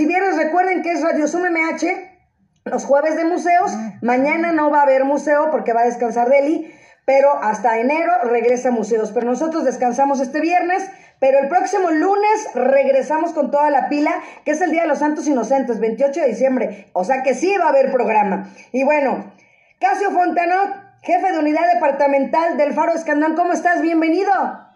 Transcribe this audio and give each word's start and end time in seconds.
y 0.00 0.06
viernes 0.06 0.36
recuerden 0.36 0.82
que 0.82 0.92
es 0.92 1.02
Radio 1.02 1.26
MH, 1.26 2.10
los 2.64 2.84
jueves 2.84 3.16
de 3.16 3.24
museos. 3.24 3.72
Mañana 4.00 4.52
no 4.52 4.70
va 4.70 4.80
a 4.80 4.82
haber 4.82 5.04
museo 5.04 5.50
porque 5.50 5.72
va 5.72 5.82
a 5.82 5.84
descansar 5.84 6.30
Deli, 6.30 6.72
pero 7.04 7.32
hasta 7.42 7.78
enero 7.78 8.12
regresa 8.24 8.70
museos. 8.70 9.10
Pero 9.12 9.26
nosotros 9.26 9.64
descansamos 9.64 10.20
este 10.20 10.40
viernes, 10.40 10.88
pero 11.18 11.38
el 11.38 11.48
próximo 11.48 11.90
lunes 11.90 12.48
regresamos 12.54 13.32
con 13.32 13.50
toda 13.50 13.70
la 13.70 13.88
pila, 13.88 14.12
que 14.44 14.52
es 14.52 14.60
el 14.62 14.70
Día 14.70 14.82
de 14.82 14.88
los 14.88 15.00
Santos 15.00 15.26
Inocentes, 15.26 15.80
28 15.80 16.20
de 16.20 16.26
diciembre. 16.28 16.88
O 16.94 17.04
sea 17.04 17.22
que 17.22 17.34
sí 17.34 17.54
va 17.58 17.66
a 17.66 17.70
haber 17.70 17.92
programa. 17.92 18.48
Y 18.72 18.84
bueno, 18.84 19.32
Casio 19.78 20.10
Fontano, 20.12 20.56
jefe 21.02 21.32
de 21.32 21.38
unidad 21.38 21.72
departamental 21.74 22.56
del 22.56 22.72
Faro 22.72 22.92
Escandón, 22.94 23.34
¿cómo 23.34 23.52
estás? 23.52 23.82
Bienvenido. 23.82 24.69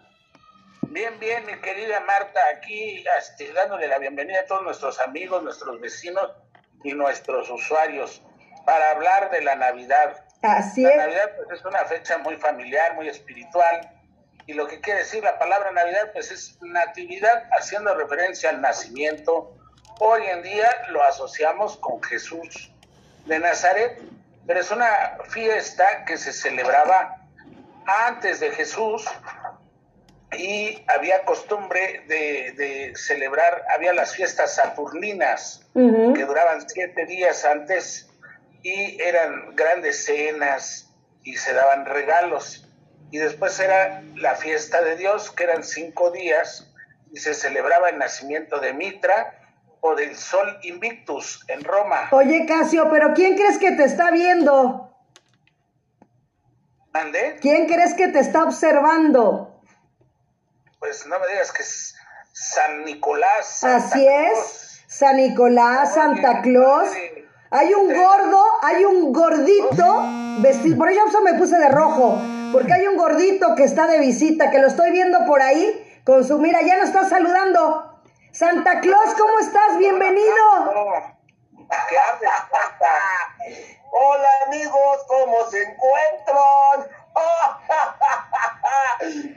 Bien, 0.95 1.19
bien, 1.19 1.45
mi 1.45 1.59
querida 1.59 1.99
Marta, 1.99 2.39
aquí 2.55 3.03
este, 3.17 3.51
dándole 3.51 3.85
la 3.89 3.99
bienvenida 3.99 4.39
a 4.39 4.45
todos 4.45 4.63
nuestros 4.63 4.97
amigos, 5.01 5.43
nuestros 5.43 5.81
vecinos 5.81 6.31
y 6.85 6.93
nuestros 6.93 7.49
usuarios 7.49 8.23
para 8.65 8.91
hablar 8.91 9.29
de 9.29 9.41
la 9.41 9.57
Navidad. 9.57 10.23
Así 10.41 10.83
la 10.83 10.91
es. 10.91 10.95
Navidad 10.95 11.31
pues, 11.35 11.59
es 11.59 11.65
una 11.65 11.79
fecha 11.79 12.17
muy 12.19 12.37
familiar, 12.37 12.95
muy 12.95 13.09
espiritual, 13.09 13.91
y 14.47 14.53
lo 14.53 14.67
que 14.67 14.79
quiere 14.79 14.99
decir 14.99 15.21
la 15.21 15.37
palabra 15.37 15.69
Navidad 15.73 16.13
pues 16.13 16.31
es 16.31 16.57
natividad 16.61 17.43
haciendo 17.59 17.93
referencia 17.93 18.51
al 18.51 18.61
nacimiento. 18.61 19.53
Hoy 19.99 20.23
en 20.27 20.43
día 20.43 20.71
lo 20.91 21.03
asociamos 21.03 21.75
con 21.75 22.01
Jesús 22.03 22.71
de 23.25 23.37
Nazaret, 23.39 23.99
pero 24.47 24.61
es 24.61 24.71
una 24.71 25.17
fiesta 25.27 26.05
que 26.05 26.15
se 26.17 26.31
celebraba 26.31 27.17
antes 27.85 28.39
de 28.39 28.49
Jesús 28.51 29.05
y 30.37 30.83
había 30.87 31.23
costumbre 31.25 32.03
de, 32.07 32.53
de 32.57 32.93
celebrar, 32.95 33.63
había 33.75 33.93
las 33.93 34.15
fiestas 34.15 34.55
saturninas 34.55 35.65
Ujú. 35.73 36.13
que 36.13 36.25
duraban 36.25 36.67
siete 36.69 37.05
días 37.05 37.45
antes 37.45 38.09
y 38.63 39.01
eran 39.01 39.55
grandes 39.55 40.05
cenas 40.05 40.91
y 41.23 41.35
se 41.37 41.53
daban 41.53 41.85
regalos. 41.85 42.67
Y 43.11 43.17
después 43.17 43.59
era 43.59 44.01
la 44.15 44.35
fiesta 44.35 44.81
de 44.81 44.95
Dios, 44.95 45.31
que 45.31 45.43
eran 45.43 45.63
cinco 45.63 46.11
días, 46.11 46.71
y 47.11 47.19
se 47.19 47.33
celebraba 47.33 47.89
el 47.89 47.97
nacimiento 47.97 48.59
de 48.59 48.73
Mitra 48.73 49.39
o 49.79 49.95
del 49.95 50.15
Sol 50.15 50.57
Invictus 50.63 51.45
en 51.47 51.63
Roma. 51.63 52.09
Oye, 52.11 52.45
Casio, 52.47 52.89
pero 52.89 53.13
¿quién 53.13 53.35
crees 53.35 53.57
que 53.59 53.71
te 53.71 53.83
está 53.83 54.11
viendo? 54.11 54.91
¿Mandé? 56.93 57.37
¿Quién 57.41 57.67
crees 57.67 57.93
que 57.93 58.07
te 58.07 58.19
está 58.19 58.43
observando? 58.43 59.54
Pues 60.85 61.07
no 61.07 61.17
me 61.17 61.27
digas 61.29 61.51
que 61.51 61.63
es 61.63 61.95
San 62.31 62.85
Nicolás. 62.85 63.47
Santa 63.47 63.87
Así 63.87 64.07
es. 64.07 64.83
San 64.85 65.17
Nicolás, 65.17 65.95
Santa 65.95 66.43
Claus. 66.43 66.89
Hay 67.49 67.73
un 67.73 67.91
gordo, 67.91 68.43
hay 68.61 68.85
un 68.85 69.11
gordito 69.11 70.03
vestido. 70.41 70.77
Por 70.77 70.91
eso 70.91 71.21
me 71.23 71.33
puse 71.33 71.57
de 71.57 71.69
rojo. 71.69 72.21
Porque 72.53 72.71
hay 72.71 72.85
un 72.85 72.97
gordito 72.97 73.55
que 73.55 73.63
está 73.63 73.87
de 73.87 73.97
visita, 73.97 74.51
que 74.51 74.59
lo 74.59 74.67
estoy 74.67 74.91
viendo 74.91 75.25
por 75.25 75.41
ahí. 75.41 76.01
Con 76.05 76.23
su 76.23 76.37
mira, 76.37 76.61
ya 76.61 76.77
nos 76.77 76.89
está 76.89 77.09
saludando. 77.09 78.03
Santa 78.31 78.79
Claus, 78.79 79.15
¿cómo 79.17 79.39
estás? 79.39 79.79
Bienvenido. 79.79 80.35
¿Qué? 81.89 81.97
Hola 83.91 84.29
amigos, 84.45 84.97
¿cómo 85.07 85.49
se 85.49 85.63
encuentran? 85.63 87.04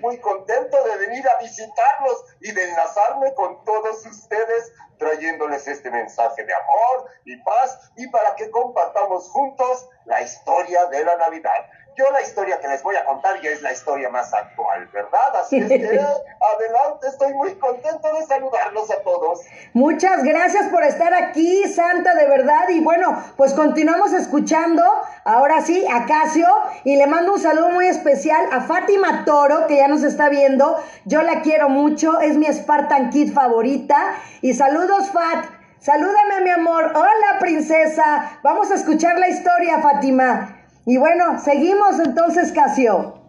Muy 0.09 0.21
contento 0.21 0.83
de 0.85 0.97
venir 1.07 1.23
a 1.29 1.39
visitarlos 1.39 2.25
y 2.41 2.51
de 2.51 2.65
enlazarme 2.65 3.35
con 3.35 3.63
todos 3.63 4.07
ustedes, 4.07 4.73
trayéndoles 4.97 5.69
este 5.69 5.91
mensaje 5.91 6.45
de 6.45 6.55
amor 6.55 7.11
y 7.27 7.37
paz 7.43 7.91
y 7.95 8.07
para 8.07 8.35
que 8.35 8.51
compartamos 8.51 9.29
juntos 9.29 9.87
la 10.07 10.23
historia 10.23 10.87
de 10.87 11.05
la 11.05 11.15
Navidad. 11.17 11.69
Yo 11.99 12.05
la 12.13 12.23
historia 12.23 12.61
que 12.61 12.69
les 12.69 12.81
voy 12.85 12.95
a 12.95 13.05
contar 13.05 13.41
ya 13.43 13.51
es 13.51 13.61
la 13.61 13.73
historia 13.73 14.09
más 14.09 14.33
actual, 14.33 14.89
¿verdad? 14.93 15.35
Así 15.43 15.59
es 15.59 15.67
que 15.67 15.75
adelante, 15.85 17.09
estoy 17.09 17.35
muy 17.35 17.57
contento 17.57 18.15
de 18.15 18.25
saludarlos 18.25 18.89
a 18.93 19.03
todos. 19.03 19.41
Muchas 19.73 20.23
gracias 20.23 20.69
por 20.69 20.85
estar 20.85 21.13
aquí, 21.13 21.65
Santa, 21.65 22.15
de 22.15 22.29
verdad. 22.29 22.69
Y 22.69 22.79
bueno, 22.79 23.21
pues 23.37 23.53
continuamos 23.53 24.13
escuchando, 24.13 24.85
ahora 25.25 25.61
sí, 25.61 25.85
a 25.91 26.07
Casio. 26.07 26.47
Y 26.85 26.95
le 26.95 27.09
mando 27.09 27.33
un 27.33 27.41
saludo 27.41 27.71
muy 27.71 27.89
especial 27.89 28.47
a 28.53 28.61
Fátima 28.61 29.25
Toro, 29.25 29.67
que 29.67 29.79
ya 29.79 29.89
nos 29.89 30.05
está 30.05 30.29
viendo. 30.29 30.77
Yo 31.05 31.23
la 31.23 31.43
quiero 31.43 31.69
mucho, 31.69 32.21
es 32.21 32.37
mi 32.37 32.47
Spartan 32.47 33.11
Kid 33.11 33.33
favorita. 33.33 34.15
Y 34.41 34.55
saludos, 34.55 35.11
Fat. 35.11 35.47
Salúdame, 35.81 36.43
mi 36.45 36.51
amor. 36.51 36.93
Hola, 36.95 37.39
princesa. 37.41 38.39
Vamos 38.45 38.71
a 38.71 38.77
escuchar 38.77 39.19
la 39.19 39.29
historia, 39.29 39.81
Fátima. 39.81 40.58
Y 40.91 40.97
bueno, 40.97 41.39
seguimos 41.39 42.01
entonces, 42.03 42.51
Casio. 42.51 43.23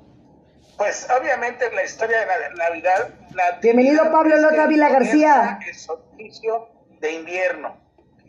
Pues 0.78 1.06
obviamente 1.12 1.70
la 1.74 1.84
historia 1.84 2.22
de 2.22 2.26
la 2.26 2.50
Navidad. 2.52 3.10
la 3.34 3.60
Bienvenido, 3.62 4.10
Pablo 4.14 4.38
Lota 4.38 4.64
comienza 4.64 4.88
García. 4.88 5.60
El 5.68 5.76
solsticio 5.76 6.70
de 7.02 7.12
invierno, 7.12 7.78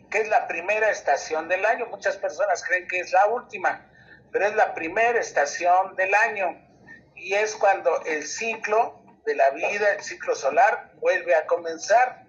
que 0.09 0.17
es 0.17 0.27
la 0.27 0.49
primera 0.49 0.91
estación 0.91 1.47
del 1.47 1.65
año. 1.65 1.85
Muchas 1.85 2.17
personas 2.17 2.61
creen 2.61 2.89
que 2.89 2.99
es 2.99 3.13
la 3.13 3.27
última, 3.27 3.89
pero 4.33 4.47
es 4.47 4.55
la 4.55 4.73
primera 4.73 5.17
estación 5.17 5.95
del 5.95 6.13
año. 6.13 6.67
Y 7.15 7.33
es 7.33 7.55
cuando 7.55 8.03
el 8.03 8.27
ciclo 8.27 9.01
de 9.25 9.35
la 9.35 9.49
vida, 9.51 9.93
el 9.93 10.03
ciclo 10.03 10.35
solar, 10.35 10.91
vuelve 10.99 11.35
a 11.35 11.45
comenzar. 11.45 12.25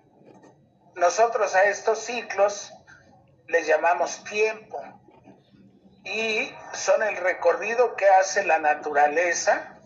Nosotros 0.94 1.56
a 1.56 1.64
estos 1.64 1.98
ciclos 1.98 2.72
les 3.48 3.66
llamamos 3.66 4.22
tiempo 4.22 4.80
y 6.04 6.50
son 6.74 7.02
el 7.02 7.16
recorrido 7.16 7.94
que 7.96 8.06
hace 8.20 8.44
la 8.44 8.58
naturaleza 8.58 9.78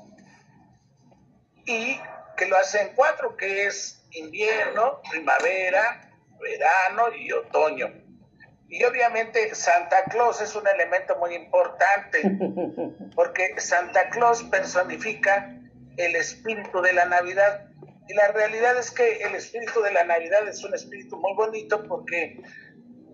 y 1.65 2.01
que 2.37 2.47
lo 2.47 2.57
hace 2.57 2.83
en 2.83 2.95
cuatro, 2.95 3.37
que 3.37 3.67
es 3.67 4.07
invierno, 4.13 5.01
primavera, 5.11 6.11
verano 6.41 7.15
y 7.15 7.33
otoño. 7.33 7.93
Y 8.69 8.83
obviamente 8.85 9.55
Santa 9.55 10.05
Claus 10.05 10.41
es 10.41 10.55
un 10.55 10.67
elemento 10.67 11.17
muy 11.19 11.35
importante, 11.35 12.23
porque 13.15 13.55
Santa 13.61 14.11
Claus 14.11 14.43
personifica 14.45 15.57
el 15.97 16.17
espíritu 16.17 16.81
de 16.83 16.93
la 16.93 17.07
Navidad. 17.07 17.69
Y 18.09 18.15
la 18.15 18.29
realidad 18.29 18.77
es 18.79 18.91
que 18.91 19.19
el 19.19 19.35
espíritu 19.35 19.83
de 19.83 19.93
la 19.93 20.05
Navidad 20.05 20.47
es 20.49 20.63
un 20.65 20.75
espíritu 20.75 21.17
muy 21.17 21.35
bonito 21.35 21.85
porque 21.87 22.41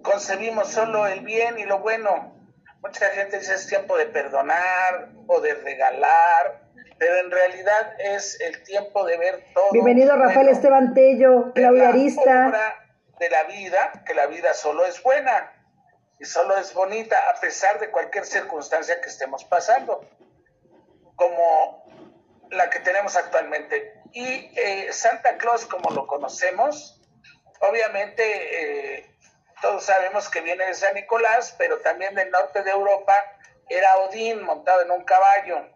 concebimos 0.02 0.69
solo 0.69 1.06
el 1.06 1.20
bien 1.20 1.58
y 1.58 1.64
lo 1.64 1.78
bueno. 1.78 2.41
Mucha 2.82 3.10
gente 3.10 3.38
dice 3.38 3.54
es 3.54 3.69
tiempo 3.69 3.97
de 3.97 4.06
perdonar 4.06 5.10
o 5.28 5.41
de 5.41 5.54
regalar, 5.54 6.62
pero 6.98 7.16
en 7.19 7.31
realidad 7.31 7.94
es 8.00 8.41
el 8.41 8.60
tiempo 8.65 9.04
de 9.04 9.16
ver 9.19 9.44
todo. 9.54 9.70
Bienvenido, 9.70 10.16
Rafael 10.16 10.48
Esteban 10.48 10.93
Tello, 10.93 11.53
Claudia 11.54 11.84
la 11.84 11.88
Arista. 11.91 12.75
de 13.20 13.31
la 13.31 13.44
vida, 13.44 14.03
que 14.04 14.15
la 14.15 14.26
vida 14.26 14.53
solo 14.53 14.84
es 14.84 15.00
buena 15.00 15.53
y 16.19 16.25
solo 16.25 16.56
es 16.56 16.75
bonita 16.75 17.16
a 17.32 17.41
pesar 17.41 17.78
de 17.78 17.88
cualquier 17.88 18.26
circunstancia 18.26 19.00
que 19.00 19.09
estemos 19.09 19.44
pasando, 19.44 20.04
como 21.14 21.84
la 22.50 22.69
que 22.69 22.81
tenemos 22.81 23.16
actualmente. 23.16 24.03
Y 24.12 24.50
eh, 24.56 24.88
Santa 24.91 25.37
Claus, 25.37 25.66
como 25.66 25.91
lo 25.91 26.09
conocemos, 26.09 27.00
obviamente 27.60 28.97
eh, 28.99 29.11
todos 29.62 29.84
sabemos 29.84 30.28
que 30.28 30.40
viene 30.40 30.66
de 30.66 30.74
San 30.74 30.92
Nicolás, 30.94 31.54
pero 31.56 31.78
también 31.80 32.14
del 32.14 32.30
norte 32.30 32.62
de 32.62 32.70
Europa 32.70 33.14
era 33.68 33.96
Odín 33.98 34.42
montado 34.42 34.82
en 34.82 34.90
un 34.90 35.04
caballo. 35.04 35.70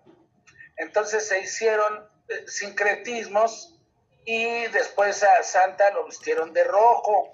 Entonces 0.76 1.26
se 1.26 1.40
hicieron 1.40 2.06
eh, 2.28 2.44
sincretismos 2.48 3.74
y 4.24 4.66
después 4.66 5.22
a 5.22 5.42
Santa 5.44 5.90
lo 5.92 6.04
vistieron 6.04 6.52
de 6.52 6.64
rojo 6.64 7.32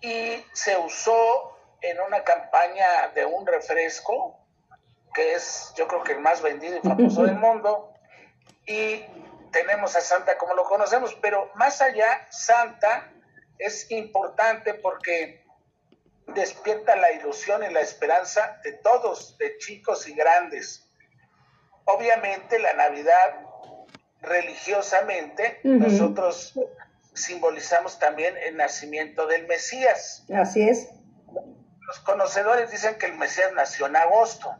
y 0.00 0.44
se 0.52 0.76
usó 0.76 1.56
en 1.80 2.00
una 2.00 2.24
campaña 2.24 3.08
de 3.14 3.24
un 3.24 3.46
refresco 3.46 4.36
que 5.14 5.34
es 5.34 5.72
yo 5.76 5.86
creo 5.86 6.02
que 6.02 6.12
el 6.12 6.20
más 6.20 6.42
vendido 6.42 6.76
y 6.76 6.80
famoso 6.80 7.22
del 7.22 7.36
mundo 7.36 7.94
y 8.66 9.04
tenemos 9.52 9.94
a 9.96 10.00
Santa 10.00 10.36
como 10.36 10.54
lo 10.54 10.64
conocemos, 10.64 11.14
pero 11.22 11.50
más 11.54 11.80
allá 11.80 12.26
Santa 12.30 13.12
es 13.58 13.90
importante 13.90 14.74
porque 14.74 15.39
despierta 16.28 16.96
la 16.96 17.12
ilusión 17.12 17.62
y 17.64 17.72
la 17.72 17.80
esperanza 17.80 18.60
de 18.64 18.72
todos, 18.74 19.36
de 19.38 19.58
chicos 19.58 20.08
y 20.08 20.14
grandes. 20.14 20.88
Obviamente 21.84 22.58
la 22.58 22.72
Navidad 22.74 23.46
religiosamente 24.20 25.60
nosotros 25.64 26.54
simbolizamos 27.14 27.98
también 27.98 28.36
el 28.36 28.56
nacimiento 28.56 29.26
del 29.26 29.46
Mesías. 29.46 30.24
Así 30.34 30.68
es. 30.68 30.88
Los 31.86 31.98
conocedores 32.00 32.70
dicen 32.70 32.96
que 32.98 33.06
el 33.06 33.16
Mesías 33.16 33.52
nació 33.54 33.86
en 33.86 33.96
agosto, 33.96 34.54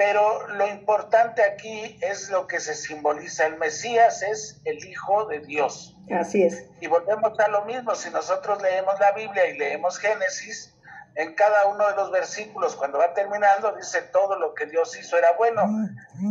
Pero 0.00 0.46
lo 0.46 0.66
importante 0.66 1.42
aquí 1.42 1.98
es 2.00 2.30
lo 2.30 2.46
que 2.46 2.58
se 2.58 2.74
simboliza. 2.74 3.44
El 3.44 3.58
Mesías 3.58 4.22
es 4.22 4.58
el 4.64 4.82
Hijo 4.82 5.26
de 5.26 5.40
Dios. 5.40 5.94
Así 6.10 6.42
es. 6.42 6.64
Y 6.80 6.86
volvemos 6.86 7.38
a 7.38 7.48
lo 7.48 7.66
mismo. 7.66 7.94
Si 7.94 8.08
nosotros 8.08 8.62
leemos 8.62 8.98
la 8.98 9.12
Biblia 9.12 9.44
y 9.50 9.58
leemos 9.58 9.98
Génesis, 9.98 10.74
en 11.16 11.34
cada 11.34 11.66
uno 11.66 11.86
de 11.86 11.96
los 11.96 12.10
versículos, 12.10 12.76
cuando 12.76 12.96
va 12.96 13.12
terminando, 13.12 13.76
dice 13.76 14.00
todo 14.00 14.38
lo 14.38 14.54
que 14.54 14.64
Dios 14.64 14.98
hizo 14.98 15.18
era 15.18 15.32
bueno. 15.32 15.64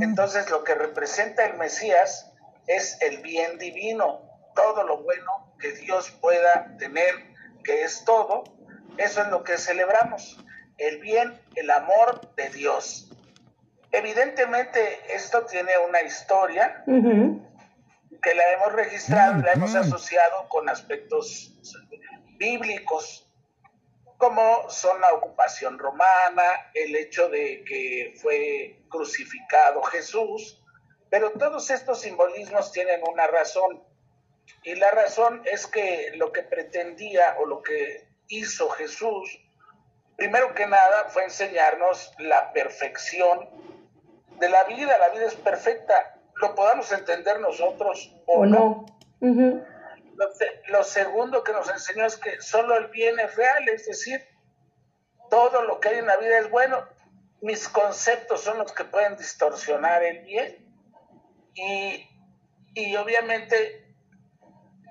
Entonces 0.01 0.49
lo 0.49 0.63
que 0.63 0.73
representa 0.73 1.45
el 1.45 1.55
Mesías 1.59 2.33
es 2.65 2.99
el 3.01 3.19
bien 3.21 3.59
divino, 3.59 4.23
todo 4.55 4.81
lo 4.81 5.03
bueno 5.03 5.53
que 5.59 5.73
Dios 5.73 6.09
pueda 6.19 6.75
tener, 6.79 7.13
que 7.63 7.83
es 7.83 8.03
todo. 8.03 8.45
Eso 8.97 9.21
es 9.21 9.27
lo 9.27 9.43
que 9.43 9.59
celebramos, 9.59 10.43
el 10.79 10.97
bien, 10.97 11.39
el 11.53 11.69
amor 11.69 12.33
de 12.33 12.49
Dios. 12.49 13.08
Evidentemente 13.91 14.99
esto 15.13 15.45
tiene 15.45 15.71
una 15.87 16.01
historia 16.01 16.83
que 16.85 18.33
la 18.33 18.53
hemos 18.53 18.73
registrado, 18.73 19.41
la 19.41 19.53
hemos 19.53 19.73
asociado 19.73 20.47
con 20.49 20.69
aspectos 20.69 21.55
bíblicos, 22.37 23.27
como 24.17 24.69
son 24.69 24.99
la 25.01 25.13
ocupación 25.13 25.79
romana, 25.79 26.71
el 26.73 26.95
hecho 26.95 27.29
de 27.29 27.63
que 27.65 28.13
fue 28.21 28.83
crucificado 28.89 29.81
Jesús, 29.83 30.61
pero 31.09 31.31
todos 31.31 31.69
estos 31.71 32.01
simbolismos 32.01 32.71
tienen 32.71 33.01
una 33.09 33.27
razón. 33.27 33.81
Y 34.63 34.75
la 34.75 34.91
razón 34.91 35.41
es 35.45 35.65
que 35.67 36.11
lo 36.15 36.31
que 36.31 36.43
pretendía 36.43 37.37
o 37.39 37.45
lo 37.45 37.61
que 37.61 38.07
hizo 38.27 38.69
Jesús, 38.69 39.41
primero 40.15 40.53
que 40.53 40.67
nada, 40.67 41.05
fue 41.09 41.23
enseñarnos 41.23 42.13
la 42.19 42.51
perfección 42.51 43.49
de 44.39 44.49
la 44.49 44.63
vida, 44.63 44.97
la 44.97 45.09
vida 45.09 45.25
es 45.25 45.35
perfecta, 45.35 46.15
lo 46.35 46.55
podamos 46.55 46.91
entender 46.91 47.39
nosotros 47.39 48.15
o, 48.25 48.45
no. 48.45 48.85
lo, 50.67 50.83
segundo 50.83 51.43
que 51.43 51.51
nos 51.51 51.69
enseñó 51.69 52.05
es 52.05 52.17
que 52.17 52.41
solo 52.41 52.77
el 52.77 52.87
bien 52.87 53.19
es 53.19 53.35
real, 53.35 53.67
es 53.69 53.85
decir, 53.85 54.25
todo 55.29 55.63
lo 55.63 55.79
que 55.79 55.89
hay 55.89 55.97
en 55.99 56.07
la 56.07 56.17
vida 56.17 56.39
es 56.39 56.49
bueno. 56.49 56.87
Mis 57.41 57.69
conceptos 57.69 58.41
son 58.41 58.57
los 58.57 58.71
que 58.73 58.83
pueden 58.85 59.15
distorsionar 59.15 60.03
el 60.03 60.19
bien 60.21 60.65
y, 61.53 62.07
y 62.73 62.95
obviamente 62.95 63.95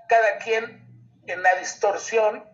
cada 0.08 0.38
quien 0.38 0.86
en 1.26 1.42
la 1.42 1.54
distorsión 1.56 2.44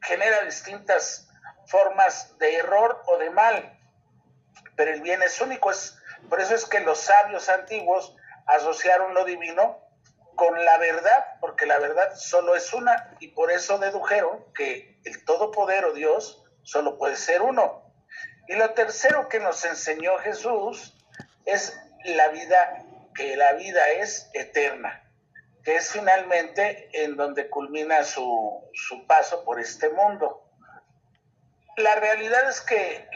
genera 0.00 0.44
distintas 0.44 1.28
formas 1.66 2.36
de 2.38 2.56
error 2.56 3.02
o 3.06 3.18
de 3.18 3.30
mal, 3.30 3.78
pero 4.76 4.92
el 4.92 5.02
bien 5.02 5.22
es 5.22 5.40
único, 5.40 5.70
es 5.70 5.99
por 6.28 6.40
eso 6.40 6.54
es 6.54 6.64
que 6.64 6.80
los 6.80 6.98
sabios 6.98 7.48
antiguos 7.48 8.14
asociaron 8.46 9.14
lo 9.14 9.24
divino 9.24 9.78
con 10.34 10.64
la 10.64 10.78
verdad, 10.78 11.36
porque 11.40 11.66
la 11.66 11.78
verdad 11.78 12.14
solo 12.14 12.56
es 12.56 12.72
una, 12.72 13.14
y 13.20 13.28
por 13.28 13.50
eso 13.50 13.78
dedujeron 13.78 14.42
que 14.54 14.98
el 15.04 15.24
Todopoder 15.24 15.92
Dios 15.92 16.42
solo 16.62 16.98
puede 16.98 17.16
ser 17.16 17.42
uno. 17.42 17.82
Y 18.48 18.54
lo 18.54 18.70
tercero 18.70 19.28
que 19.28 19.38
nos 19.38 19.64
enseñó 19.64 20.16
Jesús 20.18 20.96
es 21.44 21.78
la 22.04 22.28
vida, 22.28 22.84
que 23.14 23.36
la 23.36 23.52
vida 23.52 23.86
es 23.90 24.30
eterna, 24.32 25.02
que 25.62 25.76
es 25.76 25.90
finalmente 25.90 26.88
en 26.92 27.16
donde 27.16 27.50
culmina 27.50 28.02
su, 28.04 28.68
su 28.72 29.06
paso 29.06 29.44
por 29.44 29.60
este 29.60 29.90
mundo. 29.90 30.46
La 31.76 31.96
realidad 31.96 32.48
es 32.48 32.60
que 32.60 33.08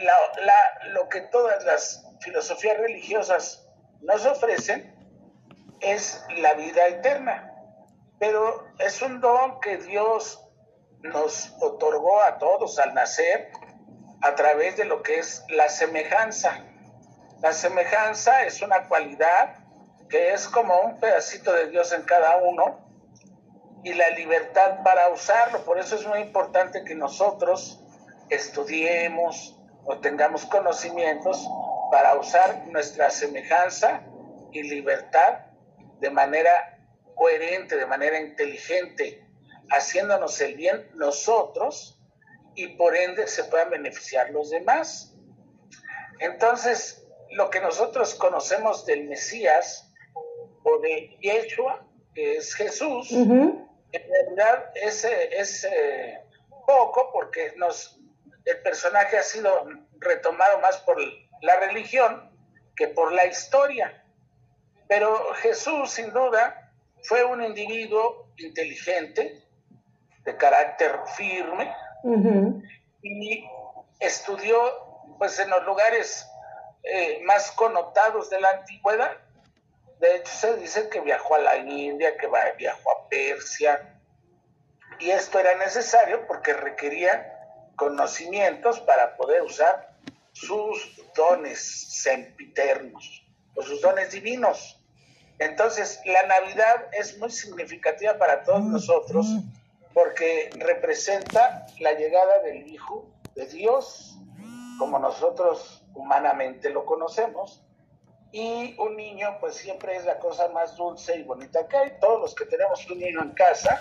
lo 0.93 1.09
que 1.09 1.23
todas 1.23 1.65
las 1.65 2.05
filosofías 2.25 2.79
religiosas 2.79 3.69
nos 4.01 4.25
ofrecen 4.27 4.95
es 5.81 6.25
la 6.39 6.55
vida 6.55 6.87
eterna. 6.89 7.53
Pero 8.19 8.67
es 8.79 9.03
un 9.03 9.21
don 9.21 9.61
que 9.61 9.77
Dios 9.79 10.41
nos 11.03 11.55
otorgó 11.61 12.23
a 12.23 12.39
todos 12.39 12.79
al 12.79 12.95
nacer 12.95 13.51
a 14.23 14.35
través 14.35 14.77
de 14.77 14.87
lo 14.87 15.03
que 15.03 15.19
es 15.19 15.45
la 15.49 15.69
semejanza. 15.69 16.65
La 17.41 17.53
semejanza 17.53 18.45
es 18.45 18.63
una 18.63 18.89
cualidad 18.89 19.57
que 20.09 20.33
es 20.33 20.49
como 20.49 20.81
un 20.81 20.99
pedacito 20.99 21.53
de 21.53 21.69
Dios 21.69 21.93
en 21.93 22.03
cada 22.03 22.37
uno 22.37 22.89
y 23.83 23.93
la 23.93 24.09
libertad 24.11 24.83
para 24.83 25.09
usarlo. 25.09 25.63
Por 25.65 25.79
eso 25.79 25.97
es 25.97 26.07
muy 26.07 26.21
importante 26.21 26.85
que 26.85 26.95
nosotros 26.95 27.83
estudiemos 28.31 29.59
o 29.85 29.99
tengamos 29.99 30.47
conocimientos 30.47 31.47
para 31.91 32.15
usar 32.15 32.67
nuestra 32.69 33.11
semejanza 33.11 34.03
y 34.53 34.63
libertad 34.63 35.47
de 36.01 36.11
manera 36.11 36.79
coherente, 37.15 37.77
de 37.77 37.87
manera 37.87 38.19
inteligente, 38.21 39.27
haciéndonos 39.71 40.41
el 40.41 40.55
bien 40.55 40.91
nosotros 40.95 42.01
y 42.55 42.69
por 42.77 42.97
ende 42.97 43.27
se 43.27 43.45
puedan 43.45 43.71
beneficiar 43.71 44.31
los 44.31 44.51
demás. 44.51 45.15
Entonces, 46.21 47.07
lo 47.31 47.51
que 47.51 47.61
nosotros 47.61 48.15
conocemos 48.15 48.87
del 48.87 49.09
Mesías 49.09 49.93
o 50.63 50.79
de 50.79 51.17
Yeshua, 51.21 51.87
que 52.15 52.37
es 52.37 52.55
Jesús, 52.55 53.11
en 53.11 53.69
realidad 53.93 54.71
es, 54.75 55.05
es 55.05 55.65
eh, 55.65 56.21
poco 56.67 57.11
porque 57.13 57.53
nos, 57.57 58.01
el 58.45 58.63
personaje 58.63 59.17
ha 59.17 59.23
sido 59.23 59.69
retomado 59.99 60.61
más 60.61 60.79
por 60.79 61.01
la 61.45 61.57
religión 61.57 62.31
que 62.75 62.89
por 62.89 63.13
la 63.13 63.27
historia. 63.27 64.03
Pero 64.89 65.33
Jesús, 65.35 65.91
sin 65.91 66.13
duda, 66.13 66.73
fue 67.03 67.23
un 67.25 67.43
individuo 67.43 68.29
inteligente, 68.39 69.43
de 70.25 70.37
carácter 70.37 71.01
firme, 71.17 71.71
y 73.03 73.45
estudió 74.01 74.57
pues 75.19 75.39
en 75.39 75.51
los 75.51 75.65
lugares 75.65 76.27
eh, 76.83 77.21
más 77.25 77.51
connotados 77.53 78.31
de 78.31 78.41
la 78.41 78.49
antigüedad. 78.49 79.13
De 80.01 80.17
hecho, 80.17 80.33
se 80.33 80.57
dice 80.57 80.89
que 80.89 81.01
viajó 81.01 81.35
a 81.35 81.41
la 81.41 81.57
India, 81.59 82.17
que 82.17 82.29
viajó 82.57 82.91
a 82.91 83.09
Persia, 83.09 84.01
y 84.99 85.11
esto 85.11 85.39
era 85.39 85.55
necesario 85.57 86.27
porque 86.27 86.55
requería 86.55 87.31
conocimientos 87.77 88.81
para 88.81 89.17
poder 89.17 89.43
usar 89.43 89.94
sus 90.35 91.01
dones 91.17 92.03
sempiternos 92.03 93.25
o 93.55 93.63
sus 93.63 93.81
dones 93.81 94.11
divinos. 94.11 94.81
Entonces, 95.39 96.01
la 96.05 96.27
Navidad 96.27 96.89
es 96.93 97.19
muy 97.19 97.31
significativa 97.31 98.19
para 98.19 98.43
todos 98.43 98.63
mm, 98.63 98.73
nosotros 98.73 99.27
mm. 99.27 99.41
porque 99.95 100.51
representa 100.59 101.67
la 101.81 101.93
llegada 101.93 102.43
del 102.43 102.67
Hijo 102.67 103.09
de 103.35 103.47
Dios, 103.47 104.19
como 104.79 104.99
nosotros 104.99 105.85
humanamente 105.95 106.71
lo 106.71 106.85
conocemos. 106.85 107.63
Y 108.33 108.75
un 108.81 108.97
niño, 108.97 109.37
pues 109.39 109.55
siempre 109.55 109.95
es 109.97 110.05
la 110.05 110.19
cosa 110.19 110.49
más 110.49 110.77
dulce 110.77 111.17
y 111.17 111.23
bonita 111.23 111.69
que 111.69 111.77
hay. 111.77 111.93
Todos 112.01 112.21
los 112.21 112.35
que 112.35 112.45
tenemos 112.47 112.85
un 112.91 112.99
niño 112.99 113.23
en 113.23 113.31
casa, 113.31 113.79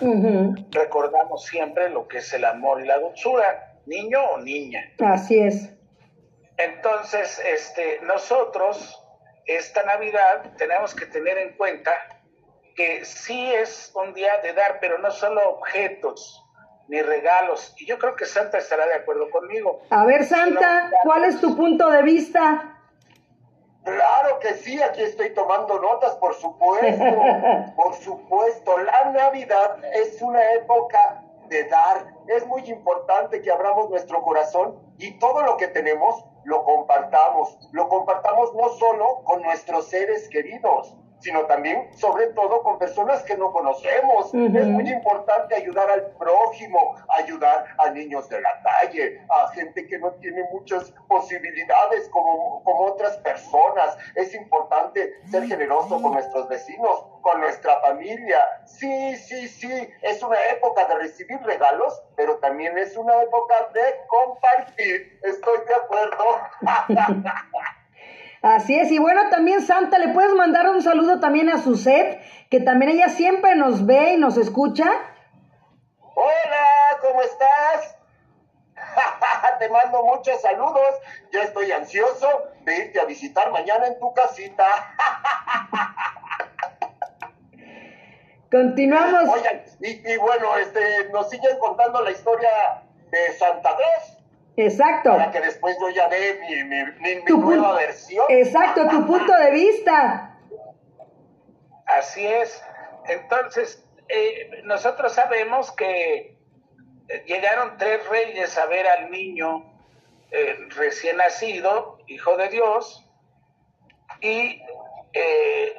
recordamos 0.70 1.44
siempre 1.44 1.90
lo 1.90 2.06
que 2.06 2.18
es 2.18 2.32
el 2.32 2.44
amor 2.44 2.80
y 2.80 2.86
la 2.86 3.00
dulzura, 3.00 3.80
niño 3.86 4.20
o 4.32 4.38
niña. 4.38 4.92
Así 5.00 5.40
es. 5.40 5.74
Entonces, 6.56 7.40
este, 7.44 8.00
nosotros, 8.02 9.02
esta 9.46 9.82
Navidad, 9.84 10.52
tenemos 10.56 10.94
que 10.94 11.06
tener 11.06 11.38
en 11.38 11.56
cuenta 11.56 11.92
que 12.76 13.04
sí 13.04 13.52
es 13.52 13.92
un 13.94 14.14
día 14.14 14.38
de 14.42 14.52
dar, 14.52 14.78
pero 14.80 14.98
no 14.98 15.10
solo 15.10 15.48
objetos 15.48 16.44
ni 16.88 17.00
regalos. 17.00 17.74
Y 17.78 17.86
yo 17.86 17.98
creo 17.98 18.14
que 18.14 18.26
Santa 18.26 18.58
estará 18.58 18.86
de 18.86 18.94
acuerdo 18.94 19.30
conmigo. 19.30 19.80
A 19.90 20.04
ver, 20.04 20.24
Santa, 20.24 20.90
¿cuál 21.02 21.24
es 21.24 21.40
tu 21.40 21.56
punto 21.56 21.90
de 21.90 22.02
vista? 22.02 22.70
Claro 23.84 24.38
que 24.40 24.54
sí, 24.54 24.80
aquí 24.80 25.02
estoy 25.02 25.34
tomando 25.34 25.78
notas, 25.78 26.14
por 26.16 26.34
supuesto. 26.34 27.04
por 27.76 27.94
supuesto, 27.94 28.78
la 28.78 29.10
Navidad 29.12 29.84
es 29.92 30.20
una 30.22 30.42
época 30.52 31.22
de 31.48 31.64
dar. 31.68 32.14
Es 32.28 32.46
muy 32.46 32.62
importante 32.70 33.42
que 33.42 33.50
abramos 33.50 33.90
nuestro 33.90 34.22
corazón 34.22 34.94
y 34.98 35.18
todo 35.18 35.42
lo 35.42 35.56
que 35.56 35.68
tenemos 35.68 36.24
lo 36.44 36.64
compartamos. 36.64 37.58
Lo 37.72 37.88
compartamos 37.88 38.54
no 38.54 38.68
solo 38.70 39.22
con 39.24 39.42
nuestros 39.42 39.86
seres 39.86 40.28
queridos, 40.28 40.96
sino 41.20 41.46
también, 41.46 41.88
sobre 41.96 42.28
todo, 42.28 42.62
con 42.62 42.78
personas 42.78 43.22
que 43.22 43.36
no 43.36 43.52
conocemos. 43.52 44.34
Es 44.34 44.66
muy 44.66 44.88
importante 44.90 45.54
ayudar 45.54 45.90
al 45.90 46.10
prójimo, 46.18 46.96
ayudar 47.08 47.64
a 47.78 47.90
niños 47.90 48.28
de 48.28 48.40
la 48.40 48.62
calle, 48.62 49.20
a 49.30 49.48
gente 49.52 49.86
que 49.86 49.98
no 49.98 50.12
tiene 50.14 50.44
muchas 50.52 50.92
posibilidades 51.08 52.08
como, 52.10 52.62
como 52.64 52.84
otras 52.84 53.16
personas. 53.18 53.96
Es 54.14 54.34
importante 54.34 55.14
ser 55.30 55.46
generoso 55.46 56.00
con 56.00 56.12
nuestros 56.12 56.48
vecinos, 56.48 57.06
con 57.22 57.40
nuestra 57.40 57.80
familia. 57.80 58.38
Sí, 58.66 59.16
sí, 59.16 59.48
sí, 59.48 59.88
es 60.02 60.22
una 60.22 60.38
época 60.50 60.84
de 60.86 60.94
recibir 60.96 61.40
regalos, 61.42 62.02
pero 62.16 62.38
también 62.38 62.76
es 62.76 62.96
una 62.96 63.22
época 63.22 63.54
de 63.72 63.80
compartir. 64.08 65.18
Estoy 65.22 65.58
de 65.66 65.74
acuerdo. 65.74 66.24
Así 68.44 68.78
es, 68.78 68.92
y 68.92 68.98
bueno, 68.98 69.30
también 69.30 69.62
Santa, 69.62 69.98
¿le 69.98 70.08
puedes 70.08 70.34
mandar 70.34 70.68
un 70.68 70.82
saludo 70.82 71.18
también 71.18 71.48
a 71.48 71.56
su 71.56 71.76
set, 71.76 72.20
que 72.50 72.60
también 72.60 72.90
ella 72.90 73.08
siempre 73.08 73.54
nos 73.54 73.86
ve 73.86 74.12
y 74.12 74.16
nos 74.18 74.36
escucha? 74.36 74.84
Hola, 75.98 76.66
¿cómo 77.00 77.22
estás? 77.22 77.96
Te 79.58 79.70
mando 79.70 80.04
muchos 80.04 80.42
saludos. 80.42 80.90
Ya 81.32 81.44
estoy 81.44 81.72
ansioso 81.72 82.28
de 82.66 82.84
irte 82.84 83.00
a 83.00 83.06
visitar 83.06 83.50
mañana 83.50 83.86
en 83.86 83.98
tu 83.98 84.12
casita. 84.12 84.66
Continuamos. 88.50 89.36
Oigan, 89.36 89.62
y, 89.80 90.06
y, 90.06 90.18
bueno, 90.18 90.54
este, 90.58 91.08
nos 91.14 91.30
siguen 91.30 91.58
contando 91.58 92.02
la 92.02 92.10
historia 92.10 92.50
de 93.10 93.32
Santa 93.38 93.74
Claus. 93.74 94.13
Exacto. 94.56 95.10
Para 95.10 95.30
que 95.30 95.40
después 95.40 95.76
yo 95.80 95.90
ya 95.90 96.08
dé 96.08 96.40
mi, 96.40 96.64
mi, 96.64 96.84
mi, 97.00 97.22
mi 97.22 97.40
nueva 97.40 97.74
versión. 97.74 98.26
Exacto, 98.28 98.88
tu 98.88 99.06
punto 99.06 99.32
de 99.32 99.50
vista. 99.50 100.38
Así 101.86 102.26
es. 102.26 102.62
Entonces, 103.08 103.84
eh, 104.08 104.62
nosotros 104.64 105.12
sabemos 105.12 105.72
que 105.72 106.36
llegaron 107.26 107.76
tres 107.78 108.08
reyes 108.08 108.56
a 108.58 108.66
ver 108.66 108.86
al 108.86 109.10
niño 109.10 109.64
eh, 110.30 110.56
recién 110.76 111.16
nacido, 111.16 111.98
hijo 112.06 112.36
de 112.36 112.48
Dios, 112.48 113.06
y 114.20 114.62
eh, 115.12 115.78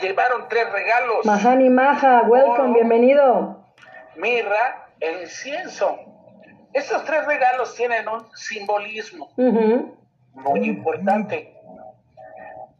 llevaron 0.00 0.48
tres 0.48 0.70
regalos. 0.70 1.24
Mahani 1.24 1.68
Maha, 1.70 2.22
welcome, 2.22 2.74
bienvenido. 2.74 3.64
Mirra 4.16 4.88
e 5.00 5.22
incienso. 5.22 5.98
Estos 6.76 7.04
tres 7.06 7.24
regalos 7.26 7.74
tienen 7.74 8.06
un 8.06 8.28
simbolismo 8.36 9.32
Uh 9.36 9.42
-huh. 9.52 9.94
muy 10.34 10.68
importante. 10.68 11.54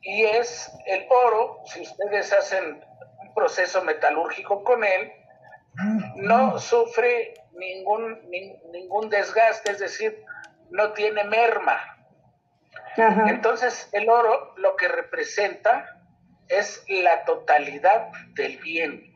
Y 0.03 0.23
es 0.23 0.71
el 0.87 1.07
oro, 1.27 1.61
si 1.65 1.81
ustedes 1.81 2.33
hacen 2.33 2.85
un 3.23 3.35
proceso 3.35 3.83
metalúrgico 3.83 4.63
con 4.63 4.85
él, 4.85 5.13
no 6.17 6.59
sufre 6.59 7.35
ningún, 7.55 8.21
ni, 8.31 8.55
ningún 8.71 9.09
desgaste, 9.09 9.73
es 9.73 9.79
decir, 9.79 10.25
no 10.71 10.93
tiene 10.93 11.25
merma. 11.25 11.79
Entonces, 13.29 13.89
el 13.93 14.09
oro 14.09 14.55
lo 14.57 14.77
que 14.77 14.89
representa 14.89 15.99
es 16.49 16.85
la 16.89 17.25
totalidad 17.25 18.11
del 18.35 18.59
bien, 18.59 19.13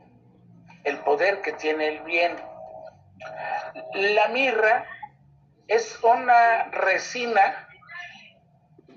el 0.84 0.96
poder 0.99 1.42
que 1.42 1.52
tiene 1.52 1.88
el 1.88 2.00
bien. 2.00 2.32
La 3.94 4.28
mirra 4.28 4.86
es 5.68 6.02
una 6.02 6.64
resina 6.70 7.68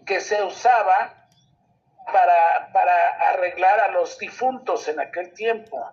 que 0.05 0.19
se 0.19 0.43
usaba 0.43 1.27
para, 2.05 2.71
para 2.71 3.29
arreglar 3.29 3.79
a 3.79 3.91
los 3.91 4.17
difuntos 4.17 4.87
en 4.87 4.99
aquel 4.99 5.33
tiempo. 5.33 5.91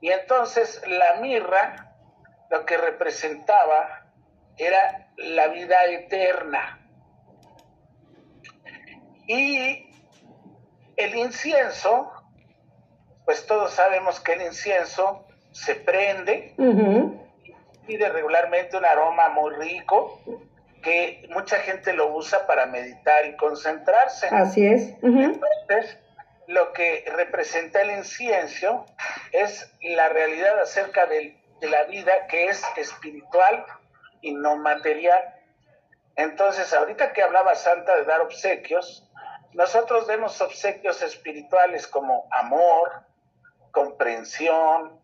Y 0.00 0.10
entonces 0.10 0.82
la 0.86 1.14
mirra 1.20 1.94
lo 2.50 2.64
que 2.64 2.76
representaba 2.76 4.06
era 4.56 5.10
la 5.16 5.48
vida 5.48 5.84
eterna. 5.84 6.80
Y 9.26 9.90
el 10.96 11.14
incienso, 11.14 12.10
pues 13.24 13.46
todos 13.46 13.72
sabemos 13.72 14.20
que 14.20 14.32
el 14.32 14.42
incienso 14.42 15.27
se 15.52 15.74
prende, 15.74 16.54
Uh 16.56 16.64
-huh. 16.64 17.20
pide 17.86 18.08
regularmente 18.08 18.76
un 18.76 18.84
aroma 18.84 19.28
muy 19.30 19.54
rico, 19.54 20.20
que 20.82 21.26
mucha 21.30 21.58
gente 21.58 21.92
lo 21.92 22.14
usa 22.14 22.46
para 22.46 22.66
meditar 22.66 23.26
y 23.26 23.36
concentrarse. 23.36 24.28
Así 24.30 24.66
es. 24.66 24.94
Uh 25.02 25.08
-huh. 25.08 25.24
Entonces, 25.24 25.98
lo 26.46 26.72
que 26.72 27.04
representa 27.14 27.80
el 27.82 27.90
incienso 27.90 28.86
es 29.32 29.72
la 29.82 30.08
realidad 30.08 30.58
acerca 30.60 31.06
de, 31.06 31.36
de, 31.60 31.68
la 31.68 31.84
vida 31.84 32.26
que 32.28 32.46
es 32.46 32.62
espiritual 32.76 33.64
y 34.22 34.32
no 34.32 34.56
material. 34.56 35.34
Entonces, 36.16 36.72
ahorita 36.72 37.12
que 37.12 37.22
hablaba 37.22 37.54
Santa 37.54 37.96
de 37.96 38.04
dar 38.04 38.20
obsequios, 38.22 39.08
nosotros 39.52 40.06
demos 40.06 40.40
obsequios 40.40 41.02
espirituales 41.02 41.86
como 41.86 42.26
amor, 42.30 43.02
comprensión, 43.70 44.97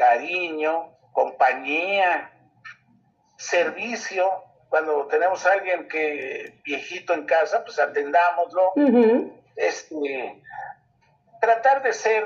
cariño, 0.00 0.96
compañía, 1.12 2.32
servicio. 3.36 4.26
Cuando 4.70 5.06
tenemos 5.08 5.44
a 5.44 5.52
alguien 5.52 5.88
que 5.88 6.58
viejito 6.64 7.12
en 7.12 7.26
casa, 7.26 7.62
pues 7.64 7.78
atendámoslo. 7.78 8.72
Uh 8.76 8.80
-huh. 8.80 9.32
Este, 9.56 10.42
tratar 11.40 11.82
de 11.82 11.92
ser 11.92 12.24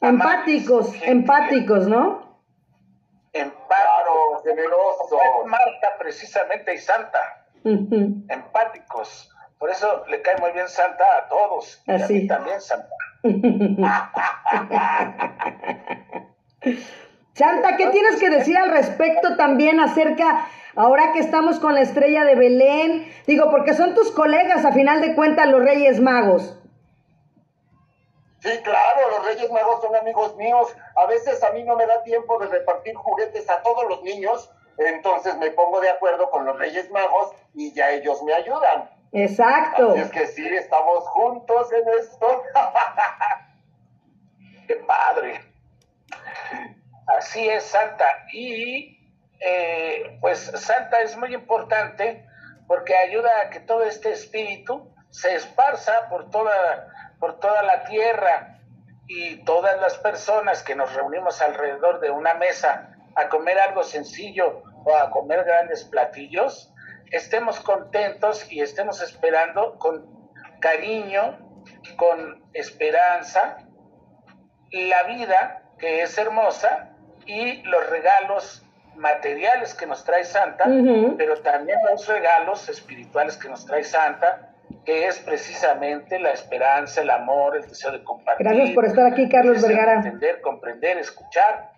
empáticos, 0.00 0.88
amables, 0.88 1.08
empáticos, 1.08 1.88
¿no? 1.88 2.38
Empáticos, 3.32 4.42
generosos. 4.44 5.10
Marta 5.46 5.96
precisamente 5.98 6.74
y 6.74 6.78
Santa, 6.78 7.46
uh 7.64 7.70
-huh. 7.70 8.24
empáticos. 8.28 9.30
Por 9.58 9.70
eso 9.70 10.04
le 10.08 10.20
cae 10.20 10.36
muy 10.38 10.52
bien 10.52 10.68
Santa 10.68 11.04
a 11.18 11.28
todos. 11.28 11.82
Y 11.86 11.92
Así. 11.92 12.04
a 12.04 12.20
mí 12.20 12.26
también 12.26 12.60
Santa. 12.60 12.94
Santa, 17.34 17.76
¿qué 17.76 17.88
tienes 17.88 18.18
que 18.18 18.30
decir 18.30 18.56
al 18.56 18.70
respecto 18.70 19.36
también 19.36 19.80
acerca, 19.80 20.48
ahora 20.74 21.12
que 21.12 21.20
estamos 21.20 21.60
con 21.60 21.74
la 21.74 21.82
estrella 21.82 22.24
de 22.24 22.34
Belén? 22.34 23.12
Digo, 23.26 23.50
porque 23.50 23.74
son 23.74 23.94
tus 23.94 24.10
colegas, 24.10 24.64
a 24.64 24.72
final 24.72 25.00
de 25.00 25.14
cuentas, 25.14 25.48
los 25.48 25.62
Reyes 25.62 26.00
Magos. 26.00 26.58
Sí, 28.40 28.50
claro, 28.62 29.10
los 29.10 29.26
Reyes 29.26 29.50
Magos 29.50 29.82
son 29.82 29.94
amigos 29.96 30.36
míos. 30.36 30.74
A 30.96 31.06
veces 31.06 31.42
a 31.42 31.50
mí 31.50 31.64
no 31.64 31.76
me 31.76 31.86
da 31.86 32.02
tiempo 32.02 32.38
de 32.38 32.46
repartir 32.46 32.94
juguetes 32.94 33.48
a 33.50 33.62
todos 33.62 33.84
los 33.88 34.02
niños, 34.02 34.50
entonces 34.78 35.36
me 35.38 35.50
pongo 35.50 35.80
de 35.80 35.90
acuerdo 35.90 36.30
con 36.30 36.44
los 36.44 36.58
Reyes 36.58 36.90
Magos 36.90 37.32
y 37.54 37.72
ya 37.72 37.90
ellos 37.90 38.22
me 38.22 38.32
ayudan. 38.32 38.90
Exacto. 39.12 39.90
Así 39.90 40.00
es 40.00 40.10
que 40.10 40.26
sí, 40.26 40.46
estamos 40.46 41.04
juntos 41.08 41.72
en 41.72 41.88
esto. 42.00 42.42
Qué 44.68 44.76
padre. 44.76 45.47
Así 47.16 47.48
es, 47.48 47.64
Santa. 47.64 48.04
Y 48.32 48.98
eh, 49.40 50.18
pues 50.20 50.40
Santa 50.40 51.00
es 51.00 51.16
muy 51.16 51.34
importante 51.34 52.26
porque 52.66 52.96
ayuda 52.96 53.30
a 53.44 53.50
que 53.50 53.60
todo 53.60 53.82
este 53.84 54.12
espíritu 54.12 54.92
se 55.10 55.34
esparza 55.34 56.08
por 56.10 56.30
toda, 56.30 57.14
por 57.18 57.40
toda 57.40 57.62
la 57.62 57.84
tierra 57.84 58.58
y 59.06 59.42
todas 59.44 59.80
las 59.80 59.96
personas 59.98 60.62
que 60.62 60.74
nos 60.74 60.94
reunimos 60.94 61.40
alrededor 61.40 62.00
de 62.00 62.10
una 62.10 62.34
mesa 62.34 62.94
a 63.14 63.28
comer 63.30 63.58
algo 63.58 63.82
sencillo 63.82 64.62
o 64.84 64.94
a 64.94 65.10
comer 65.10 65.44
grandes 65.44 65.84
platillos, 65.84 66.72
estemos 67.10 67.58
contentos 67.60 68.52
y 68.52 68.60
estemos 68.60 69.00
esperando 69.00 69.78
con 69.78 70.28
cariño, 70.60 71.38
con 71.96 72.44
esperanza, 72.52 73.58
la 74.70 75.04
vida 75.04 75.62
que 75.78 76.02
es 76.02 76.18
hermosa 76.18 76.94
y 77.28 77.62
los 77.62 77.88
regalos 77.90 78.64
materiales 78.96 79.74
que 79.74 79.86
nos 79.86 80.02
trae 80.02 80.24
Santa, 80.24 80.64
uh 80.66 80.70
-huh. 80.70 81.16
pero 81.16 81.36
también 81.42 81.78
los 81.88 82.08
regalos 82.08 82.68
espirituales 82.68 83.36
que 83.36 83.48
nos 83.48 83.64
trae 83.64 83.84
Santa, 83.84 84.50
que 84.84 85.06
es 85.06 85.18
precisamente 85.20 86.18
la 86.18 86.30
esperanza, 86.30 87.02
el 87.02 87.10
amor, 87.10 87.56
el 87.56 87.68
deseo 87.68 87.92
de 87.92 88.02
compartir. 88.02 88.46
Gracias 88.46 88.70
por 88.70 88.86
estar 88.86 89.12
aquí, 89.12 89.28
Carlos 89.28 89.62
Vergara. 89.62 89.94
Entender, 89.94 90.40
comprender, 90.40 90.98
escuchar. 90.98 91.70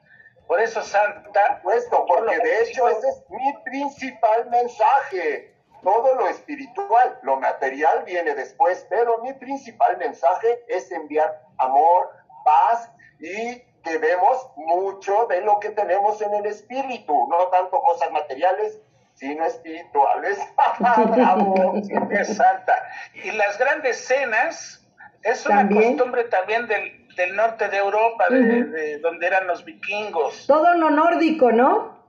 Por 0.46 0.60
eso 0.60 0.82
Santa... 0.82 1.60
Puesto, 1.62 2.06
porque 2.06 2.38
de 2.38 2.62
hecho 2.62 2.88
ese 2.88 3.08
es 3.08 3.24
mi 3.28 3.52
principal 3.64 4.48
mensaje. 4.50 5.54
Todo 5.82 6.14
lo 6.14 6.28
espiritual, 6.28 7.18
lo 7.22 7.40
material 7.40 8.04
viene 8.04 8.34
después, 8.34 8.86
pero 8.88 9.18
mi 9.18 9.32
principal 9.34 9.96
mensaje 9.98 10.64
es 10.68 10.90
enviar 10.92 11.42
amor, 11.58 12.10
paz 12.44 12.90
y 13.18 13.62
que 13.82 13.98
vemos 13.98 14.50
mucho 14.56 15.26
de 15.26 15.40
lo 15.42 15.58
que 15.60 15.70
tenemos 15.70 16.20
en 16.22 16.34
el 16.34 16.46
espíritu, 16.46 17.26
no 17.28 17.48
tanto 17.48 17.80
cosas 17.80 18.10
materiales, 18.10 18.80
sino 19.14 19.44
espirituales. 19.44 20.38
Bravo, 20.78 21.74
es 22.10 22.36
santa. 22.36 22.74
Y 23.14 23.30
las 23.32 23.58
grandes 23.58 24.06
cenas 24.06 24.86
es 25.22 25.44
una 25.46 25.56
¿También? 25.58 25.96
costumbre 25.96 26.24
también 26.24 26.66
del, 26.66 27.06
del, 27.14 27.36
norte 27.36 27.68
de 27.68 27.76
Europa, 27.76 28.26
de, 28.30 28.38
uh 28.38 28.42
-huh. 28.42 28.70
de, 28.70 28.98
donde 28.98 29.26
eran 29.26 29.46
los 29.46 29.64
vikingos. 29.64 30.46
Todo 30.46 30.74
lo 30.74 30.90
nórdico, 30.90 31.52
¿no? 31.52 32.00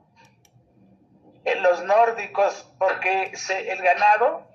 En 1.44 1.62
los 1.62 1.84
nórdicos, 1.84 2.72
porque 2.78 3.32
se, 3.34 3.72
el 3.72 3.82
ganado 3.82 4.51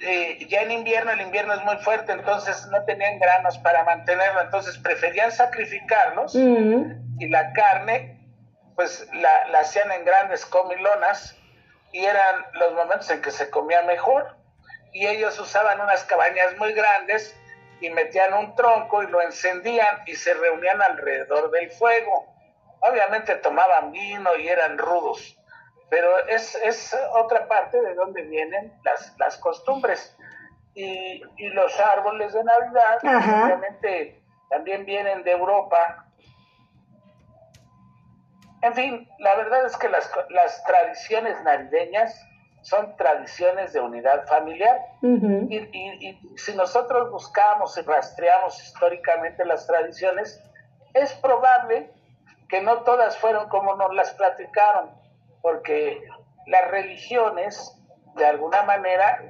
eh, 0.00 0.46
ya 0.48 0.62
en 0.62 0.70
invierno, 0.70 1.12
el 1.12 1.20
invierno 1.20 1.54
es 1.54 1.64
muy 1.64 1.76
fuerte, 1.78 2.12
entonces 2.12 2.66
no 2.66 2.84
tenían 2.84 3.18
granos 3.18 3.58
para 3.58 3.84
mantenerlo, 3.84 4.42
entonces 4.42 4.76
preferían 4.78 5.32
sacrificarlos 5.32 6.34
uh 6.34 6.38
-huh. 6.38 7.16
y 7.18 7.28
la 7.28 7.52
carne, 7.52 8.20
pues 8.76 9.08
la, 9.12 9.48
la, 9.50 9.60
hacían 9.60 9.90
en 9.92 10.04
grandes 10.04 10.44
comilonas 10.46 11.36
y 11.92 12.04
eran 12.04 12.46
los 12.54 12.72
momentos 12.74 13.10
en 13.10 13.22
que 13.22 13.30
se 13.30 13.50
comía 13.50 13.82
mejor. 13.82 14.36
y 14.92 15.06
ellos 15.08 15.38
usaban 15.40 15.80
unas 15.80 16.04
cabañas 16.04 16.56
muy 16.56 16.72
grandes 16.72 17.36
y 17.80 17.90
metían 17.90 18.32
un 18.32 18.54
tronco 18.54 19.02
y 19.02 19.08
lo 19.08 19.20
encendían 19.20 20.02
y 20.06 20.14
se 20.14 20.32
reunían 20.34 20.80
alrededor 20.80 21.50
del 21.50 21.68
fuego. 21.72 22.26
Obviamente 22.80 23.34
tomaban 23.36 23.90
vino 23.90 24.36
y 24.36 24.48
eran 24.48 24.78
rudos, 24.78 25.36
pero 25.94 26.26
es, 26.26 26.56
es 26.56 26.96
otra 27.12 27.46
parte 27.46 27.80
de 27.80 27.94
donde 27.94 28.22
vienen 28.22 28.72
las, 28.82 29.14
las 29.16 29.38
costumbres. 29.38 30.16
Y, 30.74 31.22
y 31.36 31.48
los 31.50 31.78
árboles 31.78 32.32
de 32.32 32.42
Navidad, 32.42 32.98
obviamente, 33.44 34.20
también 34.50 34.84
vienen 34.84 35.22
de 35.22 35.30
Europa. 35.30 36.04
En 38.62 38.74
fin, 38.74 39.08
la 39.20 39.36
verdad 39.36 39.66
es 39.66 39.76
que 39.76 39.88
las, 39.88 40.10
las 40.30 40.64
tradiciones 40.64 41.40
navideñas 41.44 42.20
son 42.62 42.96
tradiciones 42.96 43.72
de 43.72 43.78
unidad 43.78 44.26
familiar. 44.26 44.80
y, 45.00 46.18
si 46.36 46.56
nosotros 46.56 47.12
buscamos 47.12 47.78
y 47.78 47.82
rastreamos 47.82 48.60
históricamente 48.60 49.44
las 49.44 49.64
tradiciones, 49.68 50.42
es 50.92 51.12
probable 51.14 51.88
que 52.48 52.62
no 52.62 52.78
todas 52.78 53.16
fueron 53.16 53.48
como 53.48 53.76
nos 53.76 53.94
las 53.94 54.12
platicaron, 54.14 55.03
porque 55.44 56.02
las 56.46 56.70
religiones, 56.70 57.78
de 58.16 58.24
alguna 58.24 58.62
manera, 58.62 59.22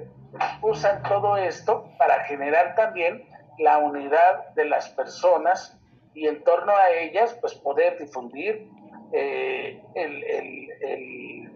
usan 0.63 1.03
todo 1.03 1.37
esto 1.37 1.91
para 1.99 2.21
generar 2.21 2.77
también 2.77 3.29
la 3.59 3.79
unidad 3.79 4.55
de 4.55 4.65
las 4.67 4.89
personas 4.91 5.77
y 6.15 6.29
en 6.29 6.43
torno 6.45 6.73
a 6.73 6.91
ellas, 6.91 7.37
pues 7.41 7.55
poder 7.55 7.99
difundir 7.99 8.69
eh, 9.13 9.83
el, 9.95 10.25
el 10.25 11.55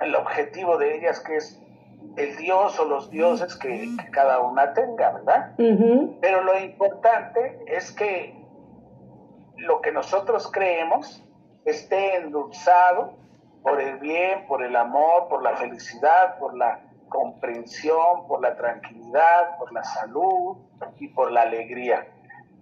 el 0.00 0.14
objetivo 0.14 0.76
de 0.78 0.96
ellas, 0.96 1.20
que 1.20 1.36
es 1.36 1.60
el 2.16 2.36
Dios 2.36 2.78
o 2.78 2.84
los 2.84 3.10
dioses 3.10 3.56
que, 3.56 3.88
cada 4.12 4.40
una 4.40 4.72
tenga, 4.74 5.12
¿verdad? 5.12 5.54
Pero 6.20 6.42
lo 6.42 6.58
importante 6.58 7.58
es 7.66 7.92
que 7.92 8.34
lo 9.56 9.80
que 9.80 9.92
nosotros 9.92 10.50
creemos 10.50 11.22
esté 11.64 12.16
endulzado 12.16 13.14
por 13.66 13.80
el 13.80 13.98
bien, 13.98 14.46
por 14.46 14.62
el 14.62 14.76
amor, 14.76 15.26
por 15.28 15.42
la 15.42 15.56
felicidad, 15.56 16.38
por 16.38 16.56
la 16.56 16.78
comprensión, 17.08 18.28
por 18.28 18.40
la 18.40 18.56
tranquilidad, 18.56 19.58
por 19.58 19.72
la 19.72 19.82
salud 19.82 20.58
y 21.00 21.08
por 21.08 21.32
la 21.32 21.42
alegría. 21.42 22.06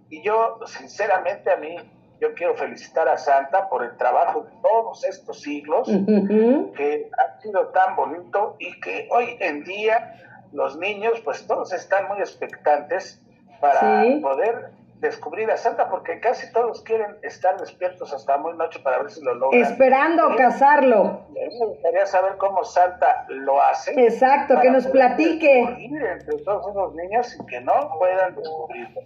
Y 0.09 0.23
yo, 0.23 0.57
sinceramente, 0.65 1.51
a 1.51 1.57
mí 1.57 1.75
yo 2.19 2.33
quiero 2.33 2.55
felicitar 2.55 3.07
a 3.07 3.19
Santa 3.19 3.69
por 3.69 3.83
el 3.83 3.95
trabajo 3.97 4.45
de 4.45 4.51
todos 4.63 5.03
estos 5.03 5.41
siglos, 5.41 5.87
que 5.87 7.11
ha 7.19 7.39
sido 7.39 7.67
tan 7.67 7.95
bonito 7.95 8.55
y 8.57 8.79
que 8.79 9.07
hoy 9.11 9.37
en 9.41 9.63
día 9.63 10.15
los 10.53 10.75
niños, 10.75 11.21
pues 11.23 11.45
todos 11.45 11.71
están 11.71 12.07
muy 12.07 12.17
expectantes 12.17 13.21
para 13.61 14.03
poder 14.23 14.71
descubrir 14.99 15.49
a 15.51 15.57
Santa, 15.57 15.89
porque 15.89 16.19
casi 16.19 16.51
todos 16.51 16.81
quieren 16.81 17.17
estar 17.21 17.59
despiertos 17.59 18.13
hasta 18.13 18.37
muy 18.37 18.53
noche 18.55 18.79
para 18.79 18.99
ver 18.99 19.11
si 19.11 19.21
lo 19.21 19.35
logran. 19.35 19.61
Esperando 19.61 20.35
casarlo. 20.35 21.27
Me 21.33 21.49
gustaría 21.65 22.05
saber 22.05 22.37
cómo 22.37 22.63
Santa 22.63 23.25
lo 23.29 23.61
hace. 23.61 23.91
Exacto, 24.05 24.59
que 24.61 24.69
nos 24.71 24.87
platique. 24.87 25.61
Entre 25.61 26.37
todos 26.43 26.67
esos 26.69 26.95
niños 26.95 27.37
y 27.39 27.45
que 27.45 27.61
no 27.61 27.95
puedan 27.97 28.35
descubrirlo. 28.35 29.01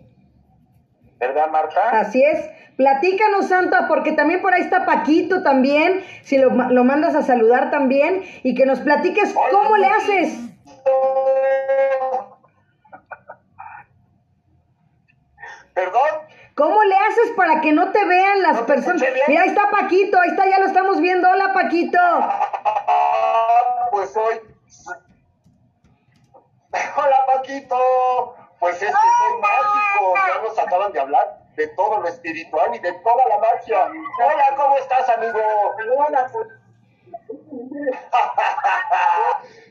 ¿Verdad, 1.17 1.49
Marta? 1.51 1.81
Así 1.91 2.23
es. 2.23 2.49
Platícanos, 2.77 3.49
Santa, 3.49 3.89
porque 3.89 4.13
también 4.13 4.41
por 4.41 4.53
ahí 4.53 4.61
está 4.61 4.85
Paquito 4.85 5.43
también, 5.43 6.01
si 6.23 6.37
lo, 6.37 6.49
lo 6.49 6.83
mandas 6.85 7.13
a 7.13 7.23
saludar 7.23 7.71
también, 7.71 8.23
y 8.41 8.55
que 8.55 8.65
nos 8.65 8.79
platiques 8.79 9.35
cómo 9.51 9.75
le 9.75 9.87
haces. 9.87 10.39
¿Perdón? 15.73 16.01
¿Cómo 16.55 16.83
le 16.83 16.95
haces 17.19 17.35
para 17.35 17.61
que 17.61 17.71
no 17.71 17.91
te 17.91 18.05
vean 18.05 18.41
las 18.41 18.61
personas? 18.61 19.01
Mira, 19.27 19.41
ahí 19.43 19.49
está 19.49 19.69
Paquito, 19.69 20.19
ahí 20.19 20.29
está, 20.29 20.47
ya 20.47 20.59
lo 20.59 20.67
estamos 20.67 20.99
viendo. 21.01 21.29
Hola, 21.29 21.53
Paquito. 21.53 21.99
Pues 23.91 24.15
hoy. 24.15 24.39
Hola, 26.95 27.15
Paquito. 27.33 28.35
Pues 28.59 28.75
es 28.75 28.89
que 28.89 28.93
soy 28.93 29.41
mágico, 29.41 30.13
ya 30.15 30.41
nos 30.41 30.59
acaban 30.59 30.91
de 30.91 30.99
hablar 30.99 31.39
de 31.55 31.67
todo 31.69 31.99
lo 32.01 32.07
espiritual 32.07 32.75
y 32.75 32.79
de 32.79 32.93
toda 32.93 33.25
la 33.27 33.37
magia. 33.37 33.91
Hola, 34.23 34.55
¿cómo 34.55 34.77
estás, 34.77 35.09
amigo? 35.09 35.39
Hola, 35.97 36.31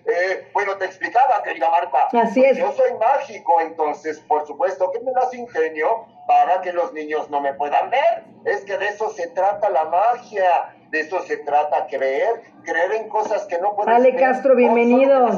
eh, 0.07 0.51
bueno, 0.53 0.77
te 0.77 0.87
explicaba, 0.87 1.43
querida 1.43 1.68
Marta. 1.81 2.09
Así 2.23 2.45
es. 2.45 2.57
Yo 2.57 2.73
soy 2.73 2.93
mágico, 2.99 3.61
entonces, 3.61 4.21
por 4.21 4.47
supuesto 4.47 4.91
que 4.93 5.01
me 5.01 5.13
das 5.13 5.33
ingenio 5.35 6.07
para 6.27 6.61
que 6.61 6.73
los 6.73 6.93
niños 6.93 7.31
no 7.31 7.41
me 7.41 7.55
puedan 7.55 7.91
ver. 7.91 8.25
Es 8.45 8.65
que 8.65 8.77
de 8.79 8.89
eso 8.89 9.11
se 9.11 9.29
trata 9.29 9.71
la 9.71 9.85
magia 9.85 10.75
de 10.91 11.01
eso 11.01 11.23
se 11.23 11.37
trata, 11.39 11.87
creer, 11.87 12.43
creer 12.65 12.93
en 12.93 13.09
cosas 13.09 13.45
que 13.47 13.59
no 13.59 13.75
puedes 13.77 13.95
Ale 13.95 14.17
Castro, 14.17 14.57
bienvenido. 14.57 15.29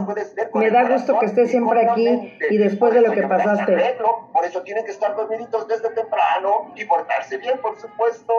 Me 0.54 0.70
da 0.70 0.84
gusto 0.84 1.18
que 1.18 1.26
estés 1.26 1.50
siempre 1.50 1.88
aquí 1.88 2.36
y 2.50 2.58
después 2.58 2.94
de 2.94 3.00
lo 3.00 3.12
que 3.12 3.22
pasaste. 3.22 3.96
por 4.32 4.44
eso 4.44 4.62
tienen 4.62 4.84
que 4.84 4.92
estar 4.92 5.16
dormiditos 5.16 5.66
desde 5.66 5.90
temprano 5.90 6.72
y 6.76 6.84
portarse 6.84 7.38
bien, 7.38 7.58
por 7.60 7.78
supuesto. 7.80 8.32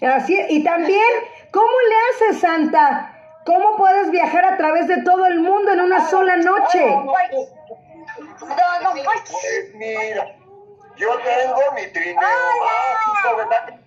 Así 0.00 0.40
y 0.48 0.64
también, 0.64 1.04
¿cómo 1.52 1.66
le 1.66 2.26
haces, 2.28 2.40
Santa? 2.40 3.17
¿Cómo 3.48 3.78
puedes 3.78 4.10
viajar 4.10 4.44
a 4.44 4.58
través 4.58 4.88
de 4.88 5.02
todo 5.04 5.24
el 5.24 5.40
mundo 5.40 5.72
en 5.72 5.80
una 5.80 6.06
sola 6.06 6.36
noche? 6.36 6.84
Pues 8.40 9.74
mira, 9.74 10.36
yo 10.96 11.08
tengo 11.20 11.72
mi 11.74 11.86
trineo 11.86 12.20
mágico, 12.20 13.36
¿verdad? 13.38 13.80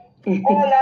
Hola. 0.49 0.81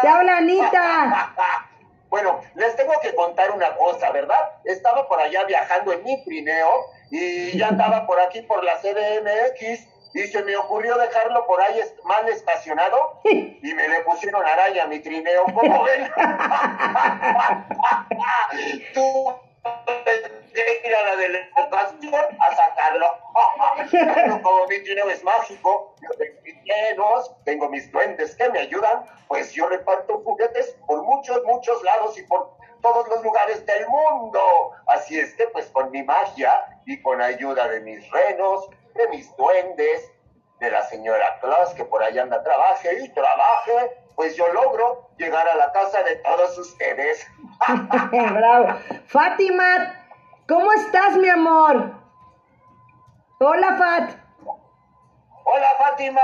Te 0.00 0.08
habla 0.08 0.36
Anita. 0.36 1.34
bueno, 2.08 2.40
les 2.54 2.76
tengo 2.76 2.92
que 3.02 3.12
contar 3.16 3.50
una 3.50 3.74
cosa, 3.74 4.12
¿verdad? 4.12 4.38
Estaba 4.62 5.08
por 5.08 5.20
allá 5.20 5.42
viajando 5.46 5.92
en 5.92 6.04
mi 6.04 6.22
trineo 6.22 6.70
y 7.10 7.58
ya 7.58 7.66
andaba 7.66 8.06
por 8.06 8.20
aquí 8.20 8.42
por 8.42 8.62
la 8.62 8.76
CDMX 8.76 9.88
y 10.14 10.22
se 10.28 10.42
me 10.44 10.56
ocurrió 10.56 10.96
dejarlo 10.96 11.44
por 11.46 11.60
ahí 11.60 11.80
mal 12.04 12.26
estacionado 12.28 13.20
y 13.24 13.74
me 13.74 13.88
le 13.88 14.00
pusieron 14.02 14.46
araña 14.46 14.84
a 14.84 14.86
mi 14.86 15.00
trineo. 15.00 15.44
¿Cómo 15.52 15.82
ven? 15.82 16.08
Tú 18.94 19.34
ir 20.84 20.94
a 20.94 21.02
la 21.02 21.16
delegación 21.16 22.14
a 22.14 22.56
sacarlo. 22.56 23.06
Pero 23.90 24.38
como 24.42 24.66
mi 24.66 24.82
trineo 24.84 25.10
es 25.10 25.24
mágico, 25.24 25.96
yo 26.00 26.10
tengo 26.16 26.40
mis 26.42 26.54
tengo 27.44 27.68
mis 27.68 27.90
duendes 27.90 28.36
que 28.36 28.48
me 28.50 28.60
ayudan, 28.60 29.04
pues 29.28 29.52
yo 29.52 29.68
reparto 29.68 30.22
juguetes 30.24 30.76
por 30.86 31.02
muchos, 31.02 31.42
muchos 31.44 31.82
lados 31.82 32.16
y 32.18 32.22
por 32.22 32.56
todos 32.82 33.08
los 33.08 33.22
lugares 33.24 33.66
del 33.66 33.88
mundo. 33.88 34.40
Así 34.86 35.18
es 35.18 35.34
que, 35.34 35.48
pues 35.48 35.66
con 35.66 35.90
mi 35.90 36.02
magia 36.02 36.54
y 36.86 37.02
con 37.02 37.20
ayuda 37.20 37.68
de 37.68 37.80
mis 37.80 38.08
renos, 38.10 38.68
de 38.94 39.08
mis 39.08 39.36
duendes, 39.36 40.12
de 40.60 40.70
la 40.70 40.82
señora 40.82 41.38
Claus, 41.40 41.74
que 41.74 41.84
por 41.84 42.02
ahí 42.02 42.18
anda, 42.18 42.42
trabaje 42.42 43.02
y 43.02 43.08
trabaje, 43.12 44.04
pues 44.14 44.36
yo 44.36 44.46
logro 44.52 45.10
llegar 45.18 45.46
a 45.48 45.56
la 45.56 45.72
casa 45.72 46.02
de 46.02 46.16
todos 46.16 46.56
ustedes. 46.58 47.26
Bravo. 48.10 48.78
Fátima, 49.06 50.06
¿cómo 50.48 50.72
estás, 50.72 51.16
mi 51.16 51.28
amor? 51.28 51.92
Hola, 53.40 53.76
Fat. 53.76 54.10
Hola, 55.44 55.68
Fátima. 55.78 56.20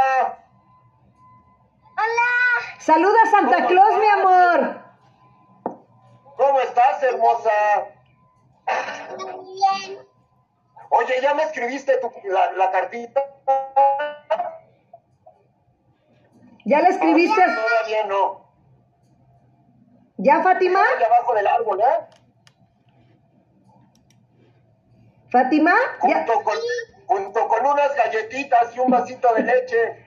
Hola. 1.92 2.78
Saluda 2.78 3.18
a 3.24 3.30
Santa 3.30 3.66
Claus, 3.66 3.98
mi 3.98 4.08
amor. 4.08 4.80
¿Cómo 6.36 6.60
estás, 6.60 7.02
hermosa? 7.02 7.50
Bien. 9.18 10.09
Oye, 10.90 11.20
¿ya 11.22 11.34
me 11.34 11.44
escribiste 11.44 11.98
tu, 11.98 12.10
la, 12.24 12.52
la 12.52 12.70
cartita? 12.72 13.22
¿Ya 16.64 16.80
le 16.80 16.88
escribiste? 16.88 17.40
todavía 17.40 18.06
no. 18.06 18.50
¿Ya, 20.16 20.42
Fátima? 20.42 20.80
Allá 20.80 21.06
abajo 21.06 21.34
del 21.34 21.46
árbol, 21.46 21.80
¿eh? 21.80 22.06
¿Fátima? 25.30 25.74
Junto 26.00 26.42
con, 26.42 26.56
junto 27.06 27.48
con 27.48 27.66
unas 27.66 27.94
galletitas 27.94 28.74
y 28.74 28.80
un 28.80 28.90
vasito 28.90 29.32
de 29.34 29.42
leche. 29.42 30.06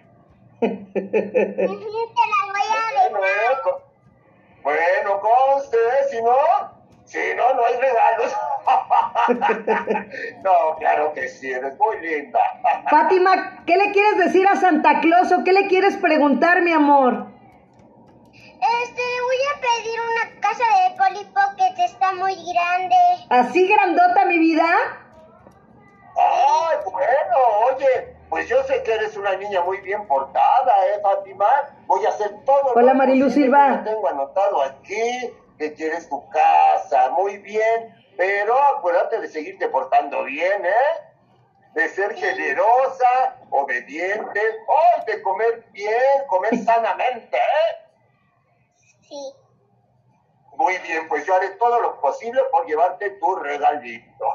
Te 0.59 0.67
las 0.67 2.45
voy 2.51 2.61
a 2.77 3.09
Bueno, 3.09 3.81
bueno, 4.63 5.21
conste, 5.21 5.77
si 6.11 6.21
no, 6.21 6.37
si 7.05 7.19
no, 7.35 7.53
no 7.53 7.61
hay 7.65 7.75
regalos. 7.77 8.35
no, 10.43 10.75
claro 10.79 11.13
que 11.13 11.27
sí, 11.27 11.51
eres 11.51 11.77
muy 11.77 11.99
linda. 12.01 12.39
Fátima, 12.89 13.63
¿qué 13.65 13.77
le 13.77 13.91
quieres 13.91 14.17
decir 14.17 14.47
a 14.47 14.55
Santa 14.55 14.99
Claus 15.01 15.31
o 15.31 15.43
qué 15.43 15.53
le 15.53 15.67
quieres 15.67 15.97
preguntar, 15.97 16.61
mi 16.61 16.71
amor? 16.71 17.27
Este, 18.31 19.01
le 19.01 19.21
voy 19.21 19.37
a 19.51 19.59
pedir 19.59 19.99
una 19.99 20.39
casa 20.39 20.63
de 20.63 20.95
Polly 20.97 21.25
Pocket 21.33 21.83
está 21.83 22.13
muy 22.13 22.33
grande. 22.53 22.95
¿Así 23.29 23.67
grandota 23.67 24.25
mi 24.25 24.39
vida? 24.39 24.65
Ay, 26.15 26.77
bueno, 26.89 27.75
oye, 27.75 28.15
pues 28.29 28.47
yo 28.47 28.63
sé 28.63 28.81
que 28.83 28.93
eres 28.93 29.17
una 29.17 29.35
niña 29.35 29.61
muy 29.61 29.81
bien 29.81 30.07
portada, 30.07 30.71
¿eh, 30.87 31.01
Fátima? 31.01 31.45
Voy 31.87 32.05
a 32.05 32.09
hacer 32.09 32.31
todo 32.45 32.73
Hola, 32.75 32.93
lo 32.93 32.97
Marilu 32.97 33.25
posible 33.25 33.45
Silva. 33.45 33.67
que 33.67 33.89
yo 33.89 33.95
tengo 33.95 34.07
anotado 34.07 34.61
aquí, 34.61 35.33
que 35.63 35.73
quieres 35.75 36.09
tu 36.09 36.27
casa, 36.29 37.11
muy 37.11 37.37
bien, 37.37 37.95
pero 38.17 38.53
acuérdate 38.75 39.21
de 39.21 39.29
seguirte 39.29 39.69
portando 39.69 40.25
bien, 40.25 40.65
¿eh? 40.65 40.99
De 41.73 41.87
ser 41.87 42.13
generosa, 42.15 43.37
obediente, 43.49 44.41
de 45.07 45.21
comer 45.21 45.65
bien, 45.71 46.27
comer 46.27 46.57
sanamente, 46.65 47.37
¿eh? 47.37 47.89
Sí. 49.07 49.33
Muy 50.57 50.77
bien, 50.79 51.07
pues 51.07 51.25
yo 51.25 51.33
haré 51.35 51.49
todo 51.51 51.79
lo 51.79 52.01
posible 52.01 52.41
por 52.51 52.65
llevarte 52.67 53.11
tu 53.11 53.35
regalito. 53.35 54.25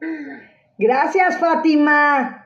Gracias, 0.78 1.38
Fátima. 1.38 2.43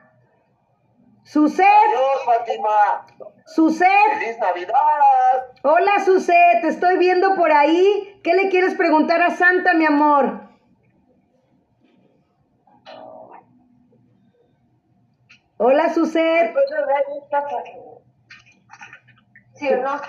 Suset, 1.31 1.63
Adiós, 1.63 2.25
Fátima. 2.25 3.05
Suset. 3.45 3.87
¡Feliz 4.17 4.39
Navidad! 4.39 4.73
Hola, 5.61 5.99
Suset, 6.03 6.61
te 6.61 6.69
estoy 6.69 6.97
viendo 6.97 7.35
por 7.35 7.51
ahí. 7.51 8.19
¿Qué 8.23 8.33
le 8.33 8.49
quieres 8.49 8.73
preguntar 8.73 9.21
a 9.21 9.29
Santa, 9.29 9.75
mi 9.75 9.85
amor? 9.85 10.41
Hola, 15.57 15.93
Suset. 15.93 16.55
¿Sí 19.53 19.69
o 19.69 19.83
no? 19.83 20.01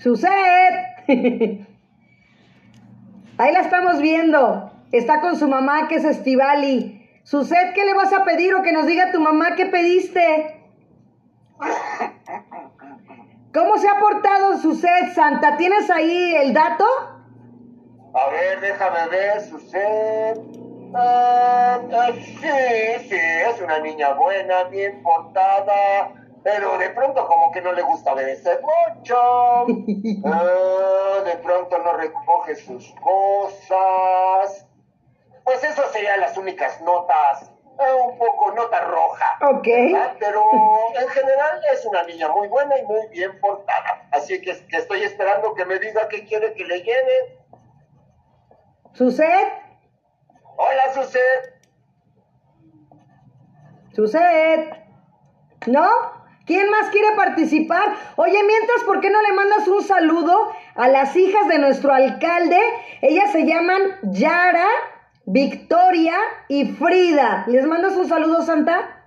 Suset. 0.00 0.28
Ahí 3.38 3.52
la 3.54 3.60
estamos 3.60 4.02
viendo. 4.02 4.70
Está 4.92 5.22
con 5.22 5.36
su 5.36 5.48
mamá, 5.48 5.88
que 5.88 5.94
es 5.94 6.04
Estivali. 6.04 6.91
Suset, 7.24 7.72
¿qué 7.74 7.84
le 7.84 7.94
vas 7.94 8.12
a 8.12 8.24
pedir 8.24 8.54
o 8.54 8.62
que 8.62 8.72
nos 8.72 8.86
diga 8.86 9.12
tu 9.12 9.20
mamá 9.20 9.54
qué 9.56 9.66
pediste? 9.66 10.60
¿Cómo 13.54 13.76
se 13.76 13.88
ha 13.88 14.00
portado 14.00 14.58
Suset, 14.58 15.12
Santa? 15.14 15.56
¿Tienes 15.56 15.88
ahí 15.90 16.34
el 16.34 16.52
dato? 16.52 16.84
A 18.14 18.28
ver, 18.30 18.60
déjame 18.60 19.08
ver, 19.08 19.40
su 19.40 19.58
sed. 19.60 20.38
Ah, 20.94 21.80
ah, 21.92 22.10
sí, 22.12 23.08
sí, 23.08 23.16
es 23.16 23.60
una 23.62 23.78
niña 23.78 24.12
buena, 24.14 24.64
bien 24.64 25.02
portada, 25.02 26.12
pero 26.42 26.76
de 26.76 26.90
pronto 26.90 27.26
como 27.26 27.50
que 27.52 27.62
no 27.62 27.72
le 27.72 27.82
gusta 27.82 28.12
obedecer 28.12 28.60
mucho. 28.60 29.16
Ah, 30.24 31.22
de 31.24 31.36
pronto 31.38 31.78
no 31.78 31.92
recoge 31.94 32.54
sus 32.56 32.94
cosas. 33.00 34.66
Pues 35.44 35.62
eso 35.64 35.82
serían 35.92 36.20
las 36.20 36.36
únicas 36.36 36.80
notas, 36.82 37.50
un 38.06 38.18
poco 38.18 38.52
nota 38.52 38.80
roja. 38.80 39.26
Ok. 39.50 39.66
¿verdad? 39.66 40.16
Pero 40.18 40.42
en 41.00 41.08
general 41.08 41.60
es 41.72 41.84
una 41.84 42.02
niña 42.04 42.28
muy 42.28 42.48
buena 42.48 42.78
y 42.78 42.82
muy 42.84 43.08
bien 43.08 43.38
portada. 43.40 44.08
Así 44.12 44.40
que, 44.40 44.66
que 44.66 44.76
estoy 44.76 45.02
esperando 45.02 45.54
que 45.54 45.64
me 45.64 45.78
diga 45.78 46.08
qué 46.08 46.24
quiere 46.24 46.54
que 46.54 46.64
le 46.64 46.82
lleve. 46.82 47.38
Suset, 48.94 49.62
Hola, 50.56 50.94
Suset. 50.94 51.60
Suset. 53.94 54.76
¿No? 55.66 55.88
¿Quién 56.46 56.70
más 56.70 56.90
quiere 56.90 57.16
participar? 57.16 57.94
Oye, 58.16 58.42
mientras, 58.42 58.82
¿por 58.84 59.00
qué 59.00 59.10
no 59.10 59.20
le 59.22 59.32
mandas 59.32 59.66
un 59.68 59.82
saludo 59.82 60.52
a 60.74 60.88
las 60.88 61.16
hijas 61.16 61.48
de 61.48 61.58
nuestro 61.58 61.92
alcalde? 61.92 62.58
Ellas 63.00 63.32
se 63.32 63.44
llaman 63.46 63.98
Yara, 64.02 64.66
Victoria 65.26 66.18
y 66.48 66.72
Frida. 66.72 67.44
¿Les 67.46 67.64
mandas 67.64 67.92
un 67.92 68.08
saludo, 68.08 68.42
Santa? 68.42 69.04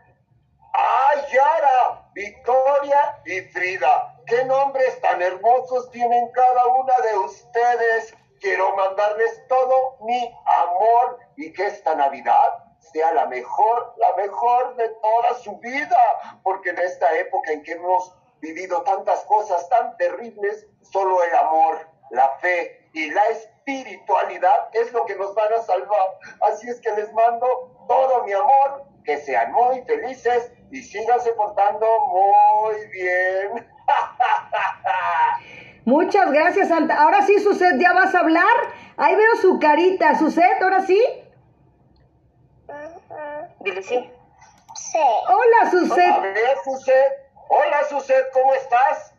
¡Ay, 0.73 1.21
Yara! 1.33 2.09
Victoria 2.13 3.21
y 3.25 3.41
Frida. 3.51 4.15
¡Qué 4.25 4.45
nombres 4.45 5.01
tan 5.01 5.21
hermosos 5.21 5.91
tienen 5.91 6.31
cada 6.31 6.67
una 6.67 6.93
de 7.09 7.17
ustedes! 7.17 8.15
Quiero 8.39 8.75
mandarles 8.75 9.45
todo 9.49 9.97
mi 10.01 10.33
amor 10.63 11.19
y 11.35 11.51
que 11.51 11.67
esta 11.67 11.95
Navidad 11.95 12.63
sea 12.79 13.13
la 13.13 13.25
mejor, 13.25 13.93
la 13.97 14.15
mejor 14.15 14.75
de 14.77 14.87
toda 14.87 15.39
su 15.43 15.57
vida, 15.57 15.97
porque 16.43 16.69
en 16.69 16.79
esta 16.79 17.13
época 17.17 17.51
en 17.51 17.63
que 17.63 17.73
hemos 17.73 18.15
vivido 18.39 18.83
tantas 18.83 19.25
cosas 19.25 19.67
tan 19.67 19.97
terribles, 19.97 20.67
solo 20.81 21.21
el 21.23 21.35
amor, 21.35 21.89
la 22.11 22.29
fe 22.37 22.89
y 22.93 23.09
la 23.11 23.21
espiritualidad 23.65 24.69
es 24.73 24.91
lo 24.93 25.05
que 25.05 25.15
nos 25.15 25.33
van 25.33 25.51
a 25.53 25.61
salvar. 25.61 26.19
Así 26.51 26.69
es 26.69 26.79
que 26.81 26.91
les 26.91 27.11
mando 27.13 27.85
todo 27.87 28.23
mi 28.23 28.31
amor, 28.33 28.83
que 29.03 29.17
sean 29.17 29.51
muy 29.51 29.81
felices 29.83 30.51
y 30.71 30.81
síganse 30.81 31.31
portando 31.33 31.87
muy 32.07 32.87
bien. 32.87 33.67
Muchas 35.85 36.31
gracias, 36.31 36.69
Santa. 36.69 36.99
Ahora 36.99 37.21
sí, 37.23 37.39
Suset, 37.39 37.79
¿ya 37.79 37.93
vas 37.93 38.13
a 38.13 38.19
hablar? 38.19 38.55
Ahí 38.97 39.15
veo 39.15 39.35
su 39.41 39.59
carita. 39.59 40.17
Suset, 40.17 40.61
¿ahora 40.61 40.81
sí? 40.81 41.01
Dile 43.61 43.81
sí. 43.81 44.11
Sí. 44.75 44.99
Hola, 45.27 45.71
Suset. 45.71 46.21
ver, 46.21 46.57
Suset. 46.63 47.29
Hola, 47.49 47.83
Suset, 47.89 48.25
¿cómo 48.33 48.53
estás? 48.53 49.13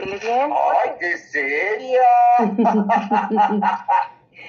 Dile 0.00 0.18
bien. 0.18 0.50
¡Ay, 0.52 0.92
qué 0.98 1.16
seria! 1.18 2.02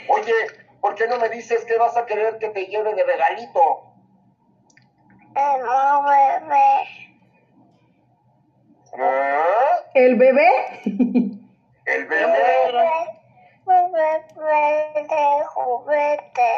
Oye, 0.07 0.33
¿por 0.79 0.95
qué 0.95 1.07
no 1.07 1.17
me 1.19 1.29
dices 1.29 1.65
qué 1.65 1.77
vas 1.77 1.97
a 1.97 2.05
querer 2.05 2.37
que 2.37 2.49
te 2.49 2.67
lleve 2.67 2.93
de 2.95 3.03
regalito? 3.03 3.91
Bebé. 5.35 6.81
¿Eh? 8.97 9.41
¿El 9.93 10.15
bebé? 10.15 10.49
El 11.85 12.05
bebé. 12.05 12.25
Un 13.65 13.91
bebé 13.91 14.93
de 14.95 15.45
juguete. 15.45 16.51